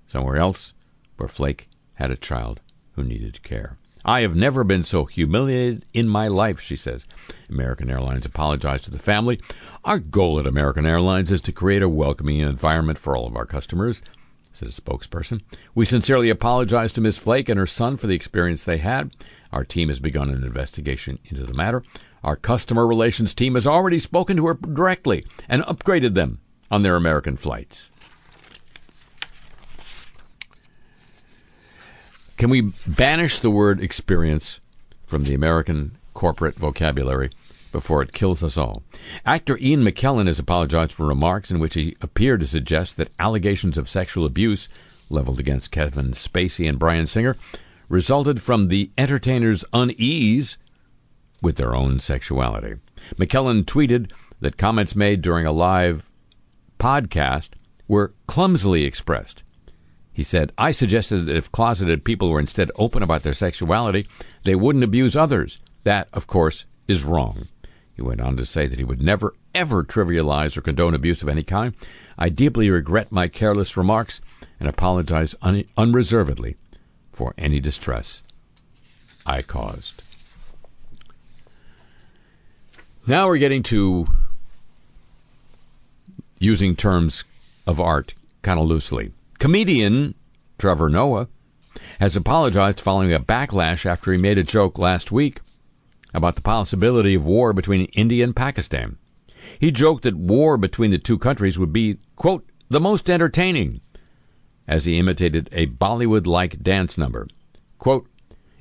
somewhere 0.08 0.38
else 0.38 0.74
where 1.18 1.30
Flake 1.30 1.70
had 1.98 2.10
a 2.10 2.18
child 2.18 2.62
who 2.94 3.04
needed 3.04 3.44
care. 3.44 3.78
I 4.08 4.22
have 4.22 4.36
never 4.36 4.64
been 4.64 4.84
so 4.84 5.06
humiliated 5.06 5.84
in 5.92 6.08
my 6.08 6.28
life, 6.28 6.60
she 6.60 6.76
says. 6.76 7.08
American 7.50 7.90
Airlines 7.90 8.28
apologized 8.28 8.84
to 8.84 8.92
the 8.92 9.00
family. 9.00 9.42
Our 9.84 9.98
goal 9.98 10.40
at 10.40 10.46
American 10.46 10.86
Airlines 10.86 11.32
is 11.32 11.42
to 11.42 11.52
create 11.52 11.82
a 11.82 11.90
welcoming 11.90 12.38
environment 12.38 13.00
for 13.00 13.18
all 13.18 13.26
of 13.26 13.36
our 13.36 13.48
customers, 13.48 14.04
said 14.52 14.70
a 14.70 14.72
spokesperson. 14.72 15.42
We 15.74 15.88
sincerely 15.88 16.30
apologize 16.30 16.92
to 16.94 17.02
Ms. 17.02 17.18
Flake 17.18 17.50
and 17.50 17.60
her 17.60 17.66
son 17.66 17.98
for 17.98 18.06
the 18.06 18.14
experience 18.14 18.64
they 18.64 18.78
had. 18.78 19.16
Our 19.52 19.64
team 19.66 19.88
has 19.88 20.00
begun 20.00 20.30
an 20.30 20.44
investigation 20.44 21.18
into 21.26 21.44
the 21.44 21.56
matter. 21.56 21.82
Our 22.24 22.36
customer 22.36 22.86
relations 22.86 23.34
team 23.34 23.56
has 23.56 23.66
already 23.66 23.98
spoken 23.98 24.38
to 24.38 24.46
her 24.46 24.54
directly 24.54 25.26
and 25.50 25.64
upgraded 25.64 26.14
them 26.14 26.42
on 26.70 26.84
their 26.84 26.96
American 26.96 27.38
flights. 27.38 27.90
Can 32.38 32.50
we 32.50 32.70
banish 32.86 33.40
the 33.40 33.50
word 33.50 33.80
experience 33.80 34.60
from 35.06 35.24
the 35.24 35.34
American 35.34 35.98
corporate 36.14 36.56
vocabulary 36.56 37.30
before 37.72 38.02
it 38.02 38.12
kills 38.12 38.44
us 38.44 38.58
all? 38.58 38.84
Actor 39.26 39.58
Ian 39.60 39.86
McKellen 39.86 40.28
has 40.28 40.38
apologized 40.38 40.92
for 40.92 41.06
remarks 41.06 41.50
in 41.50 41.60
which 41.60 41.76
he 41.76 41.96
appeared 42.02 42.42
to 42.42 42.48
suggest 42.48 42.98
that 42.98 43.12
allegations 43.20 43.78
of 43.78 43.88
sexual 43.88 44.26
abuse 44.26 44.68
leveled 45.10 45.40
against 45.40 45.72
Kevin 45.72 46.12
Spacey 46.12 46.68
and 46.68 46.78
Bryan 46.78 47.06
Singer 47.06 47.38
resulted 47.88 48.42
from 48.42 48.68
the 48.68 48.92
entertainers' 48.98 49.64
unease 49.72 50.58
with 51.42 51.56
their 51.56 51.74
own 51.74 52.00
sexuality. 52.00 52.76
McKellen 53.16 53.64
tweeted 53.64 54.12
that 54.42 54.58
comments 54.58 54.94
made 54.94 55.22
during 55.22 55.46
a 55.46 55.54
live 55.54 56.10
podcast 56.80 57.52
were 57.88 58.14
clumsily 58.28 58.84
expressed. 58.84 59.45
He 60.16 60.24
said, 60.24 60.54
I 60.58 60.72
suggested 60.72 61.26
that 61.26 61.36
if 61.36 61.52
closeted 61.52 62.06
people 62.06 62.30
were 62.30 62.40
instead 62.40 62.72
open 62.78 63.04
about 63.04 63.24
their 63.24 63.34
sexuality, 63.34 64.08
they 64.46 64.56
wouldn't 64.56 64.86
abuse 64.86 65.14
others. 65.14 65.60
That, 65.84 66.08
of 66.14 66.26
course, 66.26 66.64
is 66.88 67.04
wrong. 67.04 67.50
He 67.98 68.02
went 68.02 68.22
on 68.22 68.38
to 68.38 68.46
say 68.46 68.66
that 68.66 68.80
he 68.80 68.86
would 68.86 69.02
never, 69.02 69.34
ever 69.54 69.84
trivialize 69.84 70.56
or 70.56 70.62
condone 70.62 70.94
abuse 70.94 71.22
of 71.22 71.28
any 71.28 71.44
kind. 71.44 71.74
I 72.18 72.30
deeply 72.30 72.70
regret 72.70 73.12
my 73.12 73.28
careless 73.28 73.76
remarks 73.76 74.22
and 74.58 74.70
apologize 74.70 75.36
un- 75.42 75.66
unreservedly 75.78 76.56
for 77.12 77.34
any 77.38 77.60
distress 77.60 78.24
I 79.26 79.42
caused. 79.42 80.02
Now 83.06 83.28
we're 83.28 83.38
getting 83.38 83.64
to 83.64 84.08
using 86.40 86.74
terms 86.74 87.26
of 87.68 87.82
art 87.82 88.14
kind 88.44 88.62
of 88.62 88.66
loosely. 88.66 89.12
Comedian 89.46 90.16
Trevor 90.58 90.90
Noah 90.90 91.28
has 92.00 92.16
apologized 92.16 92.82
following 92.82 93.14
a 93.14 93.20
backlash 93.20 93.86
after 93.86 94.12
he 94.12 94.18
made 94.18 94.40
a 94.40 94.44
joke 94.44 94.80
last 94.80 95.12
week 95.12 95.40
about 96.16 96.36
the 96.36 96.42
possibility 96.42 97.14
of 97.14 97.28
war 97.28 97.54
between 97.54 97.86
India 97.94 98.24
and 98.24 98.36
Pakistan. 98.36 98.98
He 99.60 99.70
joked 99.70 100.02
that 100.02 100.16
war 100.16 100.58
between 100.58 100.90
the 100.90 100.98
two 100.98 101.20
countries 101.20 101.60
would 101.60 101.72
be, 101.72 102.00
quote, 102.16 102.50
the 102.70 102.80
most 102.80 103.08
entertaining, 103.08 103.82
as 104.68 104.86
he 104.86 104.98
imitated 104.98 105.48
a 105.52 105.68
Bollywood 105.68 106.26
like 106.26 106.64
dance 106.64 106.98
number. 106.98 107.28
Quote, 107.78 108.10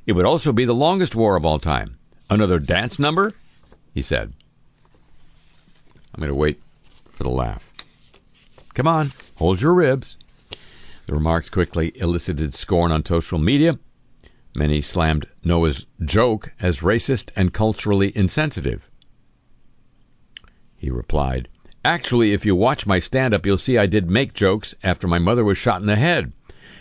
it 0.04 0.12
would 0.12 0.26
also 0.26 0.52
be 0.52 0.66
the 0.66 0.74
longest 0.74 1.16
war 1.16 1.34
of 1.34 1.46
all 1.46 1.58
time. 1.58 1.96
Another 2.28 2.58
dance 2.58 2.98
number? 2.98 3.32
He 3.94 4.02
said. 4.02 4.34
I'm 6.14 6.20
going 6.20 6.28
to 6.28 6.34
wait 6.34 6.60
for 7.10 7.22
the 7.22 7.30
laugh. 7.30 7.72
Come 8.74 8.86
on, 8.86 9.12
hold 9.36 9.62
your 9.62 9.72
ribs. 9.72 10.18
The 11.06 11.14
remarks 11.14 11.50
quickly 11.50 11.92
elicited 11.96 12.54
scorn 12.54 12.90
on 12.90 13.04
social 13.04 13.38
media. 13.38 13.78
Many 14.56 14.80
slammed 14.80 15.26
Noah's 15.42 15.86
joke 16.04 16.52
as 16.60 16.80
racist 16.80 17.30
and 17.36 17.52
culturally 17.52 18.16
insensitive. 18.16 18.90
He 20.76 20.90
replied, 20.90 21.48
Actually, 21.84 22.32
if 22.32 22.46
you 22.46 22.56
watch 22.56 22.86
my 22.86 22.98
stand 22.98 23.34
up, 23.34 23.44
you'll 23.44 23.58
see 23.58 23.76
I 23.76 23.86
did 23.86 24.08
make 24.10 24.32
jokes 24.32 24.74
after 24.82 25.06
my 25.06 25.18
mother 25.18 25.44
was 25.44 25.58
shot 25.58 25.80
in 25.80 25.86
the 25.86 25.96
head. 25.96 26.32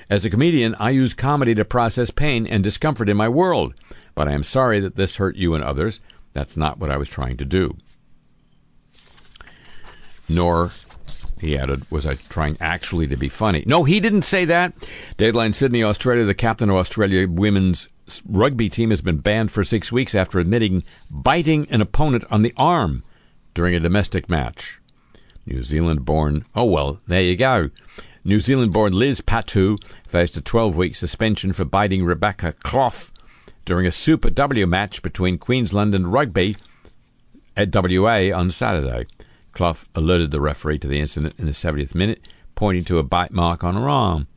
As 0.09 0.23
a 0.23 0.29
comedian, 0.29 0.75
I 0.75 0.91
use 0.91 1.13
comedy 1.13 1.55
to 1.55 1.65
process 1.65 2.09
pain 2.11 2.45
and 2.47 2.63
discomfort 2.63 3.09
in 3.09 3.17
my 3.17 3.27
world, 3.27 3.73
but 4.15 4.27
I 4.27 4.31
am 4.33 4.43
sorry 4.43 4.79
that 4.79 4.95
this 4.95 5.17
hurt 5.17 5.35
you 5.35 5.55
and 5.55 5.63
others. 5.63 5.99
That's 6.31 6.55
not 6.55 6.79
what 6.79 6.91
I 6.91 6.97
was 6.97 7.09
trying 7.09 7.37
to 7.37 7.45
do. 7.45 7.75
Nor, 10.29 10.71
he 11.43 11.57
added, 11.57 11.89
was 11.91 12.05
I 12.05 12.15
trying 12.15 12.57
actually 12.59 13.07
to 13.07 13.17
be 13.17 13.29
funny. 13.29 13.63
No, 13.67 13.83
he 13.83 13.99
didn't 13.99 14.23
say 14.23 14.45
that. 14.45 14.73
Deadline 15.17 15.53
Sydney, 15.53 15.83
Australia, 15.83 16.23
the 16.23 16.33
captain 16.33 16.69
of 16.69 16.75
Australia 16.75 17.27
women's 17.27 17.89
rugby 18.27 18.69
team 18.69 18.89
has 18.89 19.01
been 19.01 19.17
banned 19.17 19.51
for 19.51 19.63
six 19.63 19.91
weeks 19.91 20.15
after 20.15 20.39
admitting 20.39 20.83
biting 21.09 21.69
an 21.69 21.81
opponent 21.81 22.25
on 22.29 22.41
the 22.41 22.53
arm 22.57 23.03
during 23.53 23.75
a 23.75 23.79
domestic 23.79 24.29
match. 24.29 24.79
New 25.45 25.63
Zealand 25.63 26.05
born, 26.05 26.45
oh 26.55 26.65
well, 26.65 26.99
there 27.07 27.21
you 27.21 27.35
go. 27.35 27.69
New 28.23 28.39
Zealand 28.39 28.71
born 28.71 28.93
Liz 28.93 29.19
Patu 29.19 29.77
faced 30.07 30.37
a 30.37 30.41
12 30.41 30.77
week 30.77 30.95
suspension 30.95 31.51
for 31.51 31.65
biting 31.65 32.05
Rebecca 32.05 32.53
Clough 32.63 33.11
during 33.65 33.85
a 33.85 33.91
Super 33.91 34.29
W 34.29 34.65
match 34.65 35.01
between 35.01 35.37
Queensland 35.37 35.93
and 35.93 36.11
Rugby 36.11 36.55
at 37.55 37.73
WA 37.73 38.31
on 38.33 38.49
Saturday. 38.49 39.07
Clough 39.53 39.77
alerted 39.95 40.31
the 40.31 40.41
referee 40.41 40.79
to 40.79 40.87
the 40.87 40.99
incident 40.99 41.35
in 41.37 41.45
the 41.45 41.51
70th 41.51 41.95
minute, 41.95 42.27
pointing 42.55 42.83
to 42.85 42.97
a 42.97 43.03
bite 43.03 43.31
mark 43.31 43.63
on 43.63 43.75
her 43.75 43.87
arm. 43.87 44.27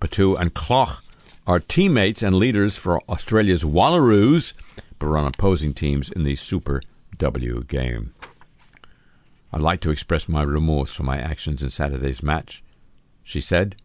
Patu 0.00 0.38
and 0.38 0.52
Clough 0.52 0.98
are 1.46 1.60
teammates 1.60 2.22
and 2.22 2.34
leaders 2.34 2.76
for 2.76 3.00
Australia's 3.08 3.64
Wallaroos, 3.64 4.52
but 4.98 5.06
are 5.06 5.16
on 5.16 5.26
opposing 5.26 5.72
teams 5.72 6.10
in 6.10 6.24
the 6.24 6.36
Super 6.36 6.82
W 7.16 7.64
game. 7.64 8.14
I'd 9.52 9.60
like 9.60 9.80
to 9.80 9.90
express 9.90 10.28
my 10.28 10.42
remorse 10.42 10.92
for 10.92 11.04
my 11.04 11.18
actions 11.18 11.62
in 11.62 11.70
Saturday's 11.70 12.22
match, 12.22 12.62
she 13.22 13.40
said. 13.40 13.76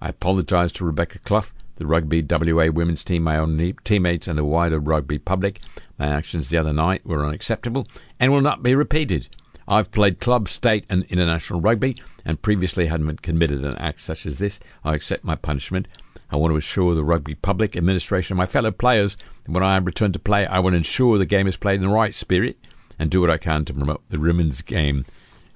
I 0.00 0.08
apologise 0.08 0.72
to 0.72 0.84
Rebecca 0.84 1.18
Clough, 1.20 1.46
the 1.76 1.86
Rugby 1.86 2.22
WA 2.28 2.70
women's 2.70 3.04
team, 3.04 3.22
my 3.22 3.36
own 3.36 3.74
teammates, 3.84 4.26
and 4.26 4.38
the 4.38 4.44
wider 4.44 4.78
rugby 4.78 5.18
public. 5.18 5.60
My 5.98 6.08
actions 6.08 6.48
the 6.48 6.58
other 6.58 6.72
night 6.72 7.06
were 7.06 7.24
unacceptable 7.24 7.86
and 8.18 8.32
will 8.32 8.40
not 8.40 8.62
be 8.62 8.74
repeated. 8.74 9.28
I've 9.68 9.92
played 9.92 10.20
club, 10.20 10.48
state, 10.48 10.84
and 10.88 11.04
international 11.04 11.60
rugby, 11.60 11.96
and 12.24 12.42
previously 12.42 12.86
hadn't 12.86 13.22
committed 13.22 13.64
an 13.64 13.76
act 13.76 14.00
such 14.00 14.26
as 14.26 14.38
this. 14.38 14.60
I 14.84 14.94
accept 14.94 15.24
my 15.24 15.36
punishment. 15.36 15.88
I 16.30 16.36
want 16.36 16.52
to 16.52 16.56
assure 16.56 16.94
the 16.94 17.04
rugby 17.04 17.34
public, 17.34 17.76
administration, 17.76 18.34
and 18.34 18.38
my 18.38 18.46
fellow 18.46 18.70
players 18.70 19.16
that 19.44 19.52
when 19.52 19.62
I 19.62 19.76
return 19.78 20.12
to 20.12 20.18
play, 20.18 20.46
I 20.46 20.60
will 20.60 20.74
ensure 20.74 21.18
the 21.18 21.26
game 21.26 21.46
is 21.46 21.56
played 21.56 21.76
in 21.76 21.82
the 21.82 21.88
right 21.88 22.14
spirit 22.14 22.56
and 22.98 23.10
do 23.10 23.20
what 23.20 23.30
I 23.30 23.38
can 23.38 23.64
to 23.64 23.74
promote 23.74 24.02
the 24.08 24.20
women's 24.20 24.62
game 24.62 25.06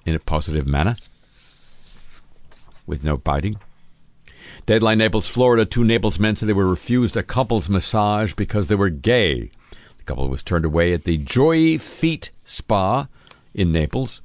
in 0.06 0.14
a 0.14 0.20
positive 0.20 0.66
manner 0.66 0.96
with 2.86 3.04
no 3.04 3.16
biting. 3.16 3.56
Deadline 4.66 4.98
Naples, 4.98 5.28
Florida. 5.28 5.64
Two 5.64 5.84
Naples 5.84 6.18
men 6.18 6.36
said 6.36 6.48
they 6.48 6.54
were 6.54 6.66
refused 6.66 7.16
a 7.16 7.22
couple's 7.22 7.68
massage 7.68 8.34
because 8.34 8.68
they 8.68 8.74
were 8.74 8.88
gay. 8.88 9.50
The 9.98 10.04
couple 10.04 10.28
was 10.28 10.42
turned 10.42 10.64
away 10.64 10.92
at 10.92 11.04
the 11.04 11.18
Joy 11.18 11.78
Feet 11.78 12.30
Spa 12.44 13.08
in 13.54 13.72
Naples. 13.72 14.20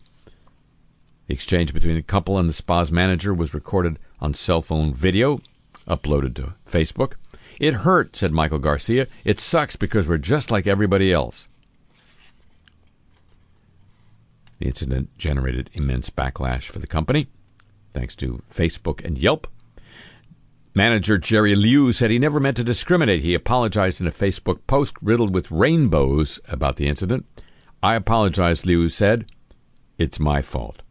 The 1.28 1.34
exchange 1.34 1.74
between 1.74 1.96
the 1.96 2.02
couple 2.02 2.38
and 2.38 2.50
the 2.50 2.54
spa's 2.54 2.92
manager 2.92 3.34
was 3.34 3.54
recorded 3.54 4.00
on 4.20 4.34
cell 4.34 4.62
phone 4.62 4.94
video, 4.94 5.42
uploaded 5.88 6.36
to 6.36 6.54
Facebook. 6.66 7.14
It 7.60 7.76
hurt, 7.76 8.16
said 8.16 8.32
Michael 8.32 8.60
Garcia. 8.60 9.08
It 9.24 9.40
sucks 9.40 9.76
because 9.76 10.08
we're 10.08 10.18
just 10.18 10.50
like 10.50 10.66
everybody 10.66 11.14
else. 11.14 11.48
The 14.60 14.68
incident 14.68 15.18
generated 15.18 15.70
immense 15.74 16.10
backlash 16.10 16.64
for 16.64 16.80
the 16.80 16.88
company, 16.88 17.28
thanks 17.94 18.16
to 18.18 18.42
Facebook 18.52 19.04
and 19.06 19.18
Yelp. 19.18 19.48
Manager 20.76 21.18
Jerry 21.18 21.56
Liu 21.56 21.92
said 21.92 22.12
he 22.12 22.20
never 22.20 22.40
meant 22.40 22.58
to 22.58 22.64
discriminate. 22.64 23.24
He 23.24 23.34
apologized 23.34 24.02
in 24.02 24.08
a 24.08 24.12
Facebook 24.12 24.60
post 24.68 24.96
riddled 25.02 25.34
with 25.34 25.52
rainbows 25.52 26.40
about 26.48 26.78
the 26.78 26.88
incident. 26.88 27.26
I 27.82 27.96
apologize, 27.96 28.66
Liu 28.66 28.90
said. 28.90 29.26
It's 29.98 30.20
my 30.20 30.42
fault. 30.42 30.82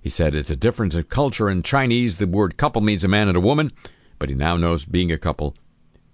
He 0.00 0.08
said 0.10 0.34
it's 0.34 0.50
a 0.50 0.56
difference 0.56 0.94
in 0.94 1.04
culture. 1.04 1.48
In 1.48 1.62
Chinese, 1.62 2.18
the 2.18 2.26
word 2.26 2.56
couple 2.56 2.82
means 2.82 3.04
a 3.04 3.08
man 3.08 3.28
and 3.28 3.36
a 3.36 3.40
woman, 3.40 3.72
but 4.18 4.28
he 4.28 4.34
now 4.34 4.56
knows 4.56 4.84
being 4.84 5.10
a 5.10 5.18
couple 5.18 5.54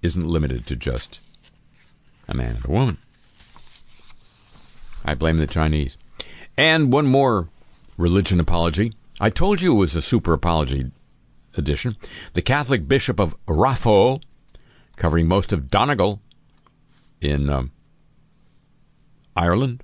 isn't 0.03 0.27
limited 0.27 0.67
to 0.67 0.77
just 0.77 1.21
a 2.29 2.35
man 2.35 2.57
and 2.57 2.65
a 2.65 2.71
woman. 2.71 2.99
I 5.05 5.15
blame 5.15 5.39
the 5.39 5.47
Chinese. 5.47 5.97
And 6.57 6.93
one 6.93 7.07
more 7.07 7.49
religion 7.97 8.41
apology. 8.41 8.93
I 9.21 9.31
told 9.31 9.61
you 9.61 9.73
it 9.73 9.79
was 9.79 9.95
a 9.95 10.03
super 10.03 10.33
apology 10.33 10.91
edition. 11.57 11.97
The 12.35 12.43
Catholic 12.43 12.87
Bishop 12.89 13.19
of 13.19 13.37
Raphoe, 13.47 14.23
covering 14.97 15.29
most 15.29 15.53
of 15.53 15.71
Donegal 15.71 16.21
in 17.21 17.49
um, 17.49 17.71
Ireland, 19.37 19.83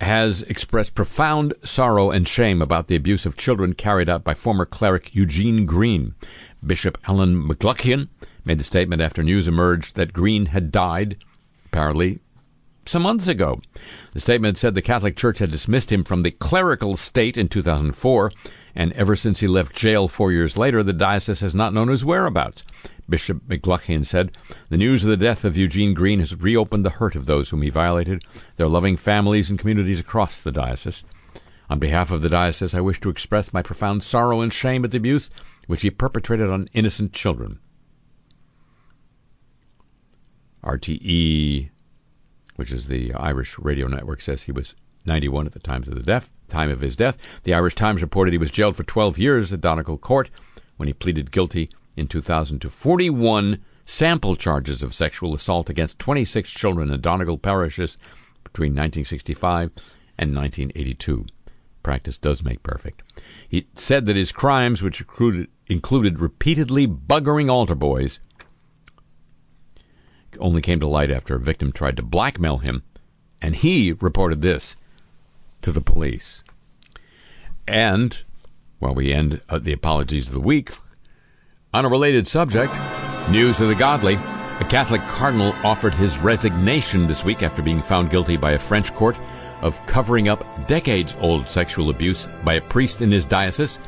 has 0.00 0.42
expressed 0.44 0.94
profound 0.94 1.54
sorrow 1.62 2.10
and 2.10 2.26
shame 2.26 2.60
about 2.60 2.88
the 2.88 2.96
abuse 2.96 3.24
of 3.24 3.36
children 3.36 3.74
carried 3.74 4.08
out 4.08 4.24
by 4.24 4.34
former 4.34 4.66
cleric 4.66 5.14
Eugene 5.14 5.64
Green. 5.64 6.14
Bishop 6.64 6.98
Alan 7.06 7.46
McLaughlin 7.46 8.08
made 8.44 8.58
the 8.58 8.64
statement 8.64 9.02
after 9.02 9.22
news 9.22 9.46
emerged 9.46 9.94
that 9.96 10.12
Green 10.12 10.46
had 10.46 10.72
died, 10.72 11.16
apparently 11.66 12.20
some 12.84 13.02
months 13.02 13.28
ago. 13.28 13.60
The 14.12 14.20
statement 14.20 14.58
said 14.58 14.74
the 14.74 14.82
Catholic 14.82 15.16
Church 15.16 15.38
had 15.38 15.50
dismissed 15.50 15.92
him 15.92 16.04
from 16.04 16.22
the 16.22 16.32
clerical 16.32 16.96
state 16.96 17.36
in 17.36 17.48
2004, 17.48 18.32
and 18.74 18.92
ever 18.94 19.14
since 19.14 19.40
he 19.40 19.46
left 19.46 19.76
jail 19.76 20.08
four 20.08 20.32
years 20.32 20.58
later, 20.58 20.82
the 20.82 20.92
diocese 20.92 21.40
has 21.40 21.54
not 21.54 21.74
known 21.74 21.88
his 21.88 22.04
whereabouts. 22.04 22.64
Bishop 23.12 23.42
McLaughlin 23.46 24.04
said, 24.04 24.38
The 24.70 24.78
news 24.78 25.04
of 25.04 25.10
the 25.10 25.18
death 25.18 25.44
of 25.44 25.54
Eugene 25.54 25.92
Green 25.92 26.18
has 26.20 26.34
reopened 26.34 26.82
the 26.82 26.88
hurt 26.88 27.14
of 27.14 27.26
those 27.26 27.50
whom 27.50 27.60
he 27.60 27.68
violated, 27.68 28.24
their 28.56 28.68
loving 28.68 28.96
families 28.96 29.50
and 29.50 29.58
communities 29.58 30.00
across 30.00 30.40
the 30.40 30.50
diocese. 30.50 31.04
On 31.68 31.78
behalf 31.78 32.10
of 32.10 32.22
the 32.22 32.30
diocese, 32.30 32.72
I 32.72 32.80
wish 32.80 33.00
to 33.00 33.10
express 33.10 33.52
my 33.52 33.60
profound 33.60 34.02
sorrow 34.02 34.40
and 34.40 34.50
shame 34.50 34.82
at 34.82 34.92
the 34.92 34.96
abuse 34.96 35.28
which 35.66 35.82
he 35.82 35.90
perpetrated 35.90 36.48
on 36.48 36.68
innocent 36.72 37.12
children. 37.12 37.58
RTE, 40.64 41.68
which 42.56 42.72
is 42.72 42.86
the 42.86 43.12
Irish 43.12 43.58
radio 43.58 43.88
network, 43.88 44.22
says 44.22 44.44
he 44.44 44.52
was 44.52 44.74
91 45.04 45.46
at 45.46 45.52
the 45.52 45.58
time 45.58 45.82
of 45.82 45.94
the 45.94 46.02
death. 46.02 46.30
Time 46.48 46.70
of 46.70 46.80
his 46.80 46.96
death, 46.96 47.18
the 47.42 47.52
Irish 47.52 47.74
Times 47.74 48.00
reported 48.00 48.32
he 48.32 48.38
was 48.38 48.50
jailed 48.50 48.74
for 48.74 48.84
12 48.84 49.18
years 49.18 49.52
at 49.52 49.60
Donegal 49.60 49.98
Court 49.98 50.30
when 50.78 50.86
he 50.86 50.94
pleaded 50.94 51.30
guilty 51.30 51.68
in 51.96 52.06
2000 52.08 52.60
to 52.60 52.70
41 52.70 53.62
sample 53.84 54.36
charges 54.36 54.82
of 54.82 54.94
sexual 54.94 55.34
assault 55.34 55.68
against 55.68 55.98
26 55.98 56.50
children 56.50 56.90
in 56.90 57.00
Donegal 57.00 57.38
parishes 57.38 57.98
between 58.44 58.72
1965 58.72 59.70
and 60.18 60.34
1982. 60.34 61.26
Practice 61.82 62.16
does 62.16 62.44
make 62.44 62.62
perfect. 62.62 63.02
He 63.48 63.66
said 63.74 64.04
that 64.06 64.16
his 64.16 64.30
crimes, 64.32 64.82
which 64.82 65.00
included, 65.00 65.48
included 65.66 66.20
repeatedly 66.20 66.86
buggering 66.86 67.50
altar 67.50 67.74
boys, 67.74 68.20
only 70.38 70.62
came 70.62 70.80
to 70.80 70.86
light 70.86 71.10
after 71.10 71.34
a 71.34 71.40
victim 71.40 71.72
tried 71.72 71.96
to 71.96 72.02
blackmail 72.02 72.58
him, 72.58 72.82
and 73.40 73.56
he 73.56 73.92
reported 73.92 74.42
this 74.42 74.76
to 75.62 75.72
the 75.72 75.80
police. 75.80 76.42
And 77.66 78.22
while 78.78 78.94
we 78.94 79.12
end 79.12 79.40
uh, 79.48 79.58
the 79.58 79.72
apologies 79.72 80.28
of 80.28 80.34
the 80.34 80.40
week, 80.40 80.72
on 81.74 81.86
a 81.86 81.88
related 81.88 82.26
subject, 82.26 82.74
news 83.30 83.60
of 83.62 83.68
the 83.68 83.74
godly, 83.74 84.14
a 84.14 84.66
Catholic 84.68 85.00
cardinal 85.02 85.54
offered 85.64 85.94
his 85.94 86.18
resignation 86.18 87.06
this 87.06 87.24
week 87.24 87.42
after 87.42 87.62
being 87.62 87.80
found 87.80 88.10
guilty 88.10 88.36
by 88.36 88.52
a 88.52 88.58
French 88.58 88.94
court 88.94 89.18
of 89.62 89.84
covering 89.86 90.28
up 90.28 90.44
decades 90.68 91.16
old 91.20 91.48
sexual 91.48 91.88
abuse 91.88 92.28
by 92.44 92.54
a 92.54 92.60
priest 92.60 93.00
in 93.00 93.10
his 93.10 93.24
diocese. 93.24 93.78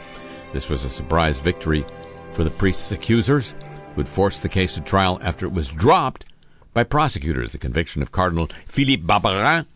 This 0.54 0.70
was 0.70 0.84
a 0.84 0.88
surprise 0.88 1.38
victory 1.38 1.84
for 2.32 2.42
the 2.42 2.50
priest's 2.50 2.90
accusers, 2.90 3.54
who 3.94 4.00
had 4.00 4.08
forced 4.08 4.42
the 4.42 4.48
case 4.48 4.74
to 4.74 4.80
trial 4.80 5.18
after 5.22 5.44
it 5.44 5.52
was 5.52 5.68
dropped 5.68 6.24
by 6.72 6.84
prosecutors. 6.84 7.52
The 7.52 7.58
conviction 7.58 8.00
of 8.00 8.12
Cardinal 8.12 8.48
Philippe 8.66 9.02
Barbarin, 9.02 9.66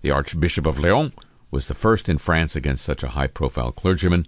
the 0.00 0.10
Archbishop 0.10 0.64
of 0.64 0.78
Lyon, 0.78 1.12
was 1.50 1.68
the 1.68 1.74
first 1.74 2.08
in 2.08 2.16
France 2.16 2.56
against 2.56 2.84
such 2.84 3.02
a 3.02 3.08
high 3.08 3.26
profile 3.26 3.72
clergyman. 3.72 4.26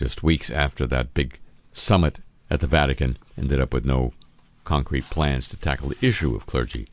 Just 0.00 0.22
weeks 0.22 0.48
after 0.48 0.86
that 0.86 1.12
big 1.12 1.38
summit 1.72 2.20
at 2.48 2.60
the 2.60 2.66
Vatican 2.66 3.18
ended 3.36 3.60
up 3.60 3.74
with 3.74 3.84
no 3.84 4.14
concrete 4.64 5.04
plans 5.10 5.46
to 5.50 5.58
tackle 5.58 5.90
the 5.90 6.06
issue 6.06 6.34
of 6.34 6.46
clergy 6.46 6.88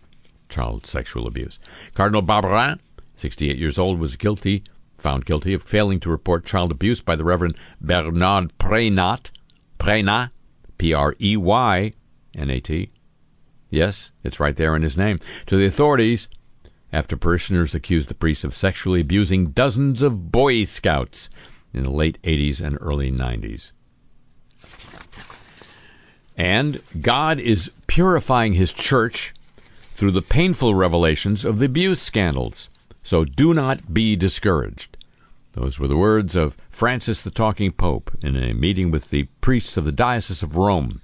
child 0.50 0.86
sexual 0.86 1.26
abuse. 1.26 1.58
Cardinal 1.94 2.22
Barbarin, 2.22 2.80
68 3.16 3.56
years 3.56 3.78
old, 3.78 3.98
was 3.98 4.18
guilty, 4.18 4.62
found 4.98 5.24
guilty 5.24 5.54
of 5.54 5.64
failing 5.64 6.02
to 6.02 6.10
report 6.10 6.44
child 6.44 6.70
abuse 6.70 7.00
by 7.00 7.16
the 7.16 7.24
Reverend 7.24 7.56
Bernard 7.80 8.52
Preynat, 8.60 9.32
Preynat, 9.80 10.32
P 10.78 10.94
R 10.94 11.16
E 11.22 11.38
Y 11.38 11.94
N 12.36 12.50
A 12.50 12.60
T. 12.60 12.90
Yes, 13.70 14.12
it's 14.26 14.42
right 14.42 14.58
there 14.58 14.76
in 14.76 14.82
his 14.82 14.98
name. 14.98 15.22
To 15.46 15.56
the 15.56 15.66
authorities, 15.66 16.28
after 16.92 17.16
parishioners 17.16 17.74
accused 17.74 18.10
the 18.10 18.16
priest 18.16 18.44
of 18.44 18.54
sexually 18.54 19.00
abusing 19.00 19.52
dozens 19.52 20.02
of 20.02 20.30
Boy 20.30 20.66
Scouts 20.66 21.30
in 21.78 21.84
the 21.84 21.92
late 21.92 22.22
80s 22.24 22.62
and 22.62 22.78
early 22.82 23.12
90s. 23.12 23.72
And 26.36 26.82
God 27.02 27.40
is 27.40 27.72
purifying 27.88 28.54
his 28.54 28.72
church 28.72 29.34
through 29.94 30.12
the 30.12 30.22
painful 30.22 30.76
revelations 30.76 31.44
of 31.44 31.60
the 31.60 31.66
abuse 31.66 32.02
scandals. 32.02 32.70
So 33.02 33.26
do 33.26 33.54
not 33.54 33.94
be 33.94 34.16
discouraged. 34.16 34.98
Those 35.54 35.80
were 35.80 35.88
the 35.88 35.98
words 35.98 36.36
of 36.36 36.56
Francis 36.70 37.22
the 37.24 37.32
Talking 37.32 37.72
Pope 37.72 38.12
in 38.22 38.36
a 38.36 38.54
meeting 38.54 38.92
with 38.92 39.10
the 39.10 39.24
priests 39.42 39.76
of 39.78 39.86
the 39.86 39.92
Diocese 39.92 40.44
of 40.44 40.56
Rome. 40.56 41.02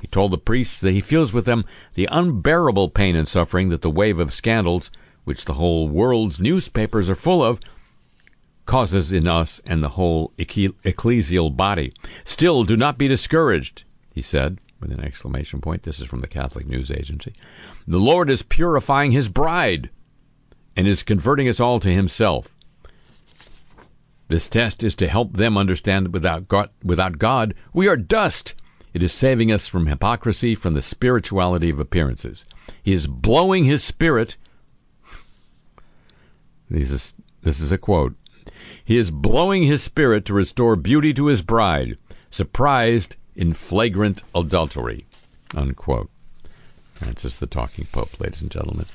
He 0.00 0.08
told 0.08 0.32
the 0.32 0.38
priests 0.38 0.80
that 0.80 0.90
he 0.90 1.00
feels 1.00 1.32
with 1.32 1.44
them 1.44 1.64
the 1.94 2.08
unbearable 2.10 2.88
pain 2.88 3.14
and 3.14 3.28
suffering 3.28 3.68
that 3.68 3.82
the 3.82 3.90
wave 3.90 4.18
of 4.18 4.34
scandals, 4.34 4.90
which 5.22 5.44
the 5.44 5.54
whole 5.54 5.88
world's 5.88 6.40
newspapers 6.40 7.08
are 7.08 7.14
full 7.14 7.44
of, 7.44 7.60
causes 8.66 9.12
in 9.12 9.26
us 9.26 9.60
and 9.66 9.82
the 9.82 9.90
whole 9.90 10.32
ecclesial 10.38 11.56
body. 11.56 11.92
Still, 12.24 12.64
do 12.64 12.76
not 12.76 12.98
be 12.98 13.08
discouraged, 13.08 13.84
he 14.12 14.22
said, 14.22 14.58
with 14.80 14.92
an 14.92 15.00
exclamation 15.00 15.60
point. 15.60 15.84
This 15.84 16.00
is 16.00 16.06
from 16.06 16.20
the 16.20 16.26
Catholic 16.26 16.66
News 16.66 16.90
Agency. 16.90 17.32
The 17.86 17.98
Lord 17.98 18.28
is 18.28 18.42
purifying 18.42 19.12
his 19.12 19.28
bride 19.28 19.90
and 20.76 20.86
is 20.86 21.02
converting 21.02 21.48
us 21.48 21.60
all 21.60 21.80
to 21.80 21.92
himself. 21.92 22.54
This 24.28 24.48
test 24.48 24.82
is 24.82 24.96
to 24.96 25.08
help 25.08 25.34
them 25.34 25.56
understand 25.56 26.06
that 26.06 26.12
without 26.12 26.48
God, 26.48 26.70
without 26.82 27.18
God, 27.18 27.54
we 27.72 27.86
are 27.86 27.96
dust. 27.96 28.54
It 28.92 29.02
is 29.02 29.12
saving 29.12 29.52
us 29.52 29.68
from 29.68 29.86
hypocrisy, 29.86 30.54
from 30.54 30.74
the 30.74 30.82
spirituality 30.82 31.70
of 31.70 31.78
appearances. 31.78 32.44
He 32.82 32.92
is 32.92 33.06
blowing 33.06 33.64
his 33.64 33.84
spirit. 33.84 34.36
This 36.68 36.90
is, 36.90 37.14
this 37.42 37.60
is 37.60 37.70
a 37.70 37.78
quote. 37.78 38.16
He 38.86 38.98
is 38.98 39.10
blowing 39.10 39.64
his 39.64 39.82
spirit 39.82 40.24
to 40.26 40.32
restore 40.34 40.76
beauty 40.76 41.12
to 41.14 41.26
his 41.26 41.42
bride, 41.42 41.98
surprised 42.30 43.16
in 43.34 43.52
flagrant 43.52 44.22
adultery. 44.32 45.06
Unquote. 45.56 46.08
Francis 46.94 47.34
the 47.34 47.48
Talking 47.48 47.86
Pope, 47.90 48.20
ladies 48.20 48.42
and 48.42 48.50
gentlemen. 48.50 48.86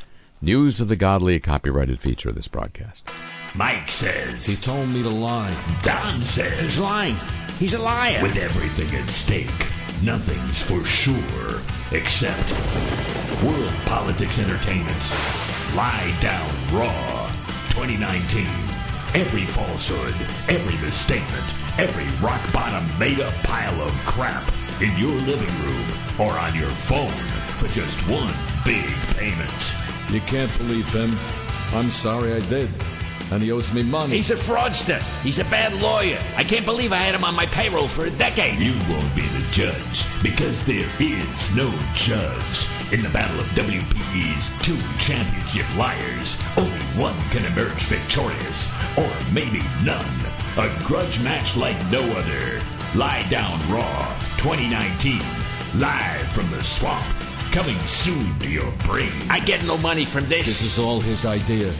News 0.41 0.79
of 0.79 0.87
the 0.87 0.95
Godly, 0.95 1.35
a 1.35 1.39
copyrighted 1.41 1.99
feature 1.99 2.29
of 2.29 2.35
this 2.35 2.47
broadcast. 2.47 3.05
Mike 3.53 3.91
says. 3.91 4.45
He 4.45 4.55
told 4.55 4.87
me 4.87 5.03
to 5.03 5.09
lie. 5.09 5.53
Don 5.83 6.21
says. 6.21 6.57
He's 6.61 6.79
lying. 6.79 7.17
He's 7.59 7.73
a 7.73 7.79
liar. 7.79 8.23
With 8.23 8.37
everything 8.37 8.97
at 8.97 9.09
stake, 9.09 9.51
nothing's 10.01 10.61
for 10.61 10.85
sure 10.85 11.59
except 11.91 12.49
World 13.43 13.73
Politics 13.85 14.39
Entertainment's 14.39 15.11
Lie 15.75 16.17
Down 16.21 16.49
Raw 16.73 17.27
2019. 17.71 18.70
Every 19.13 19.43
falsehood, 19.43 20.15
every 20.47 20.77
misstatement, 20.77 21.43
every 21.77 22.07
rock 22.25 22.41
bottom 22.53 22.87
made 22.97 23.19
up 23.19 23.33
pile 23.43 23.81
of 23.81 23.93
crap 24.05 24.41
in 24.81 24.97
your 24.97 25.11
living 25.11 25.53
room 25.65 25.85
or 26.17 26.31
on 26.31 26.55
your 26.55 26.69
phone 26.69 27.09
for 27.59 27.67
just 27.73 27.99
one 28.07 28.33
big 28.63 28.85
payment. 29.17 29.75
You 30.11 30.21
can't 30.21 30.57
believe 30.57 30.87
him. 30.93 31.11
I'm 31.77 31.91
sorry 31.91 32.31
I 32.31 32.39
did. 32.47 32.69
And 33.31 33.41
he 33.41 33.51
owes 33.51 33.71
me 33.71 33.81
money. 33.81 34.17
He's 34.17 34.29
a 34.29 34.35
fraudster. 34.35 34.99
He's 35.23 35.39
a 35.39 35.45
bad 35.45 35.73
lawyer. 35.81 36.19
I 36.35 36.43
can't 36.43 36.65
believe 36.65 36.91
I 36.91 36.97
had 36.97 37.15
him 37.15 37.23
on 37.23 37.33
my 37.33 37.45
payroll 37.45 37.87
for 37.87 38.05
a 38.05 38.09
decade. 38.11 38.59
You 38.59 38.73
won't 38.89 39.15
be 39.15 39.21
the 39.21 39.47
judge 39.51 40.05
because 40.21 40.65
there 40.65 40.89
is 40.99 41.55
no 41.55 41.71
judge. 41.95 42.67
In 42.91 43.01
the 43.01 43.09
battle 43.09 43.39
of 43.39 43.45
WPE's 43.47 44.51
two 44.61 44.77
championship 44.99 45.65
liars, 45.77 46.37
only 46.57 46.85
one 46.99 47.17
can 47.29 47.45
emerge 47.45 47.83
victorious, 47.85 48.67
or 48.97 49.09
maybe 49.33 49.61
none. 49.83 50.05
A 50.57 50.77
grudge 50.83 51.21
match 51.23 51.55
like 51.55 51.77
no 51.89 52.01
other. 52.01 52.61
Lie 52.95 53.25
Down 53.29 53.59
Raw 53.71 54.13
2019. 54.39 55.21
Live 55.79 56.27
from 56.33 56.49
the 56.51 56.61
swamp. 56.61 57.05
Coming 57.53 57.77
soon 57.87 58.37
to 58.39 58.49
your 58.49 58.69
brain. 58.83 59.13
I 59.29 59.39
get 59.39 59.63
no 59.63 59.77
money 59.77 60.03
from 60.03 60.27
this. 60.27 60.47
This 60.47 60.63
is 60.63 60.79
all 60.79 60.99
his 60.99 61.25
idea. 61.25 61.71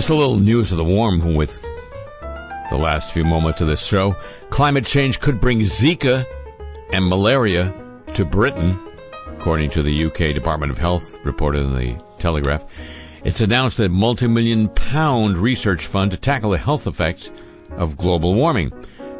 Just 0.00 0.08
a 0.08 0.14
little 0.14 0.38
news 0.38 0.72
of 0.72 0.78
the 0.78 0.84
warm 0.84 1.34
with 1.34 1.60
the 2.70 2.78
last 2.78 3.12
few 3.12 3.22
moments 3.22 3.60
of 3.60 3.68
this 3.68 3.84
show. 3.84 4.16
Climate 4.48 4.86
change 4.86 5.20
could 5.20 5.42
bring 5.42 5.60
Zika 5.60 6.24
and 6.94 7.06
malaria 7.06 7.74
to 8.14 8.24
Britain, 8.24 8.80
according 9.26 9.68
to 9.72 9.82
the 9.82 10.06
UK 10.06 10.34
Department 10.34 10.72
of 10.72 10.78
Health, 10.78 11.18
reported 11.22 11.66
in 11.66 11.76
the 11.76 12.02
Telegraph. 12.18 12.64
It's 13.24 13.42
announced 13.42 13.78
a 13.78 13.90
multi 13.90 14.26
million 14.26 14.70
pound 14.70 15.36
research 15.36 15.86
fund 15.86 16.12
to 16.12 16.16
tackle 16.16 16.52
the 16.52 16.56
health 16.56 16.86
effects 16.86 17.30
of 17.72 17.98
global 17.98 18.32
warming. 18.32 18.72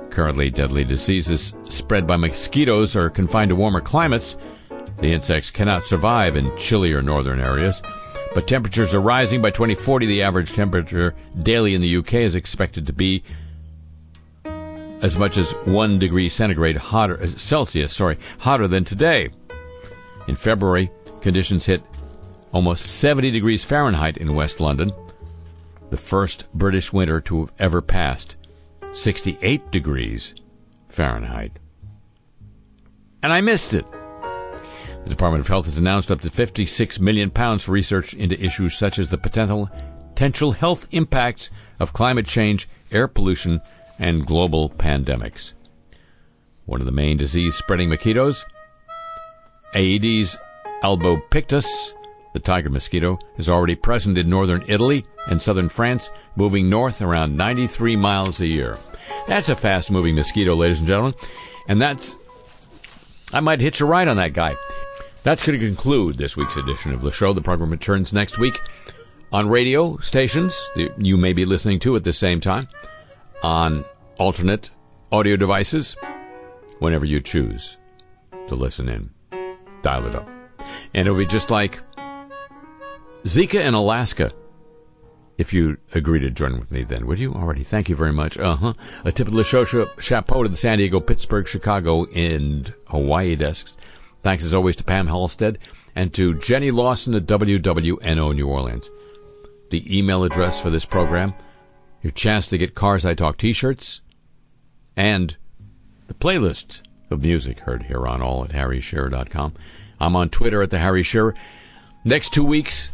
Currently, 0.09 0.49
deadly 0.49 0.87
diseases 0.87 1.53
spread 1.69 2.07
by 2.07 2.17
mosquitoes 2.17 2.97
are 2.97 3.11
confined 3.11 3.51
to 3.51 3.55
warmer 3.55 3.83
climates. 3.83 4.39
The 5.01 5.13
insects 5.13 5.51
cannot 5.51 5.85
survive 5.85 6.37
in 6.37 6.57
chillier 6.57 7.03
northern 7.03 7.39
areas. 7.39 7.83
But 8.35 8.47
temperatures 8.47 8.95
are 8.95 9.01
rising. 9.01 9.43
By 9.43 9.51
2040, 9.51 10.07
the 10.07 10.23
average 10.23 10.53
temperature 10.53 11.15
daily 11.43 11.75
in 11.75 11.81
the 11.81 11.97
UK 11.97 12.15
is 12.15 12.35
expected 12.35 12.87
to 12.87 12.93
be 12.93 13.25
as 15.03 15.17
much 15.17 15.37
as 15.37 15.53
one 15.65 15.99
degree 15.99 16.29
centigrade 16.29 16.77
hotter, 16.77 17.21
uh, 17.23 17.27
Celsius, 17.27 17.95
sorry, 17.95 18.19
hotter 18.39 18.69
than 18.69 18.85
today. 18.85 19.31
In 20.29 20.37
February, 20.37 20.91
conditions 21.21 21.67
hit 21.67 21.83
almost 22.53 22.99
70 22.99 23.31
degrees 23.31 23.65
Fahrenheit 23.65 24.17
in 24.19 24.35
West 24.35 24.61
London, 24.61 24.93
the 25.91 25.97
first 25.97 26.45
British 26.55 26.93
winter 26.93 27.21
to 27.23 27.41
have 27.41 27.53
ever 27.59 27.83
passed 27.83 28.37
68 28.93 29.71
degrees 29.71 30.35
Fahrenheit. 30.89 31.59
And 33.23 33.33
I 33.33 33.41
missed 33.41 33.75
it. 33.75 33.85
The 35.05 35.11
Department 35.11 35.41
of 35.41 35.49
Health 35.49 35.67
has 35.67 35.79
announced 35.79 36.11
up 36.11 36.21
to 36.21 36.31
56 36.31 37.01
million 37.01 37.31
pounds 37.31 37.65
for 37.65 37.73
research 37.73 38.15
into 38.15 38.43
issues 38.43 38.77
such 38.77 38.99
as 38.99 39.09
the 39.09 39.19
potential 39.19 39.71
potential 40.11 40.53
health 40.53 40.87
impacts 40.91 41.51
of 41.79 41.95
climate 41.95 42.27
change, 42.27 42.69
air 42.93 43.09
pollution, 43.09 43.61
and 43.99 44.27
global 44.27 44.69
pandemics. 44.69 45.55
One 46.67 46.81
of 46.81 46.87
the 46.87 46.93
main 46.93 47.17
disease 47.17 47.55
spreading 47.55 47.89
mosquitoes, 47.89 48.45
Aedes 49.75 50.37
albopictus, 50.83 51.95
the 52.33 52.39
tiger 52.39 52.71
mosquito, 52.71 53.19
is 53.39 53.49
already 53.49 53.75
present 53.75 54.19
in 54.19 54.29
northern 54.29 54.63
Italy 54.69 55.05
and 55.29 55.41
southern 55.41 55.69
France, 55.69 56.11
moving 56.37 56.69
north 56.69 57.01
around 57.03 57.37
93 57.37 57.97
miles 57.97 58.41
a 58.41 58.47
year. 58.47 58.79
That's 59.27 59.49
a 59.49 59.57
fast 59.57 59.91
moving 59.91 60.15
mosquito, 60.15 60.55
ladies 60.55 60.81
and 60.81 60.89
gentlemen. 60.89 61.15
And 61.67 61.81
that's, 61.81 62.17
I 63.33 63.41
might 63.41 63.61
hitch 63.61 63.81
a 63.81 63.87
ride 63.87 64.09
on 64.09 64.17
that 64.19 64.33
guy. 64.33 64.55
That's 65.23 65.43
going 65.43 65.59
to 65.59 65.65
conclude 65.65 66.17
this 66.17 66.37
week's 66.37 66.57
edition 66.57 66.93
of 66.93 67.03
the 67.03 67.13
show. 67.13 67.35
The 67.35 67.43
program 67.43 67.71
returns 67.71 68.13
next 68.13 68.39
week 68.39 68.59
on 69.33 69.49
radio 69.49 69.99
stations 69.99 70.59
you 70.97 71.17
may 71.17 71.35
be 71.35 71.45
listening 71.45 71.79
to 71.81 71.95
at 71.95 72.05
the 72.05 72.13
same 72.13 72.41
time, 72.41 72.69
on 73.43 73.85
alternate 74.19 74.71
audio 75.13 75.37
devices, 75.37 75.95
whenever 76.79 77.05
you 77.05 77.21
choose 77.21 77.77
to 78.49 78.55
listen 78.55 78.89
in. 78.89 79.11
Dial 79.83 80.07
it 80.07 80.15
up. 80.15 80.29
And 80.95 81.07
it'll 81.07 81.19
be 81.19 81.27
just 81.27 81.51
like 81.51 81.79
Zika 83.25 83.63
in 83.63 83.75
Alaska. 83.75 84.31
If 85.37 85.55
you 85.55 85.79
agree 85.93 86.21
to 86.21 86.31
join 86.31 86.59
with 86.59 86.71
me, 86.71 86.83
then 86.83 87.07
would 87.07 87.19
you 87.19 87.33
already? 87.35 87.63
Thank 87.63 87.89
you 87.89 87.97
very 87.97 88.13
much. 88.13 88.39
Uh 88.39 88.57
huh. 88.57 88.73
A 89.05 89.13
tip 89.13 89.27
of 89.27 89.35
the 89.35 89.45
show 89.45 89.65
chapeau 89.99 90.43
to 90.43 90.49
the 90.49 90.57
San 90.57 90.79
Diego, 90.79 91.01
Pittsburgh, 91.01 91.47
Chicago, 91.47 92.05
and 92.07 92.75
Hawaii 92.89 93.37
desks. 93.37 93.77
Thanks 94.23 94.45
as 94.45 94.55
always 94.55 94.77
to 94.77 94.85
Pam 94.85 95.07
Halstead 95.07 95.59
and 95.95 96.13
to 96.15 96.35
Jenny 96.35 96.71
Lawson 96.71 97.15
at 97.15 97.27
WWNO 97.27 98.35
New 98.35 98.47
Orleans. 98.47 98.91
The 99.71 99.99
email 99.99 100.25
address 100.25 100.61
for 100.61 100.71
this 100.71 100.85
program, 100.85 101.35
your 102.03 102.11
chance 102.11 102.49
to 102.49 102.59
get 102.59 102.75
Cars 102.75 103.07
I 103.07 103.15
Talk 103.15 103.39
t-shirts, 103.39 104.01
and 104.97 105.37
the 106.07 106.15
playlist 106.15 106.83
of 107.11 107.23
music 107.23 107.61
heard 107.61 107.85
here 107.85 108.07
on 108.07 108.23
all 108.23 108.45
at 108.45 108.51
harryshearer.com. 108.51 109.55
I'm 110.01 110.17
on 110.17 110.29
Twitter 110.29 110.63
at 110.63 110.71
the 110.71 110.79
Harry 110.79 111.03
Shearer. 111.03 111.35
Next 112.05 112.33
two 112.33 112.45
weeks, 112.45 112.91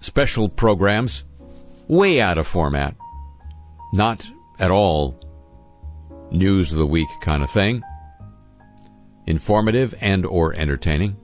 special 0.00 0.48
programs, 0.48 1.24
way 1.88 2.20
out 2.20 2.38
of 2.38 2.46
format, 2.46 2.94
not 3.92 4.26
at 4.58 4.70
all 4.70 5.18
news 6.30 6.72
of 6.72 6.78
the 6.78 6.86
week 6.86 7.08
kind 7.20 7.42
of 7.42 7.50
thing 7.50 7.82
informative 9.26 9.94
and 10.00 10.26
or 10.26 10.54
entertaining. 10.54 11.16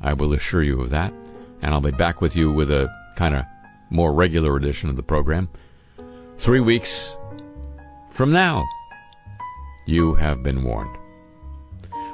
I 0.00 0.14
will 0.14 0.32
assure 0.32 0.62
you 0.62 0.80
of 0.80 0.90
that. 0.90 1.12
And 1.60 1.72
I'll 1.72 1.80
be 1.80 1.92
back 1.92 2.20
with 2.20 2.34
you 2.34 2.52
with 2.52 2.70
a 2.70 2.88
kind 3.16 3.34
of 3.34 3.44
more 3.90 4.12
regular 4.12 4.56
edition 4.56 4.90
of 4.90 4.96
the 4.96 5.02
program. 5.02 5.48
Three 6.38 6.60
weeks 6.60 7.16
from 8.10 8.32
now, 8.32 8.64
you 9.86 10.14
have 10.14 10.42
been 10.42 10.64
warned. 10.64 10.96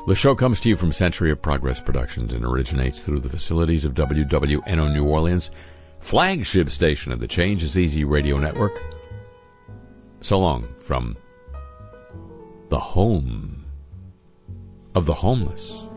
The 0.07 0.15
show 0.15 0.35
comes 0.35 0.61
to 0.61 0.69
you 0.69 0.77
from 0.77 0.93
Century 0.93 1.31
of 1.31 1.43
Progress 1.43 1.81
Productions 1.81 2.33
and 2.33 2.45
originates 2.45 3.03
through 3.03 3.21
the 3.21 3.29
facilities 3.29 3.85
of 3.85 3.95
WWNO 3.95 4.93
New 4.93 5.05
Orleans, 5.05 5.51
flagship 6.01 6.71
station 6.71 7.13
of 7.13 7.21
the 7.21 7.29
Change 7.29 7.63
is 7.63 7.77
Easy 7.77 8.05
radio 8.05 8.39
network. 8.39 8.83
So 10.21 10.39
long 10.39 10.69
from 10.81 11.17
the 12.71 12.79
home 12.79 13.58
of 14.99 15.07
the 15.07 15.15
homeless. 15.15 15.88